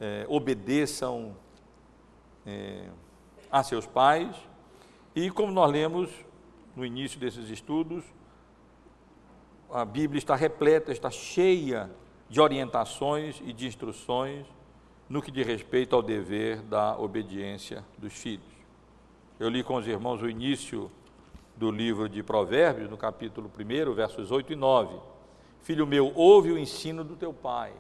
é, 0.00 0.26
obedeçam 0.28 1.36
é, 2.44 2.88
a 3.48 3.62
seus 3.62 3.86
pais. 3.86 4.34
E 5.14 5.30
como 5.30 5.52
nós 5.52 5.70
lemos 5.70 6.10
no 6.74 6.84
início 6.84 7.20
desses 7.20 7.48
estudos, 7.48 8.02
a 9.72 9.84
Bíblia 9.84 10.18
está 10.18 10.34
repleta, 10.34 10.90
está 10.90 11.12
cheia 11.12 11.88
de 12.28 12.40
orientações 12.40 13.40
e 13.44 13.52
de 13.52 13.68
instruções 13.68 14.48
no 15.10 15.20
que 15.20 15.32
diz 15.32 15.44
respeito 15.44 15.96
ao 15.96 16.02
dever 16.02 16.62
da 16.62 16.96
obediência 16.96 17.84
dos 17.98 18.12
filhos. 18.12 18.46
Eu 19.40 19.48
li 19.48 19.64
com 19.64 19.74
os 19.74 19.88
irmãos 19.88 20.22
o 20.22 20.30
início 20.30 20.88
do 21.56 21.68
livro 21.68 22.08
de 22.08 22.22
Provérbios, 22.22 22.88
no 22.88 22.96
capítulo 22.96 23.50
1, 23.50 23.92
versos 23.92 24.30
8 24.30 24.52
e 24.52 24.56
9. 24.56 24.96
Filho 25.62 25.84
meu, 25.84 26.12
ouve 26.14 26.52
o 26.52 26.58
ensino 26.58 27.02
do 27.02 27.16
teu 27.16 27.34
pai. 27.34 27.72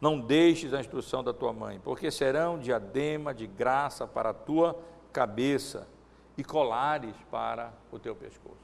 Não 0.00 0.20
deixes 0.20 0.72
a 0.72 0.78
instrução 0.78 1.22
da 1.24 1.32
tua 1.32 1.52
mãe, 1.52 1.80
porque 1.82 2.12
serão 2.12 2.60
diadema 2.60 3.34
de 3.34 3.48
graça 3.48 4.06
para 4.06 4.30
a 4.30 4.34
tua 4.34 4.78
cabeça 5.12 5.88
e 6.38 6.44
colares 6.44 7.14
para 7.28 7.72
o 7.90 7.98
teu 7.98 8.14
pescoço. 8.14 8.56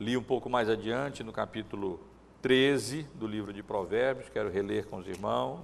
Li 0.00 0.16
um 0.16 0.22
pouco 0.22 0.48
mais 0.48 0.70
adiante, 0.70 1.22
no 1.22 1.32
capítulo 1.32 2.00
13 2.44 3.08
do 3.14 3.26
livro 3.26 3.54
de 3.54 3.62
Provérbios, 3.62 4.28
quero 4.28 4.50
reler 4.50 4.86
com 4.86 4.98
os 4.98 5.08
irmãos, 5.08 5.60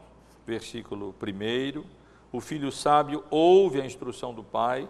versículo 0.46 1.14
1. 1.22 1.84
O 2.32 2.40
filho 2.40 2.72
sábio 2.72 3.22
ouve 3.28 3.82
a 3.82 3.84
instrução 3.84 4.32
do 4.32 4.42
pai, 4.42 4.88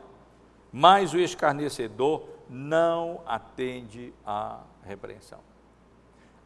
mas 0.73 1.13
o 1.13 1.19
escarnecedor 1.19 2.29
não 2.49 3.21
atende 3.27 4.15
à 4.25 4.61
repreensão. 4.85 5.41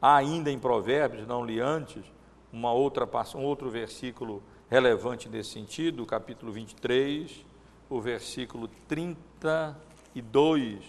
Há 0.01 0.17
ainda 0.17 0.51
em 0.51 0.59
Provérbios, 0.59 1.27
não 1.27 1.45
li 1.45 1.61
antes, 1.61 2.11
uma 2.51 2.73
outra, 2.73 3.07
um 3.35 3.43
outro 3.43 3.69
versículo 3.69 4.43
relevante 4.71 5.29
nesse 5.29 5.51
sentido, 5.51 6.07
capítulo 6.07 6.53
23, 6.53 7.45
o 7.91 8.01
versículo 8.01 8.67
32, 8.89 10.83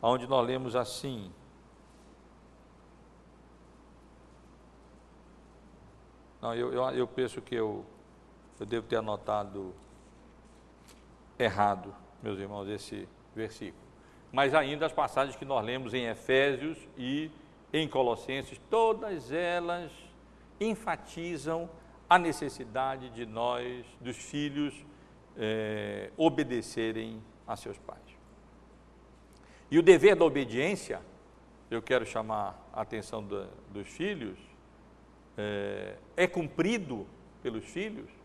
onde 0.00 0.28
nós 0.28 0.46
lemos 0.46 0.76
assim: 0.76 1.32
Não, 6.40 6.54
eu, 6.54 6.72
eu, 6.72 6.82
eu 6.90 7.06
penso 7.06 7.40
que 7.40 7.54
eu, 7.54 7.84
eu 8.60 8.66
devo 8.66 8.86
ter 8.86 8.96
anotado 8.96 9.74
errado, 11.38 11.94
meus 12.22 12.38
irmãos, 12.38 12.68
esse 12.68 13.08
versículo. 13.34 13.82
Mas 14.32 14.54
ainda 14.54 14.86
as 14.86 14.92
passagens 14.92 15.36
que 15.36 15.44
nós 15.44 15.64
lemos 15.64 15.94
em 15.94 16.06
Efésios 16.06 16.78
e 16.96 17.30
em 17.72 17.88
Colossenses, 17.88 18.60
todas 18.70 19.32
elas 19.32 19.90
enfatizam 20.60 21.68
a 22.08 22.18
necessidade 22.18 23.10
de 23.10 23.26
nós, 23.26 23.84
dos 24.00 24.16
filhos, 24.16 24.74
é, 25.36 26.10
obedecerem 26.16 27.22
a 27.46 27.56
seus 27.56 27.78
pais. 27.78 28.00
E 29.70 29.78
o 29.78 29.82
dever 29.82 30.16
da 30.16 30.24
obediência, 30.24 31.00
eu 31.70 31.82
quero 31.82 32.06
chamar 32.06 32.58
a 32.72 32.80
atenção 32.80 33.22
dos 33.70 33.86
filhos, 33.86 34.38
é, 35.38 35.94
é 36.16 36.26
cumprido 36.26 37.06
pelos 37.42 37.64
filhos 37.64 38.18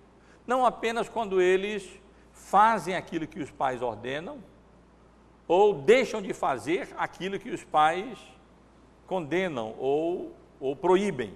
não 0.46 0.66
apenas 0.66 1.08
quando 1.08 1.42
eles 1.42 1.90
fazem 2.34 2.96
aquilo 2.96 3.28
que 3.28 3.40
os 3.40 3.50
pais 3.50 3.82
ordenam, 3.82 4.44
ou 5.48 5.74
deixam 5.74 6.22
de 6.22 6.34
fazer 6.34 6.94
aquilo 6.98 7.40
que 7.40 7.50
os 7.50 7.64
pais 7.64 8.18
condenam 9.08 9.76
ou, 9.78 10.36
ou 10.60 10.76
proíbem, 10.76 11.34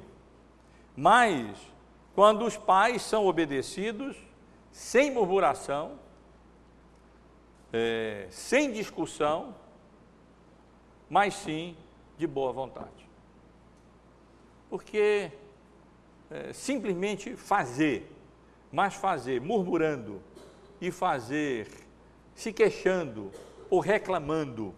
mas 0.96 1.58
quando 2.16 2.46
os 2.46 2.58
pais 2.58 3.02
são 3.02 3.26
obedecidos 3.26 4.16
sem 4.72 5.12
murmuração, 5.12 6.00
é, 7.72 8.28
sem 8.30 8.72
discussão, 8.72 9.56
mas 11.10 11.34
sim 11.34 11.76
de 12.18 12.26
boa 12.26 12.52
vontade. 12.52 13.08
Porque 14.70 15.32
é, 16.30 16.52
simplesmente 16.54 17.36
fazer, 17.36 18.12
mas 18.72 18.94
fazer 18.94 19.42
murmurando 19.42 20.22
e 20.80 20.92
fazer 20.92 21.68
se 22.36 22.54
queixando 22.54 23.32
ou 23.70 23.80
reclamando 23.80 24.74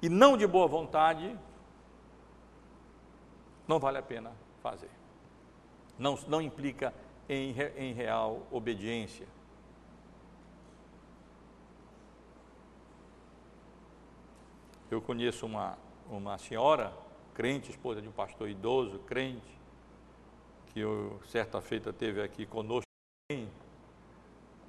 e 0.00 0.08
não 0.08 0.36
de 0.36 0.46
boa 0.46 0.66
vontade, 0.66 1.36
não 3.66 3.78
vale 3.78 3.98
a 3.98 4.02
pena 4.02 4.32
fazer. 4.62 4.90
Não, 5.98 6.18
não 6.28 6.42
implica 6.42 6.92
em, 7.28 7.54
em 7.76 7.92
real 7.92 8.46
obediência. 8.50 9.26
Eu 14.90 15.00
conheço 15.00 15.46
uma, 15.46 15.78
uma 16.08 16.38
senhora, 16.38 16.92
crente, 17.32 17.70
esposa 17.70 18.00
de 18.00 18.08
um 18.08 18.12
pastor 18.12 18.48
idoso, 18.48 18.98
crente, 19.00 19.58
que 20.74 20.80
eu, 20.80 21.20
certa 21.28 21.60
feita 21.60 21.92
teve 21.92 22.20
aqui 22.20 22.44
conosco. 22.44 22.82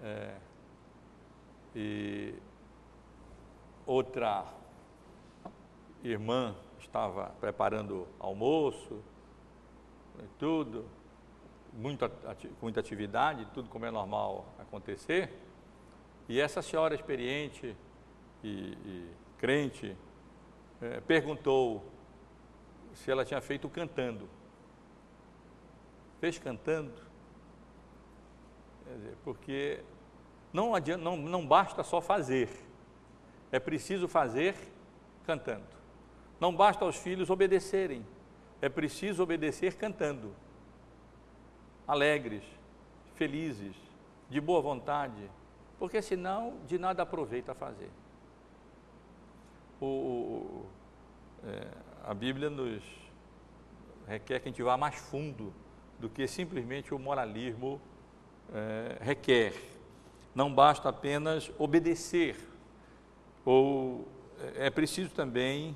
É, 0.03 0.35
e 1.75 2.35
outra 3.87 4.45
irmã 6.03 6.55
estava 6.79 7.31
preparando 7.39 8.07
almoço, 8.19 9.01
e 10.19 10.27
tudo, 10.37 10.85
com 11.73 12.65
muita 12.65 12.79
atividade, 12.79 13.47
tudo 13.51 13.67
como 13.67 13.87
é 13.87 13.91
normal 13.91 14.45
acontecer. 14.59 15.33
E 16.29 16.39
essa 16.39 16.61
senhora 16.61 16.93
experiente 16.93 17.75
e, 18.43 18.77
e 18.85 19.09
crente 19.39 19.97
é, 20.79 21.01
perguntou 21.01 21.83
se 22.93 23.09
ela 23.09 23.25
tinha 23.25 23.41
feito 23.41 23.67
cantando. 23.67 24.29
Cantando? 26.39 26.93
Dizer, 28.95 29.15
porque 29.23 29.83
não, 30.53 30.73
adianta, 30.73 31.03
não, 31.03 31.17
não 31.17 31.45
basta 31.45 31.83
só 31.83 31.99
fazer, 31.99 32.49
é 33.51 33.59
preciso 33.59 34.07
fazer 34.07 34.55
cantando. 35.25 35.65
Não 36.39 36.55
basta 36.55 36.85
aos 36.85 36.95
filhos 36.97 37.29
obedecerem, 37.29 38.05
é 38.61 38.69
preciso 38.69 39.23
obedecer 39.23 39.75
cantando. 39.75 40.33
Alegres, 41.87 42.43
felizes, 43.15 43.75
de 44.29 44.39
boa 44.39 44.61
vontade, 44.61 45.29
porque 45.77 46.01
senão 46.01 46.57
de 46.65 46.77
nada 46.77 47.03
aproveita 47.03 47.53
fazer. 47.53 47.89
O, 49.79 49.85
o 49.85 50.65
é, 51.45 51.67
a 52.03 52.13
Bíblia 52.13 52.49
nos 52.49 52.83
requer 54.07 54.39
que 54.39 54.47
a 54.47 54.51
gente 54.51 54.63
vá 54.63 54.77
mais 54.77 54.95
fundo 54.95 55.53
do 56.05 56.09
que 56.09 56.27
simplesmente 56.27 56.93
o 56.93 56.99
moralismo 56.99 57.81
é, 58.53 58.97
requer. 59.01 59.53
Não 60.35 60.53
basta 60.53 60.89
apenas 60.89 61.51
obedecer, 61.57 62.37
ou 63.43 64.07
é, 64.55 64.67
é 64.67 64.69
preciso 64.69 65.09
também 65.09 65.75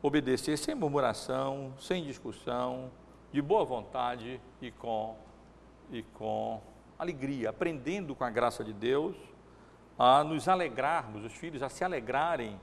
obedecer 0.00 0.56
sem 0.58 0.76
murmuração, 0.76 1.74
sem 1.80 2.04
discussão, 2.04 2.88
de 3.32 3.42
boa 3.42 3.64
vontade 3.64 4.40
e 4.62 4.70
com, 4.70 5.16
e 5.90 6.04
com 6.04 6.62
alegria, 6.96 7.50
aprendendo 7.50 8.14
com 8.14 8.22
a 8.22 8.30
graça 8.30 8.62
de 8.62 8.72
Deus 8.72 9.16
a 9.98 10.22
nos 10.22 10.46
alegrarmos, 10.46 11.24
os 11.24 11.32
filhos 11.32 11.64
a 11.64 11.68
se 11.68 11.82
alegrarem 11.82 12.60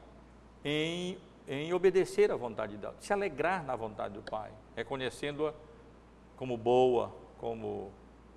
em, 0.63 1.17
em 1.45 1.73
obedecer 1.73 2.31
à 2.31 2.37
vontade 2.37 2.73
de 2.73 2.77
Deus, 2.77 2.95
se 3.01 3.11
alegrar 3.11 3.65
na 3.65 3.75
vontade 3.75 4.13
do 4.13 4.21
Pai, 4.21 4.51
reconhecendo-a 4.77 5.70
como 6.41 6.57
boa, 6.57 7.13
como 7.37 7.91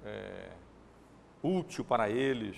é, 0.05 0.51
útil 1.43 1.83
para 1.83 2.11
eles, 2.11 2.55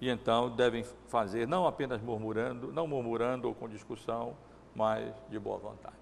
e 0.00 0.08
então 0.08 0.50
devem 0.50 0.84
fazer 1.08 1.48
não 1.48 1.66
apenas 1.66 2.00
murmurando, 2.00 2.72
não 2.72 2.86
murmurando 2.86 3.48
ou 3.48 3.54
com 3.56 3.68
discussão, 3.68 4.36
mas 4.76 5.12
de 5.28 5.36
boa 5.36 5.58
vontade. 5.58 5.96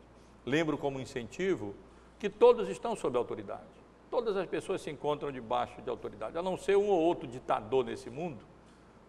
Lembro 0.44 0.76
como 0.76 1.00
incentivo 1.00 1.74
que 2.18 2.28
todos 2.28 2.68
estão 2.68 2.94
sob 2.94 3.16
autoridade. 3.16 3.64
Todas 4.10 4.36
as 4.36 4.46
pessoas 4.46 4.82
se 4.82 4.90
encontram 4.90 5.32
debaixo 5.32 5.80
de 5.80 5.88
autoridade, 5.88 6.36
a 6.36 6.42
não 6.42 6.58
ser 6.58 6.76
um 6.76 6.90
ou 6.90 7.00
outro 7.00 7.26
ditador 7.26 7.82
nesse 7.82 8.10
mundo. 8.10 8.44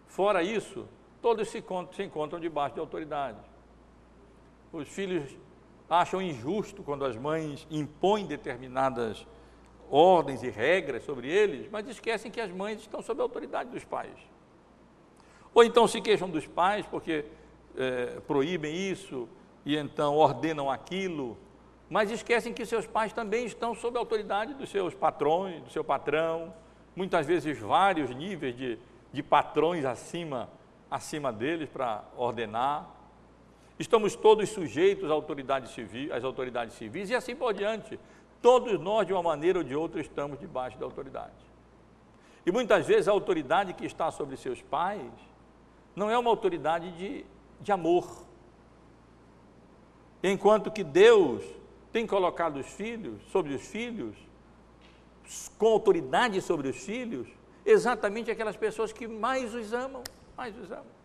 Fora 0.06 0.42
isso, 0.42 0.88
todos 1.20 1.46
se 1.46 1.58
encontram, 1.58 1.92
se 1.92 2.02
encontram 2.04 2.40
debaixo 2.40 2.72
de 2.72 2.80
autoridade. 2.80 3.36
Os 4.72 4.88
filhos 4.88 5.36
acham 5.90 6.22
injusto 6.22 6.82
quando 6.82 7.04
as 7.04 7.18
mães 7.18 7.66
impõem 7.70 8.24
determinadas 8.24 9.26
ordens 9.90 10.42
e 10.42 10.50
regras 10.50 11.04
sobre 11.04 11.28
eles, 11.28 11.68
mas 11.70 11.86
esquecem 11.88 12.30
que 12.30 12.40
as 12.40 12.50
mães 12.50 12.80
estão 12.80 13.02
sob 13.02 13.20
a 13.20 13.24
autoridade 13.24 13.70
dos 13.70 13.84
pais. 13.84 14.16
Ou 15.54 15.64
então 15.64 15.88
se 15.88 16.00
queixam 16.00 16.28
dos 16.28 16.46
pais 16.46 16.86
porque 16.86 17.24
é, 17.76 18.20
proíbem 18.26 18.74
isso, 18.90 19.28
e 19.64 19.76
então 19.76 20.16
ordenam 20.16 20.70
aquilo, 20.70 21.36
mas 21.90 22.10
esquecem 22.10 22.52
que 22.52 22.66
seus 22.66 22.86
pais 22.86 23.12
também 23.12 23.46
estão 23.46 23.74
sob 23.74 23.96
a 23.96 24.00
autoridade 24.00 24.54
dos 24.54 24.70
seus 24.70 24.94
patrões, 24.94 25.62
do 25.62 25.70
seu 25.70 25.82
patrão, 25.82 26.54
muitas 26.94 27.26
vezes 27.26 27.58
vários 27.58 28.10
níveis 28.10 28.56
de, 28.56 28.78
de 29.12 29.22
patrões 29.22 29.84
acima, 29.84 30.50
acima 30.90 31.32
deles 31.32 31.68
para 31.68 32.04
ordenar. 32.16 32.88
Estamos 33.78 34.16
todos 34.16 34.48
sujeitos 34.48 35.04
às 35.04 35.10
autoridades, 35.10 35.70
civis, 35.70 36.10
às 36.10 36.24
autoridades 36.24 36.74
civis 36.74 37.08
e 37.10 37.14
assim 37.14 37.36
por 37.36 37.54
diante. 37.54 37.98
Todos 38.40 38.78
nós, 38.80 39.06
de 39.06 39.12
uma 39.12 39.22
maneira 39.22 39.58
ou 39.58 39.64
de 39.64 39.74
outra, 39.74 40.00
estamos 40.00 40.38
debaixo 40.38 40.78
da 40.78 40.84
autoridade. 40.84 41.32
E 42.46 42.52
muitas 42.52 42.86
vezes 42.86 43.08
a 43.08 43.12
autoridade 43.12 43.74
que 43.74 43.84
está 43.84 44.10
sobre 44.10 44.36
seus 44.36 44.62
pais 44.62 45.10
não 45.94 46.10
é 46.10 46.16
uma 46.16 46.30
autoridade 46.30 46.90
de, 46.92 47.24
de 47.60 47.72
amor, 47.72 48.06
Enquanto 50.22 50.70
que 50.70 50.82
Deus 50.82 51.44
tem 51.92 52.06
colocado 52.06 52.58
os 52.58 52.66
filhos, 52.66 53.20
sobre 53.30 53.54
os 53.54 53.66
filhos, 53.66 54.16
com 55.56 55.68
autoridade 55.68 56.40
sobre 56.40 56.68
os 56.68 56.76
filhos, 56.76 57.28
exatamente 57.64 58.30
aquelas 58.30 58.56
pessoas 58.56 58.92
que 58.92 59.06
mais 59.06 59.54
os 59.54 59.72
amam, 59.72 60.02
mais 60.36 60.56
os 60.58 60.70
amam. 60.70 60.98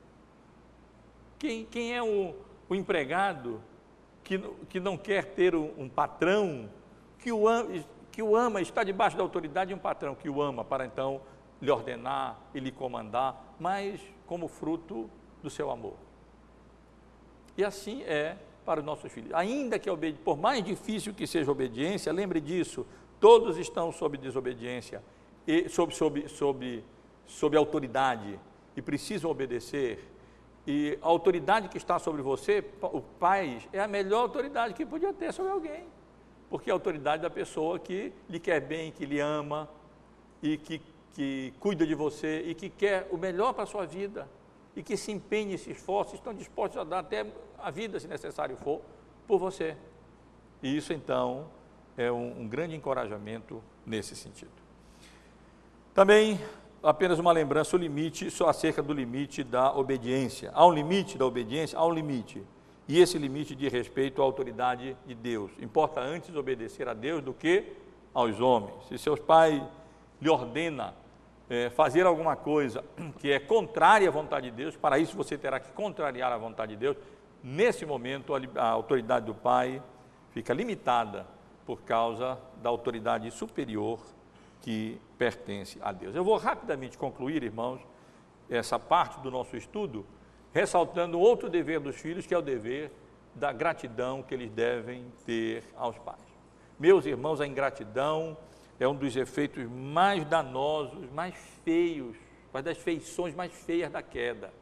Quem, 1.37 1.65
quem 1.65 1.95
é 1.95 2.01
o, 2.01 2.33
o 2.69 2.75
empregado 2.75 3.61
que, 4.23 4.39
que 4.69 4.79
não 4.79 4.97
quer 4.97 5.25
ter 5.25 5.53
um, 5.53 5.71
um 5.77 5.89
patrão 5.89 6.69
que 7.23 7.31
o, 7.31 7.45
que 8.11 8.21
o 8.21 8.35
ama, 8.35 8.59
está 8.59 8.83
debaixo 8.83 9.15
da 9.15 9.23
autoridade 9.23 9.69
de 9.69 9.73
um 9.73 9.79
patrão 9.79 10.13
que 10.13 10.29
o 10.29 10.41
ama, 10.41 10.65
para 10.65 10.85
então 10.85 11.21
lhe 11.61 11.71
ordenar 11.71 12.37
e 12.53 12.59
lhe 12.59 12.69
comandar, 12.69 13.55
mas 13.57 14.01
como 14.27 14.49
fruto 14.49 15.09
do 15.41 15.49
seu 15.49 15.71
amor. 15.71 15.93
E 17.57 17.63
assim 17.63 18.03
é 18.03 18.35
para 18.65 18.81
os 18.81 18.85
nossos 18.85 19.09
filhos. 19.09 19.33
Ainda 19.33 19.79
que, 19.79 19.89
por 20.15 20.37
mais 20.37 20.61
difícil 20.61 21.13
que 21.13 21.25
seja 21.25 21.49
a 21.49 21.53
obediência, 21.53 22.11
lembre 22.11 22.41
disso, 22.41 22.85
todos 23.21 23.57
estão 23.57 23.89
sob 23.89 24.17
desobediência, 24.17 25.01
e 25.47 25.69
sob, 25.69 25.95
sob, 25.95 26.27
sob, 26.27 26.83
sob 27.25 27.55
autoridade, 27.55 28.37
e 28.75 28.81
precisam 28.81 29.31
obedecer. 29.31 30.11
E 30.67 30.97
a 31.01 31.07
autoridade 31.07 31.69
que 31.69 31.77
está 31.77 31.99
sobre 31.99 32.21
você, 32.21 32.65
o 32.81 33.01
pai, 33.01 33.61
é 33.71 33.79
a 33.79 33.87
melhor 33.87 34.23
autoridade 34.23 34.73
que 34.73 34.85
podia 34.85 35.13
ter 35.13 35.31
sobre 35.31 35.51
alguém. 35.53 35.85
Porque 36.53 36.69
é 36.69 36.71
a 36.71 36.75
autoridade 36.75 37.23
da 37.23 37.31
pessoa 37.31 37.79
que 37.79 38.13
lhe 38.29 38.39
quer 38.39 38.61
bem, 38.61 38.91
que 38.91 39.07
lhe 39.07 39.19
ama, 39.19 39.67
e 40.39 40.55
que, 40.55 40.79
que 41.15 41.51
cuida 41.59 41.83
de 41.83 41.95
você, 41.95 42.43
e 42.45 42.53
que 42.53 42.69
quer 42.69 43.07
o 43.09 43.17
melhor 43.17 43.53
para 43.53 43.63
a 43.63 43.65
sua 43.65 43.87
vida 43.87 44.29
e 44.75 44.83
que 44.83 44.95
se 44.95 45.11
empenhem 45.11 45.55
e 45.55 45.57
se 45.57 45.71
esforcem, 45.71 46.13
estão 46.13 46.31
dispostos 46.31 46.79
a 46.79 46.83
dar 46.83 46.99
até 46.99 47.25
a 47.57 47.71
vida, 47.71 47.99
se 47.99 48.07
necessário 48.07 48.55
for, 48.55 48.81
por 49.27 49.39
você. 49.39 49.75
E 50.61 50.77
isso, 50.77 50.93
então, 50.93 51.47
é 51.97 52.11
um, 52.11 52.41
um 52.41 52.47
grande 52.47 52.75
encorajamento 52.75 53.59
nesse 53.83 54.15
sentido. 54.15 54.51
Também, 55.91 56.39
apenas 56.83 57.17
uma 57.17 57.31
lembrança, 57.31 57.75
o 57.75 57.79
limite, 57.79 58.29
só 58.29 58.47
acerca 58.47 58.83
do 58.83 58.93
limite 58.93 59.43
da 59.43 59.75
obediência. 59.75 60.51
Há 60.53 60.67
um 60.67 60.71
limite 60.71 61.17
da 61.17 61.25
obediência? 61.25 61.79
Há 61.79 61.83
um 61.83 61.91
limite. 61.91 62.43
E 62.87 62.99
esse 62.99 63.17
limite 63.17 63.55
de 63.55 63.69
respeito 63.69 64.21
à 64.21 64.25
autoridade 64.25 64.97
de 65.05 65.15
Deus. 65.15 65.51
Importa 65.61 66.01
antes 66.01 66.35
obedecer 66.35 66.87
a 66.87 66.93
Deus 66.93 67.23
do 67.23 67.33
que 67.33 67.73
aos 68.13 68.39
homens. 68.39 68.75
Se 68.87 68.97
seus 68.97 69.19
pais 69.19 69.61
lhe 70.21 70.29
ordena 70.29 70.93
é, 71.49 71.69
fazer 71.69 72.05
alguma 72.05 72.35
coisa 72.35 72.83
que 73.19 73.31
é 73.31 73.39
contrária 73.39 74.07
à 74.07 74.11
vontade 74.11 74.49
de 74.49 74.55
Deus, 74.55 74.75
para 74.75 74.99
isso 74.99 75.15
você 75.15 75.37
terá 75.37 75.59
que 75.59 75.71
contrariar 75.71 76.31
a 76.31 76.37
vontade 76.37 76.73
de 76.73 76.77
Deus. 76.77 76.97
Nesse 77.41 77.85
momento, 77.85 78.33
a, 78.33 78.39
a 78.55 78.69
autoridade 78.69 79.25
do 79.25 79.33
pai 79.33 79.81
fica 80.31 80.53
limitada 80.53 81.25
por 81.65 81.81
causa 81.81 82.37
da 82.61 82.69
autoridade 82.69 83.29
superior 83.31 83.99
que 84.61 84.99
pertence 85.17 85.77
a 85.81 85.91
Deus. 85.91 86.15
Eu 86.15 86.23
vou 86.23 86.37
rapidamente 86.37 86.97
concluir, 86.97 87.43
irmãos, 87.43 87.81
essa 88.49 88.79
parte 88.79 89.19
do 89.21 89.29
nosso 89.29 89.55
estudo, 89.55 90.05
ressaltando 90.53 91.19
outro 91.19 91.49
dever 91.49 91.79
dos 91.79 91.95
filhos, 91.95 92.25
que 92.25 92.33
é 92.33 92.37
o 92.37 92.41
dever 92.41 92.91
da 93.35 93.51
gratidão 93.51 94.21
que 94.21 94.33
eles 94.33 94.51
devem 94.51 95.05
ter 95.25 95.63
aos 95.75 95.97
pais. 95.97 96.21
Meus 96.79 97.05
irmãos, 97.05 97.41
a 97.41 97.47
ingratidão 97.47 98.37
é 98.79 98.87
um 98.87 98.95
dos 98.95 99.15
efeitos 99.15 99.65
mais 99.69 100.23
danosos, 100.25 101.09
mais 101.11 101.35
feios, 101.63 102.15
uma 102.53 102.61
das 102.61 102.77
feições 102.77 103.33
mais 103.33 103.51
feias 103.51 103.91
da 103.91 104.03
queda. 104.03 104.53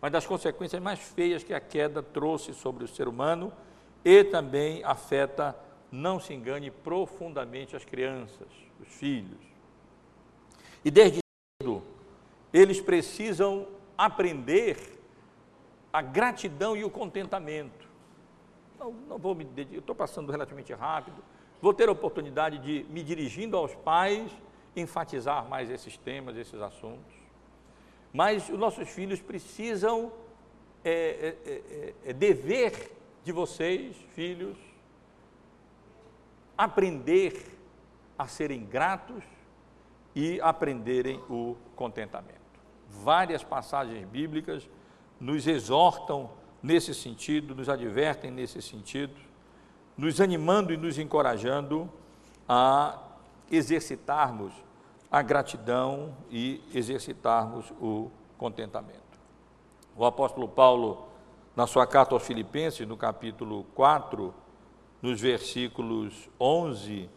Uma 0.00 0.10
das 0.10 0.26
consequências 0.26 0.80
mais 0.82 0.98
feias 0.98 1.42
que 1.42 1.52
a 1.52 1.60
queda 1.60 2.02
trouxe 2.02 2.54
sobre 2.54 2.84
o 2.84 2.88
ser 2.88 3.08
humano 3.08 3.52
e 4.04 4.24
também 4.24 4.82
afeta, 4.84 5.56
não 5.90 6.20
se 6.20 6.32
engane, 6.32 6.70
profundamente 6.70 7.74
as 7.76 7.84
crianças, 7.84 8.48
os 8.80 8.88
filhos. 8.88 9.40
E 10.84 10.90
desde 10.90 11.18
cedo, 11.60 11.82
eles 12.52 12.80
precisam 12.80 13.66
aprender 13.96 14.98
a 15.92 16.02
gratidão 16.02 16.76
e 16.76 16.84
o 16.84 16.90
contentamento. 16.90 17.86
Não, 18.78 18.92
não 18.92 19.18
vou 19.18 19.34
me 19.34 19.44
dedicar, 19.44 19.78
estou 19.78 19.94
passando 19.94 20.30
relativamente 20.30 20.72
rápido. 20.72 21.22
Vou 21.60 21.72
ter 21.72 21.88
a 21.88 21.92
oportunidade 21.92 22.58
de, 22.58 22.84
me 22.90 23.02
dirigindo 23.02 23.56
aos 23.56 23.74
pais, 23.74 24.30
enfatizar 24.74 25.48
mais 25.48 25.70
esses 25.70 25.96
temas, 25.96 26.36
esses 26.36 26.60
assuntos. 26.60 27.14
Mas 28.12 28.48
os 28.48 28.58
nossos 28.58 28.88
filhos 28.88 29.20
precisam, 29.20 30.12
é, 30.84 30.90
é, 30.90 31.50
é, 31.50 31.52
é, 31.54 31.94
é 32.10 32.12
dever 32.12 32.92
de 33.24 33.32
vocês, 33.32 33.96
filhos, 34.14 34.56
aprender 36.56 37.58
a 38.18 38.26
serem 38.26 38.64
gratos 38.64 39.24
e 40.14 40.40
aprenderem 40.40 41.20
o 41.28 41.56
contentamento. 41.74 42.35
Várias 43.02 43.42
passagens 43.42 44.06
bíblicas 44.08 44.68
nos 45.20 45.46
exortam 45.46 46.30
nesse 46.62 46.94
sentido, 46.94 47.54
nos 47.54 47.68
advertem 47.68 48.30
nesse 48.30 48.60
sentido, 48.60 49.14
nos 49.96 50.20
animando 50.20 50.72
e 50.72 50.76
nos 50.76 50.98
encorajando 50.98 51.88
a 52.48 52.98
exercitarmos 53.50 54.52
a 55.10 55.22
gratidão 55.22 56.14
e 56.30 56.60
exercitarmos 56.74 57.70
o 57.80 58.10
contentamento. 58.36 59.00
O 59.96 60.04
apóstolo 60.04 60.48
Paulo, 60.48 61.08
na 61.54 61.66
sua 61.66 61.86
carta 61.86 62.14
aos 62.14 62.26
Filipenses, 62.26 62.86
no 62.86 62.96
capítulo 62.96 63.64
4, 63.74 64.34
nos 65.00 65.20
versículos 65.20 66.28
11 66.38 66.92
e 66.92 67.10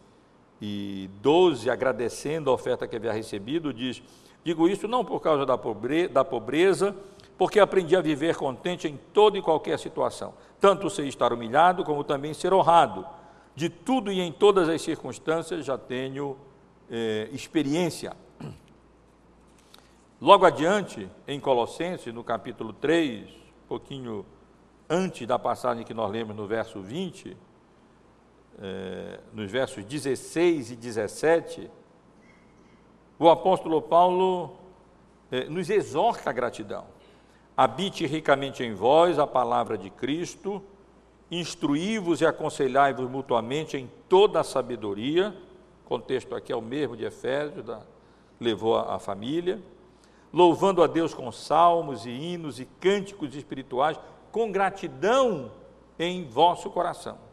12, 0.60 1.70
agradecendo 1.70 2.50
a 2.50 2.52
oferta 2.52 2.86
que 2.86 2.96
havia 2.96 3.12
recebido, 3.12 3.72
diz: 3.72 4.02
Digo 4.44 4.68
isso 4.68 4.86
não 4.88 5.04
por 5.04 5.20
causa 5.20 5.44
da 5.46 6.24
pobreza 6.24 6.94
porque 7.40 7.58
aprendi 7.58 7.96
a 7.96 8.02
viver 8.02 8.36
contente 8.36 8.86
em 8.86 8.98
toda 9.14 9.38
e 9.38 9.40
qualquer 9.40 9.78
situação, 9.78 10.34
tanto 10.60 10.90
sei 10.90 11.08
estar 11.08 11.32
humilhado 11.32 11.82
como 11.82 12.04
também 12.04 12.34
ser 12.34 12.52
honrado. 12.52 13.06
De 13.56 13.70
tudo 13.70 14.12
e 14.12 14.20
em 14.20 14.30
todas 14.30 14.68
as 14.68 14.82
circunstâncias 14.82 15.64
já 15.64 15.78
tenho 15.78 16.36
eh, 16.90 17.30
experiência. 17.32 18.14
Logo 20.20 20.44
adiante, 20.44 21.08
em 21.26 21.40
Colossenses, 21.40 22.12
no 22.12 22.22
capítulo 22.22 22.74
3, 22.74 23.30
um 23.30 23.68
pouquinho 23.68 24.26
antes 24.86 25.26
da 25.26 25.38
passagem 25.38 25.82
que 25.82 25.94
nós 25.94 26.12
lemos 26.12 26.36
no 26.36 26.46
verso 26.46 26.82
20, 26.82 27.34
eh, 28.60 29.18
nos 29.32 29.50
versos 29.50 29.84
16 29.84 30.72
e 30.72 30.76
17, 30.76 31.70
o 33.18 33.28
apóstolo 33.28 33.80
Paulo 33.80 34.56
eh, 35.32 35.44
nos 35.44 35.70
exorta 35.70 36.30
a 36.30 36.32
gratidão. 36.32 36.84
Habite 37.56 38.06
ricamente 38.06 38.62
em 38.62 38.74
vós 38.74 39.18
a 39.18 39.26
palavra 39.26 39.78
de 39.78 39.88
Cristo, 39.88 40.62
instruí-vos 41.30 42.20
e 42.20 42.26
aconselhai-vos 42.26 43.08
mutuamente 43.08 43.76
em 43.76 43.90
toda 44.08 44.40
a 44.40 44.44
sabedoria, 44.44 45.34
contexto 45.86 46.34
aqui 46.34 46.52
é 46.52 46.56
o 46.56 46.62
mesmo 46.62 46.96
de 46.96 47.04
Efésios, 47.04 47.64
da, 47.64 47.80
levou 48.38 48.76
a, 48.76 48.96
a 48.96 48.98
família, 48.98 49.60
louvando 50.32 50.82
a 50.82 50.86
Deus 50.86 51.14
com 51.14 51.32
salmos 51.32 52.06
e 52.06 52.10
hinos 52.10 52.60
e 52.60 52.64
cânticos 52.64 53.34
espirituais, 53.34 53.98
com 54.30 54.52
gratidão 54.52 55.50
em 55.98 56.24
vosso 56.28 56.70
coração. 56.70 57.29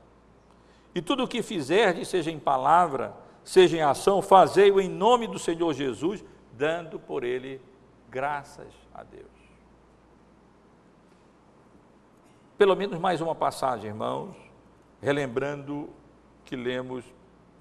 E 0.97 1.01
tudo 1.01 1.25
o 1.25 1.27
que 1.27 1.43
fizerdes, 1.43 2.07
seja 2.07 2.31
em 2.31 2.39
palavra, 2.39 3.15
seja 3.43 3.77
em 3.77 3.81
ação, 3.81 4.19
fazei-o 4.19 4.81
em 4.81 4.89
nome 4.89 5.27
do 5.27 5.37
Senhor 5.37 5.71
Jesus, 5.71 6.25
dando 6.53 6.99
por 6.99 7.23
ele 7.23 7.61
graças 8.09 8.73
a 8.95 9.03
Deus. 9.03 9.27
Pelo 12.57 12.75
menos 12.75 12.97
mais 12.97 13.21
uma 13.21 13.35
passagem, 13.35 13.91
irmãos, 13.91 14.35
relembrando 14.99 15.87
que 16.43 16.55
lemos 16.55 17.05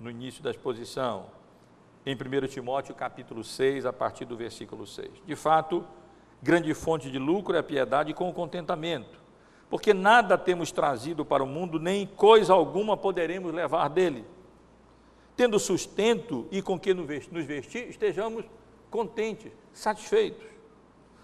no 0.00 0.10
início 0.10 0.42
da 0.42 0.50
exposição, 0.50 1.26
em 2.06 2.14
1 2.14 2.46
Timóteo 2.46 2.94
capítulo 2.94 3.44
6, 3.44 3.84
a 3.84 3.92
partir 3.92 4.24
do 4.24 4.34
versículo 4.34 4.86
6. 4.86 5.10
De 5.26 5.36
fato, 5.36 5.84
grande 6.42 6.72
fonte 6.72 7.10
de 7.10 7.18
lucro 7.18 7.54
é 7.54 7.58
a 7.58 7.62
piedade 7.62 8.14
com 8.14 8.30
o 8.30 8.32
contentamento, 8.32 9.25
porque 9.76 9.92
nada 9.92 10.38
temos 10.38 10.72
trazido 10.72 11.22
para 11.22 11.44
o 11.44 11.46
mundo, 11.46 11.78
nem 11.78 12.06
coisa 12.06 12.54
alguma 12.54 12.96
poderemos 12.96 13.52
levar 13.52 13.88
dele. 13.88 14.24
Tendo 15.36 15.58
sustento 15.58 16.46
e 16.50 16.62
com 16.62 16.80
que 16.80 16.94
nos 16.94 17.04
vestir, 17.44 17.86
estejamos 17.90 18.46
contentes, 18.90 19.52
satisfeitos. 19.74 20.46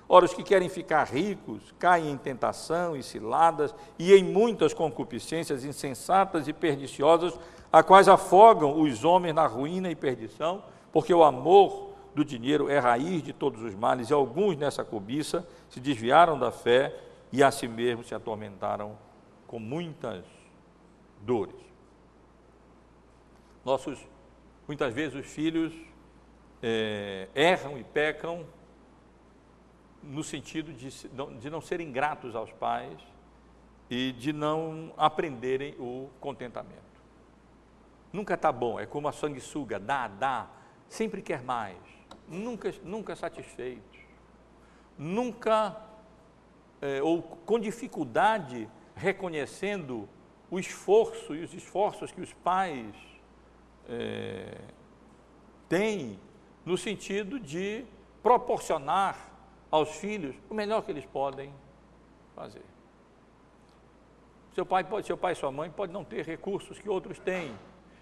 Ora, 0.06 0.26
os 0.26 0.34
que 0.34 0.42
querem 0.42 0.68
ficar 0.68 1.04
ricos 1.04 1.74
caem 1.78 2.10
em 2.10 2.16
tentação 2.18 2.94
e 2.94 3.02
ciladas 3.02 3.74
e 3.98 4.12
em 4.12 4.22
muitas 4.22 4.74
concupiscências 4.74 5.64
insensatas 5.64 6.46
e 6.46 6.52
perniciosas, 6.52 7.40
a 7.72 7.82
quais 7.82 8.06
afogam 8.06 8.82
os 8.82 9.02
homens 9.02 9.34
na 9.34 9.46
ruína 9.46 9.90
e 9.90 9.96
perdição, 9.96 10.62
porque 10.92 11.14
o 11.14 11.24
amor 11.24 11.92
do 12.14 12.22
dinheiro 12.22 12.68
é 12.68 12.78
raiz 12.78 13.22
de 13.22 13.32
todos 13.32 13.62
os 13.62 13.74
males, 13.74 14.10
e 14.10 14.12
alguns 14.12 14.58
nessa 14.58 14.84
cobiça 14.84 15.48
se 15.70 15.80
desviaram 15.80 16.38
da 16.38 16.52
fé 16.52 17.11
e 17.32 17.42
a 17.42 17.50
si 17.50 17.66
mesmos 17.66 18.06
se 18.06 18.14
atormentaram 18.14 18.98
com 19.46 19.58
muitas 19.58 20.24
dores. 21.22 21.56
Nossos, 23.64 23.98
muitas 24.66 24.92
vezes 24.92 25.14
os 25.14 25.26
filhos 25.26 25.72
é, 26.62 27.28
erram 27.34 27.78
e 27.78 27.84
pecam 27.84 28.44
no 30.02 30.22
sentido 30.22 30.72
de, 30.72 30.90
de 31.38 31.50
não 31.50 31.60
serem 31.60 31.92
gratos 31.92 32.34
aos 32.34 32.52
pais 32.52 32.98
e 33.88 34.12
de 34.12 34.32
não 34.32 34.92
aprenderem 34.96 35.74
o 35.78 36.10
contentamento. 36.20 36.80
Nunca 38.12 38.34
está 38.34 38.50
bom, 38.50 38.78
é 38.78 38.84
como 38.84 39.08
a 39.08 39.12
sanguessuga, 39.12 39.78
dá, 39.78 40.08
dá, 40.08 40.50
sempre 40.88 41.22
quer 41.22 41.42
mais, 41.42 41.78
nunca, 42.28 42.74
nunca 42.82 43.16
satisfeito, 43.16 43.98
nunca, 44.98 45.76
é, 46.82 47.00
ou 47.00 47.22
com 47.22 47.58
dificuldade, 47.58 48.68
reconhecendo 48.94 50.08
o 50.50 50.58
esforço 50.58 51.34
e 51.34 51.42
os 51.42 51.54
esforços 51.54 52.10
que 52.10 52.20
os 52.20 52.32
pais 52.34 52.94
é, 53.88 54.58
têm 55.68 56.18
no 56.66 56.76
sentido 56.76 57.38
de 57.40 57.84
proporcionar 58.22 59.30
aos 59.70 59.96
filhos 59.96 60.36
o 60.50 60.54
melhor 60.54 60.82
que 60.82 60.90
eles 60.90 61.06
podem 61.06 61.54
fazer. 62.34 62.64
Seu 64.54 64.66
pai, 64.66 64.84
pode, 64.84 65.06
seu 65.06 65.16
pai 65.16 65.32
e 65.32 65.36
sua 65.36 65.50
mãe 65.50 65.70
podem 65.70 65.94
não 65.94 66.04
ter 66.04 66.26
recursos 66.26 66.78
que 66.78 66.88
outros 66.88 67.18
têm. 67.18 67.56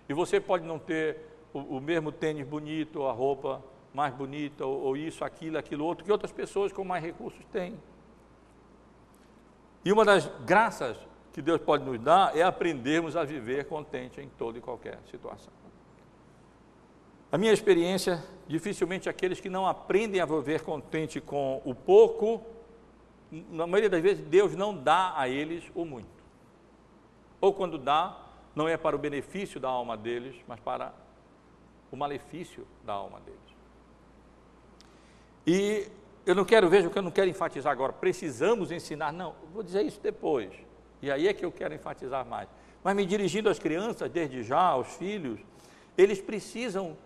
E 0.09 0.12
você 0.12 0.41
pode 0.41 0.64
não 0.64 0.78
ter 0.78 1.18
o, 1.53 1.76
o 1.76 1.81
mesmo 1.81 2.11
tênis 2.11 2.45
bonito, 2.45 3.05
a 3.05 3.12
roupa 3.12 3.62
mais 3.95 4.12
bonita, 4.12 4.66
ou, 4.66 4.81
ou 4.81 4.97
isso, 4.97 5.24
aquilo, 5.24 5.59
aquilo 5.59 5.85
outro, 5.85 6.05
que 6.05 6.11
outras 6.11 6.33
pessoas 6.33 6.72
com 6.72 6.83
mais 6.83 7.05
recursos 7.05 7.45
têm. 7.53 7.78
E 9.85 9.93
uma 9.93 10.05
das 10.05 10.31
graças 10.45 10.97
que 11.33 11.41
Deus 11.41 11.61
pode 11.61 11.85
nos 11.85 11.99
dar 11.99 12.37
é 12.37 12.43
aprendermos 12.43 13.16
a 13.16 13.24
viver 13.24 13.66
contente 13.66 14.20
em 14.20 14.28
toda 14.28 14.59
e 14.59 14.61
qualquer 14.61 14.99
situação. 15.11 15.53
A 17.33 17.39
minha 17.39 17.53
experiência, 17.53 18.22
dificilmente 18.49 19.09
aqueles 19.09 19.41
que 19.41 19.49
não 19.49 19.66
aprendem 19.66 20.20
a 20.20 20.26
viver 20.26 20.62
contente 20.62 21.20
com 21.20 21.62
o 21.64 21.74
pouco, 21.74 22.45
na 23.31 23.66
maioria 23.66 23.89
das 23.89 24.03
vezes 24.03 24.24
Deus 24.26 24.57
não 24.57 24.76
dá 24.76 25.14
a 25.16 25.28
eles 25.28 25.64
o 25.74 25.85
muito. 25.85 26.20
Ou 27.41 27.55
quando 27.55 27.78
dá, 27.78 28.20
não 28.55 28.68
é 28.68 28.76
para 28.76 28.97
o 28.97 28.99
benefício 28.99 29.61
da 29.61 29.68
alma 29.68 29.97
deles, 29.97 30.37
mas 30.49 30.59
para 30.59 30.93
o 31.91 31.97
malefício 31.97 32.66
da 32.85 32.95
alma 32.95 33.20
deles. 33.20 33.41
E 35.47 35.89
eu 36.31 36.35
não 36.35 36.45
quero, 36.45 36.68
veja 36.68 36.87
o 36.87 36.91
que 36.91 36.99
eu 36.99 37.03
não 37.03 37.11
quero 37.11 37.28
enfatizar 37.28 37.72
agora, 37.72 37.93
precisamos 37.93 38.70
ensinar, 38.70 39.12
não, 39.12 39.35
vou 39.53 39.62
dizer 39.62 39.85
isso 39.85 40.01
depois. 40.01 40.53
E 41.03 41.11
aí 41.11 41.26
é 41.26 41.35
que 41.35 41.45
eu 41.45 41.51
quero 41.51 41.74
enfatizar 41.74 42.24
mais. 42.24 42.49
Mas 42.85 42.95
me 42.95 43.05
dirigindo 43.05 43.49
às 43.49 43.59
crianças, 43.59 44.09
desde 44.09 44.45
já, 44.45 44.61
aos 44.61 44.95
filhos, 44.97 45.41
eles 45.99 46.20
precisam 46.20 46.97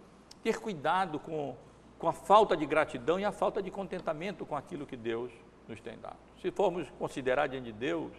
ter 0.42 0.60
cuidado 0.60 1.18
com, 1.18 1.56
com 1.98 2.06
a 2.06 2.12
falta 2.12 2.54
de 2.54 2.66
gratidão 2.66 3.18
e 3.18 3.24
a 3.24 3.32
falta 3.32 3.62
de 3.62 3.70
contentamento 3.70 4.44
com 4.44 4.54
aquilo 4.54 4.84
que 4.84 4.96
Deus 4.96 5.32
nos 5.66 5.80
tem 5.80 5.98
dado. 5.98 6.18
Se 6.42 6.50
formos 6.50 6.86
considerar 6.98 7.46
diante 7.46 7.66
de 7.66 7.72
Deus, 7.72 8.12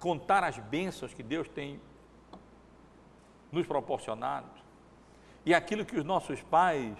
contar 0.00 0.42
as 0.42 0.58
bênçãos 0.58 1.12
que 1.12 1.22
Deus 1.22 1.48
tem 1.48 1.78
nos 3.52 3.66
proporcionado 3.66 4.48
e 5.44 5.52
aquilo 5.54 5.84
que 5.84 5.96
os 5.96 6.04
nossos 6.04 6.42
pais 6.42 6.96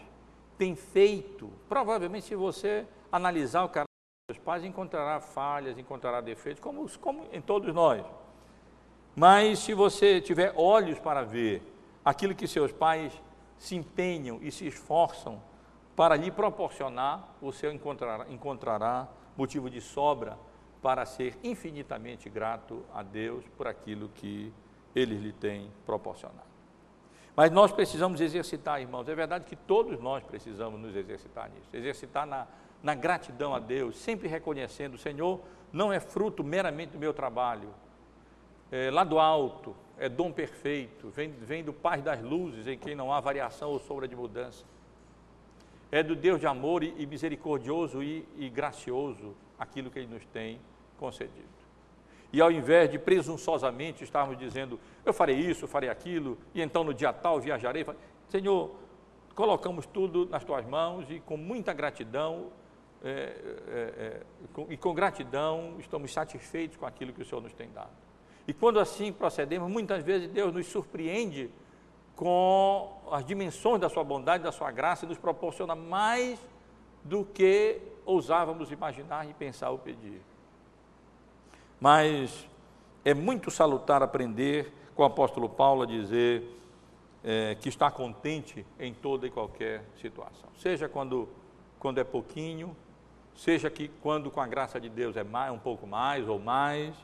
têm 0.59 0.77
feito, 0.77 1.51
provavelmente 1.69 2.27
se 2.27 2.37
você 2.37 2.87
analisar 3.17 3.64
o 3.64 3.69
caráter 3.69 3.87
dos 4.29 4.37
seus 4.37 4.45
pais, 4.45 4.64
encontrará 4.64 5.21
falhas, 5.21 5.79
encontrará 5.79 6.21
defeitos, 6.21 6.61
como, 6.61 6.89
como 6.99 7.27
em 7.33 7.41
todos 7.41 7.75
nós. 7.75 8.05
Mas 9.14 9.61
se 9.61 9.73
você 9.75 10.21
tiver 10.21 10.53
olhos 10.57 10.99
para 10.99 11.23
ver 11.23 11.62
aquilo 12.05 12.35
que 12.35 12.47
seus 12.47 12.71
pais 12.71 13.12
se 13.59 13.75
empenham 13.75 14.39
e 14.43 14.53
se 14.53 14.67
esforçam 14.67 15.43
para 15.97 16.14
lhe 16.14 16.31
proporcionar, 16.31 17.35
você 17.41 17.73
encontrará, 17.73 18.27
encontrará 18.29 19.09
motivo 19.37 19.71
de 19.71 19.81
sobra 19.81 20.39
para 20.83 21.05
ser 21.07 21.39
infinitamente 21.43 22.29
grato 22.29 22.85
a 22.95 23.03
Deus 23.03 23.45
por 23.57 23.67
aquilo 23.67 24.09
que 24.11 24.53
Ele 24.95 25.17
lhe 25.17 25.33
tem 25.33 25.71
proporcionado. 25.85 26.47
Mas 27.35 27.51
nós 27.51 27.73
precisamos 27.73 28.21
exercitar, 28.21 28.81
irmãos, 28.81 29.09
é 29.09 29.14
verdade 29.14 29.45
que 29.45 29.57
todos 29.57 30.01
nós 30.01 30.23
precisamos 30.25 30.81
nos 30.81 30.95
exercitar 30.95 31.51
nisso, 31.51 31.69
exercitar 31.73 32.27
na, 32.27 32.47
na 32.87 32.95
gratidão 32.95 33.53
a 33.53 33.59
Deus, 33.59 33.99
sempre 33.99 34.28
reconhecendo, 34.28 34.95
o 34.95 34.99
Senhor 34.99 35.41
não 35.72 35.93
é 35.93 35.99
fruto 35.99 36.45
meramente 36.45 36.93
do 36.93 37.01
meu 37.01 37.12
trabalho, 37.12 37.70
é, 38.70 38.93
lá 38.93 39.03
do 39.03 39.18
alto, 39.18 39.74
é 39.99 40.09
dom 40.09 40.30
perfeito, 40.30 41.09
vem, 41.09 41.32
vem 41.32 41.64
do 41.64 41.72
Pai 41.72 42.01
das 42.01 42.22
luzes, 42.22 42.68
em 42.68 42.78
quem 42.78 42.95
não 42.95 43.12
há 43.12 43.18
variação 43.18 43.70
ou 43.70 43.80
sombra 43.80 44.07
de 44.07 44.14
mudança. 44.14 44.64
É 45.91 46.01
do 46.01 46.14
Deus 46.14 46.39
de 46.39 46.47
amor 46.47 46.84
e, 46.84 46.95
e 46.97 47.07
misericordioso 47.07 48.05
e, 48.05 48.24
e 48.37 48.49
gracioso 48.49 49.34
aquilo 49.59 49.91
que 49.91 49.99
Ele 49.99 50.14
nos 50.14 50.24
tem 50.26 50.61
concedido. 50.97 51.57
E 52.32 52.41
ao 52.41 52.53
invés 52.53 52.89
de 52.89 53.01
presunçosamente 53.01 54.05
estarmos 54.05 54.39
dizendo, 54.39 54.78
eu 55.05 55.12
farei 55.12 55.37
isso, 55.37 55.64
eu 55.64 55.68
farei 55.68 55.89
aquilo, 55.89 56.39
e 56.55 56.62
então 56.62 56.84
no 56.84 56.95
dia 56.95 57.12
tal 57.12 57.41
viajarei, 57.41 57.84
Senhor, 58.28 58.76
colocamos 59.34 59.87
tudo 59.87 60.26
nas 60.26 60.45
tuas 60.45 60.64
mãos 60.64 61.11
e 61.11 61.18
com 61.18 61.37
muita 61.37 61.72
gratidão, 61.72 62.53
é, 63.07 63.37
é, 63.69 63.81
é, 63.99 64.23
com, 64.53 64.67
e 64.69 64.77
com 64.77 64.93
gratidão 64.93 65.77
estamos 65.79 66.13
satisfeitos 66.13 66.77
com 66.77 66.87
aquilo 66.87 67.13
que 67.13 67.23
o 67.23 67.25
Senhor 67.25 67.41
nos 67.41 67.53
tem 67.53 67.71
dado. 67.71 67.91
E 68.49 68.53
quando 68.53 68.81
assim 68.81 69.13
procedemos, 69.13 69.71
muitas 69.71 70.03
vezes 70.03 70.29
Deus 70.29 70.53
nos 70.53 70.67
surpreende 70.67 71.51
com 72.17 73.01
as 73.13 73.25
dimensões 73.25 73.81
da 73.81 73.89
sua 73.89 74.03
bondade, 74.03 74.43
da 74.43 74.51
sua 74.51 74.71
graça 74.71 75.05
e 75.05 75.09
nos 75.09 75.19
proporciona 75.19 75.75
mais 75.75 76.39
do 77.05 77.25
que 77.25 77.81
ousávamos 78.05 78.73
imaginar 78.73 79.29
e 79.29 79.35
pensar 79.35 79.71
ou 79.71 79.79
pedir. 79.79 80.21
Mas 81.81 82.49
é 83.05 83.15
muito 83.15 83.51
salutar 83.51 84.03
aprender 84.03 84.73
com 84.95 85.03
o 85.03 85.07
apóstolo 85.07 85.49
Paulo 85.49 85.83
a 85.83 85.87
dizer 85.87 86.43
é, 87.23 87.55
que 87.57 87.69
está 87.69 87.91
contente 87.91 88.67
em 88.81 88.95
toda 88.95 89.27
e 89.27 89.31
qualquer 89.31 89.85
situação. 90.01 90.49
Seja 90.57 90.89
quando, 90.89 91.29
quando 91.79 91.99
é 91.99 92.05
pouquinho, 92.05 92.75
seja 93.37 93.70
que 93.70 93.89
quando 94.03 94.30
com 94.30 94.41
a 94.41 94.47
graça 94.47 94.80
de 94.80 94.89
Deus 94.89 95.16
é 95.16 95.22
mais, 95.22 95.53
um 95.53 95.59
pouco 95.59 95.87
mais 95.87 96.28
ou 96.28 96.39
mais, 96.39 96.95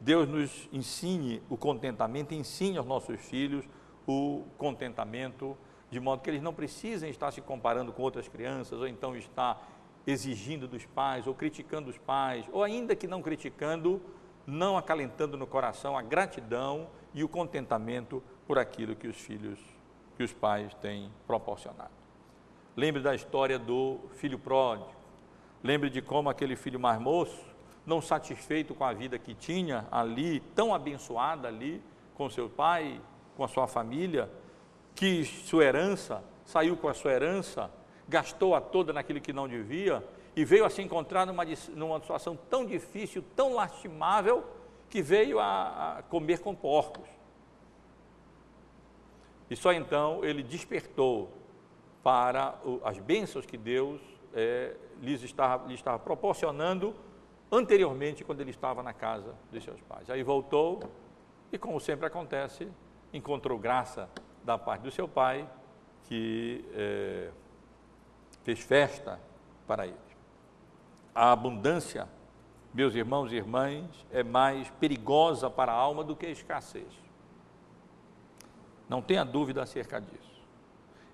Deus 0.00 0.28
nos 0.28 0.68
ensine 0.72 1.42
o 1.48 1.56
contentamento, 1.56 2.34
ensine 2.34 2.78
aos 2.78 2.86
nossos 2.86 3.20
filhos 3.20 3.64
o 4.06 4.44
contentamento, 4.56 5.56
de 5.90 6.00
modo 6.00 6.22
que 6.22 6.30
eles 6.30 6.42
não 6.42 6.54
precisem 6.54 7.10
estar 7.10 7.30
se 7.30 7.40
comparando 7.40 7.92
com 7.92 8.02
outras 8.02 8.28
crianças, 8.28 8.80
ou 8.80 8.86
então 8.86 9.16
estar 9.16 9.68
exigindo 10.06 10.68
dos 10.68 10.84
pais, 10.86 11.26
ou 11.26 11.34
criticando 11.34 11.90
os 11.90 11.98
pais, 11.98 12.44
ou 12.52 12.62
ainda 12.62 12.94
que 12.94 13.06
não 13.06 13.22
criticando, 13.22 14.00
não 14.46 14.76
acalentando 14.76 15.36
no 15.36 15.46
coração 15.46 15.96
a 15.96 16.02
gratidão 16.02 16.88
e 17.12 17.24
o 17.24 17.28
contentamento 17.28 18.22
por 18.46 18.58
aquilo 18.58 18.94
que 18.94 19.08
os 19.08 19.16
filhos, 19.16 19.58
que 20.16 20.22
os 20.22 20.32
pais 20.32 20.72
têm 20.74 21.10
proporcionado. 21.26 21.90
Lembre 22.76 23.02
da 23.02 23.14
história 23.14 23.58
do 23.58 23.98
filho 24.16 24.38
pródigo. 24.38 24.95
Lembre 25.66 25.90
de 25.90 26.00
como 26.00 26.30
aquele 26.30 26.54
filho 26.54 26.78
mais 26.78 27.00
moço 27.00 27.44
não 27.84 28.00
satisfeito 28.00 28.72
com 28.72 28.84
a 28.84 28.92
vida 28.92 29.18
que 29.18 29.34
tinha 29.34 29.84
ali, 29.90 30.38
tão 30.54 30.72
abençoada 30.72 31.48
ali, 31.48 31.82
com 32.14 32.30
seu 32.30 32.48
pai, 32.48 33.00
com 33.36 33.42
a 33.42 33.48
sua 33.48 33.66
família, 33.66 34.30
que 34.94 35.24
sua 35.24 35.64
herança, 35.64 36.22
saiu 36.44 36.76
com 36.76 36.86
a 36.86 36.94
sua 36.94 37.10
herança, 37.10 37.68
gastou 38.08 38.54
a 38.54 38.60
toda 38.60 38.92
naquilo 38.92 39.20
que 39.20 39.32
não 39.32 39.48
devia 39.48 40.06
e 40.36 40.44
veio 40.44 40.64
a 40.64 40.70
se 40.70 40.82
encontrar 40.82 41.26
numa, 41.26 41.44
numa 41.74 41.98
situação 41.98 42.38
tão 42.48 42.64
difícil, 42.64 43.24
tão 43.34 43.52
lastimável, 43.52 44.44
que 44.88 45.02
veio 45.02 45.40
a, 45.40 45.98
a 45.98 46.02
comer 46.04 46.38
com 46.38 46.54
porcos. 46.54 47.08
E 49.50 49.56
só 49.56 49.72
então 49.72 50.24
ele 50.24 50.44
despertou 50.44 51.28
para 52.04 52.54
as 52.84 53.00
bênçãos 53.00 53.44
que 53.44 53.58
Deus 53.58 54.00
é, 54.36 54.76
lhes, 55.00 55.22
estava, 55.22 55.66
lhes 55.66 55.80
estava 55.80 55.98
proporcionando 55.98 56.94
anteriormente 57.50 58.22
quando 58.22 58.42
ele 58.42 58.50
estava 58.50 58.82
na 58.82 58.92
casa 58.92 59.34
de 59.50 59.60
seus 59.62 59.80
pais. 59.80 60.10
Aí 60.10 60.22
voltou 60.22 60.80
e, 61.50 61.56
como 61.56 61.80
sempre 61.80 62.06
acontece, 62.06 62.68
encontrou 63.14 63.58
graça 63.58 64.10
da 64.44 64.58
parte 64.58 64.82
do 64.82 64.90
seu 64.90 65.08
pai, 65.08 65.48
que 66.04 66.64
é, 66.74 67.30
fez 68.44 68.60
festa 68.60 69.18
para 69.66 69.86
ele. 69.86 69.96
A 71.14 71.32
abundância, 71.32 72.06
meus 72.74 72.94
irmãos 72.94 73.32
e 73.32 73.36
irmãs, 73.36 74.06
é 74.12 74.22
mais 74.22 74.68
perigosa 74.78 75.48
para 75.48 75.72
a 75.72 75.74
alma 75.74 76.04
do 76.04 76.14
que 76.14 76.26
a 76.26 76.30
escassez. 76.30 76.92
Não 78.86 79.00
tenha 79.00 79.24
dúvida 79.24 79.62
acerca 79.62 79.98
disso. 79.98 80.44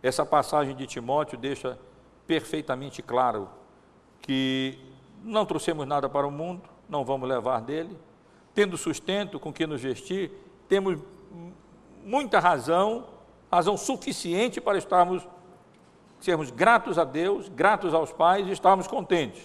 Essa 0.02 0.26
passagem 0.26 0.74
de 0.74 0.86
Timóteo 0.86 1.38
deixa 1.38 1.78
perfeitamente 2.26 3.02
claro 3.02 3.48
que 4.20 4.78
não 5.22 5.44
trouxemos 5.46 5.86
nada 5.86 6.08
para 6.08 6.26
o 6.26 6.30
mundo, 6.30 6.62
não 6.88 7.04
vamos 7.04 7.28
levar 7.28 7.60
dele. 7.60 7.96
Tendo 8.54 8.76
sustento 8.76 9.40
com 9.40 9.52
que 9.52 9.66
nos 9.66 9.80
vestir, 9.80 10.30
temos 10.68 10.98
muita 12.04 12.38
razão, 12.38 13.06
razão 13.50 13.76
suficiente 13.76 14.60
para 14.60 14.78
estarmos 14.78 15.26
sermos 16.20 16.50
gratos 16.50 16.98
a 16.98 17.04
Deus, 17.04 17.48
gratos 17.48 17.92
aos 17.92 18.12
pais 18.12 18.46
e 18.46 18.52
estarmos 18.52 18.86
contentes. 18.86 19.42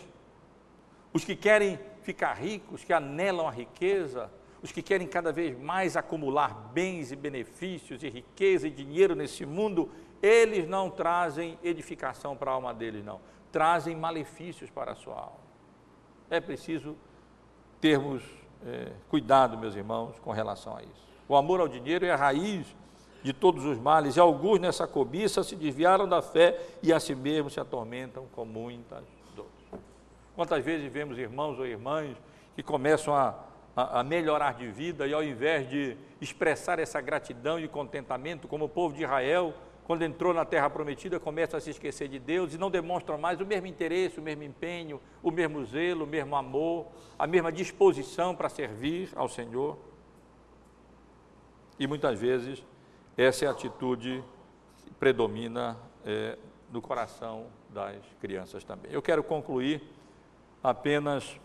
Os 1.11 1.25
que 1.25 1.35
querem 1.35 1.79
ficar 2.03 2.33
ricos, 2.33 2.83
que 2.83 2.93
anelam 2.93 3.47
a 3.47 3.51
riqueza, 3.51 4.29
os 4.61 4.71
que 4.71 4.81
querem 4.81 5.07
cada 5.07 5.31
vez 5.31 5.57
mais 5.59 5.97
acumular 5.97 6.53
bens 6.73 7.11
e 7.11 7.15
benefícios 7.15 8.03
e 8.03 8.09
riqueza 8.09 8.67
e 8.67 8.71
dinheiro 8.71 9.15
nesse 9.15 9.45
mundo, 9.45 9.89
eles 10.21 10.67
não 10.67 10.89
trazem 10.89 11.57
edificação 11.63 12.35
para 12.35 12.51
a 12.51 12.53
alma 12.53 12.73
deles, 12.73 13.03
não. 13.03 13.19
Trazem 13.51 13.95
malefícios 13.95 14.69
para 14.69 14.91
a 14.91 14.95
sua 14.95 15.15
alma. 15.15 15.47
É 16.29 16.39
preciso 16.39 16.95
termos 17.79 18.23
é, 18.65 18.91
cuidado, 19.09 19.57
meus 19.57 19.75
irmãos, 19.75 20.19
com 20.19 20.31
relação 20.31 20.75
a 20.75 20.83
isso. 20.83 21.07
O 21.27 21.35
amor 21.35 21.59
ao 21.59 21.67
dinheiro 21.67 22.05
é 22.05 22.11
a 22.11 22.15
raiz 22.15 22.75
de 23.23 23.33
todos 23.33 23.65
os 23.65 23.77
males, 23.77 24.15
e 24.15 24.19
alguns 24.19 24.59
nessa 24.59 24.87
cobiça 24.87 25.43
se 25.43 25.55
desviaram 25.55 26.07
da 26.07 26.21
fé 26.21 26.59
e 26.81 26.93
a 26.93 26.99
si 26.99 27.13
mesmos 27.13 27.53
se 27.53 27.59
atormentam 27.59 28.25
com 28.33 28.45
muitas 28.45 29.03
dores. 29.35 29.51
Quantas 30.35 30.63
vezes 30.63 30.91
vemos 30.91 31.17
irmãos 31.17 31.59
ou 31.59 31.65
irmãs 31.65 32.15
que 32.55 32.63
começam 32.63 33.13
a, 33.13 33.35
a, 33.75 33.99
a 33.99 34.03
melhorar 34.03 34.53
de 34.53 34.67
vida 34.67 35.05
e 35.05 35.13
ao 35.13 35.23
invés 35.23 35.69
de 35.69 35.97
expressar 36.21 36.79
essa 36.79 37.01
gratidão 37.01 37.59
e 37.59 37.67
contentamento, 37.67 38.47
como 38.47 38.65
o 38.65 38.69
povo 38.69 38.95
de 38.95 39.03
Israel, 39.03 39.53
quando 39.87 40.01
entrou 40.01 40.33
na 40.33 40.43
terra 40.43 40.69
prometida, 40.69 41.17
começa 41.17 41.55
a 41.55 41.61
se 41.61 41.69
esquecer 41.69 42.09
de 42.09 42.19
Deus 42.19 42.53
e 42.53 42.57
não 42.57 42.69
demonstram 42.69 43.17
mais 43.17 43.39
o 43.39 43.45
mesmo 43.45 43.67
interesse, 43.67 44.19
o 44.19 44.21
mesmo 44.21 44.43
empenho, 44.43 44.99
o 45.23 45.31
mesmo 45.31 45.63
zelo, 45.63 46.03
o 46.03 46.07
mesmo 46.07 46.35
amor, 46.35 46.87
a 47.17 47.25
mesma 47.25 47.53
disposição 47.53 48.35
para 48.35 48.49
servir 48.49 49.09
ao 49.15 49.29
Senhor. 49.29 49.77
E 51.79 51.87
muitas 51.87 52.19
vezes 52.19 52.61
essa 53.15 53.45
é 53.45 53.47
a 53.47 53.51
atitude 53.51 54.21
que 54.83 54.93
predomina 54.95 55.77
é, 56.05 56.37
no 56.69 56.81
coração 56.81 57.45
das 57.69 57.95
crianças 58.19 58.65
também. 58.65 58.91
Eu 58.91 59.01
quero 59.01 59.23
concluir 59.23 59.81
apenas 60.61 61.39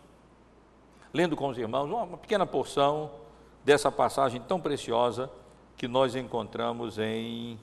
lendo 1.14 1.36
com 1.36 1.47
os 1.47 1.57
irmãos 1.57 1.88
uma 1.88 2.18
pequena 2.18 2.45
porção 2.45 3.09
dessa 3.64 3.88
passagem 3.93 4.40
tão 4.40 4.61
preciosa 4.61 5.30
que 5.76 5.86
nós 5.86 6.16
encontramos 6.16 6.99
em 6.99 7.57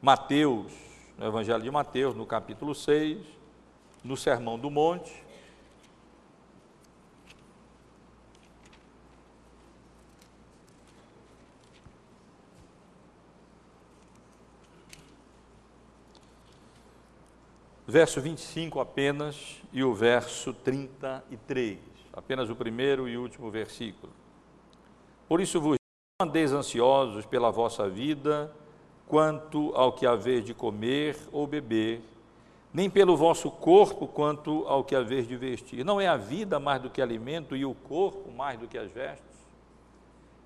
Mateus, 0.00 0.72
no 1.18 1.26
Evangelho 1.26 1.62
de 1.62 1.70
Mateus, 1.70 2.14
no 2.14 2.24
capítulo 2.24 2.74
6, 2.74 3.18
no 4.04 4.16
Sermão 4.16 4.56
do 4.56 4.70
Monte, 4.70 5.24
verso 17.88 18.20
25 18.20 18.78
apenas 18.78 19.60
e 19.72 19.82
o 19.82 19.94
verso 19.94 20.52
33, 20.52 21.78
apenas 22.12 22.50
o 22.50 22.54
primeiro 22.54 23.08
e 23.08 23.16
último 23.16 23.50
versículo. 23.50 24.12
Por 25.26 25.40
isso 25.40 25.60
vos 25.60 25.76
andeis 26.20 26.52
ansiosos 26.52 27.26
pela 27.26 27.50
vossa 27.50 27.88
vida, 27.88 28.54
quanto 29.08 29.72
ao 29.74 29.92
que 29.92 30.06
haver 30.06 30.42
de 30.42 30.52
comer 30.52 31.16
ou 31.32 31.46
beber, 31.46 32.02
nem 32.72 32.90
pelo 32.90 33.16
vosso 33.16 33.50
corpo 33.50 34.06
quanto 34.06 34.66
ao 34.66 34.84
que 34.84 34.94
haver 34.94 35.24
de 35.24 35.34
vestir. 35.36 35.84
Não 35.84 36.00
é 36.00 36.06
a 36.06 36.16
vida 36.16 36.60
mais 36.60 36.82
do 36.82 36.90
que 36.90 37.00
alimento 37.00 37.56
e 37.56 37.64
o 37.64 37.74
corpo 37.74 38.30
mais 38.30 38.58
do 38.58 38.68
que 38.68 38.76
as 38.76 38.90
vestes? 38.90 39.26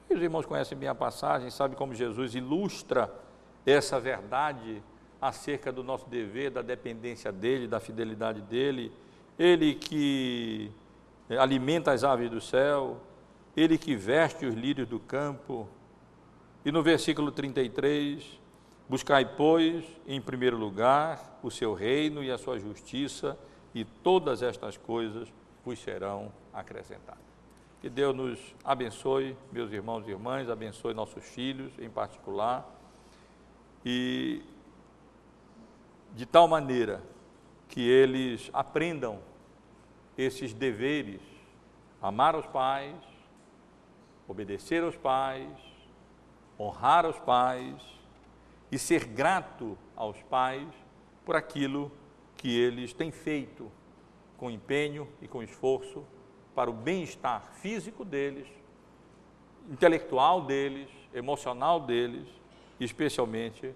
Os 0.09 0.23
irmãos 0.23 0.47
conhecem 0.47 0.79
bem 0.79 0.89
a 0.89 0.95
passagem, 0.95 1.51
sabem 1.51 1.77
como 1.77 1.95
Jesus 1.95 2.35
ilustra 2.35 3.13
essa 3.67 3.99
verdade 3.99 4.83
acerca 5.21 5.73
do 5.73 5.83
nosso 5.83 6.09
dever, 6.09 6.51
da 6.51 6.63
dependência 6.63 7.33
dele, 7.33 7.67
da 7.67 7.81
fidelidade 7.81 8.41
dele. 8.43 8.93
Ele 9.39 9.75
que 9.75 10.71
alimenta 11.39 11.93
as 11.93 12.05
aves 12.05 12.31
do 12.31 12.41
céu, 12.41 13.01
ele 13.57 13.79
que 13.79 13.97
veste 13.97 14.47
os 14.47 14.55
lírios 14.55 14.87
do 14.87 15.01
campo. 15.01 15.67
E 16.65 16.71
no 16.71 16.83
versículo 16.83 17.33
33, 17.33 18.42
buscai, 18.93 19.25
pois, 19.25 19.87
em 20.07 20.21
primeiro 20.21 20.59
lugar 20.59 21.39
o 21.43 21.51
seu 21.51 21.73
reino 21.73 22.23
e 22.23 22.31
a 22.31 22.37
sua 22.37 22.59
justiça, 22.59 23.39
e 23.75 23.87
todas 23.87 24.43
estas 24.43 24.77
coisas 24.77 25.33
vos 25.65 25.79
serão 25.79 26.31
acrescentadas. 26.53 27.25
Que 27.81 27.89
Deus 27.89 28.15
nos 28.15 28.39
abençoe, 28.63 29.35
meus 29.51 29.73
irmãos 29.73 30.07
e 30.07 30.11
irmãs, 30.11 30.51
abençoe 30.51 30.93
nossos 30.93 31.25
filhos 31.25 31.73
em 31.79 31.89
particular. 31.89 32.69
E 33.83 34.43
de 36.15 36.27
tal 36.27 36.47
maneira 36.47 37.03
que 37.71 37.81
eles 37.81 38.51
aprendam 38.53 39.21
esses 40.19 40.53
deveres, 40.53 41.23
amar 42.03 42.37
os 42.37 42.45
pais, 42.45 42.95
obedecer 44.29 44.85
aos 44.85 44.99
pais, 44.99 45.49
honrar 46.61 47.07
os 47.07 47.19
pais 47.21 48.02
e 48.73 48.79
ser 48.79 49.05
grato 49.05 49.77
aos 49.95 50.21
pais 50.23 50.67
por 51.27 51.37
aquilo 51.37 51.93
que 52.39 52.59
eles 52.59 52.95
têm 52.95 53.11
feito 53.11 53.71
com 54.39 54.51
empenho 54.51 55.07
e 55.21 55.29
com 55.29 55.43
esforço 55.43 56.03
para 56.55 56.71
o 56.71 56.73
bem-estar 56.73 57.45
físico 57.53 58.03
deles, 58.03 58.49
intelectual 59.71 60.41
deles, 60.41 60.89
emocional 61.13 61.79
deles, 61.81 62.27
especialmente 62.81 63.75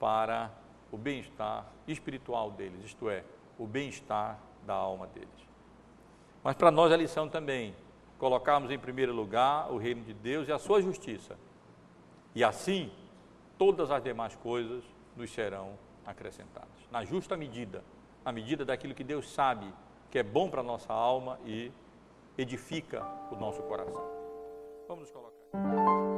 para 0.00 0.50
o 0.90 0.96
bem-estar 0.96 1.70
espiritual 1.86 2.50
deles, 2.50 2.82
isto 2.84 3.10
é, 3.10 3.22
o 3.58 3.66
bem-estar 3.66 4.40
da 4.66 4.74
alma 4.74 5.06
deles. 5.06 5.28
Mas 6.42 6.54
para 6.56 6.70
nós 6.70 6.90
a 6.90 6.96
lição 6.96 7.28
também, 7.28 7.74
colocarmos 8.18 8.70
em 8.70 8.78
primeiro 8.78 9.12
lugar 9.12 9.70
o 9.70 9.76
reino 9.76 10.02
de 10.02 10.14
Deus 10.14 10.48
e 10.48 10.52
a 10.52 10.58
sua 10.58 10.80
justiça. 10.80 11.36
E 12.34 12.42
assim, 12.42 12.90
todas 13.58 13.90
as 13.90 14.02
demais 14.02 14.34
coisas 14.36 14.84
nos 15.16 15.30
serão 15.30 15.76
acrescentadas, 16.06 16.70
na 16.90 17.04
justa 17.04 17.36
medida, 17.36 17.84
na 18.24 18.32
medida 18.32 18.64
daquilo 18.64 18.94
que 18.94 19.04
Deus 19.04 19.28
sabe 19.30 19.70
que 20.10 20.18
é 20.18 20.22
bom 20.22 20.48
para 20.48 20.60
a 20.60 20.64
nossa 20.64 20.92
alma 20.92 21.38
e 21.44 21.70
edifica 22.38 23.04
o 23.30 23.36
nosso 23.36 23.62
coração. 23.64 24.02
Vamos 24.86 25.02
nos 25.02 25.10
colocar. 25.10 26.17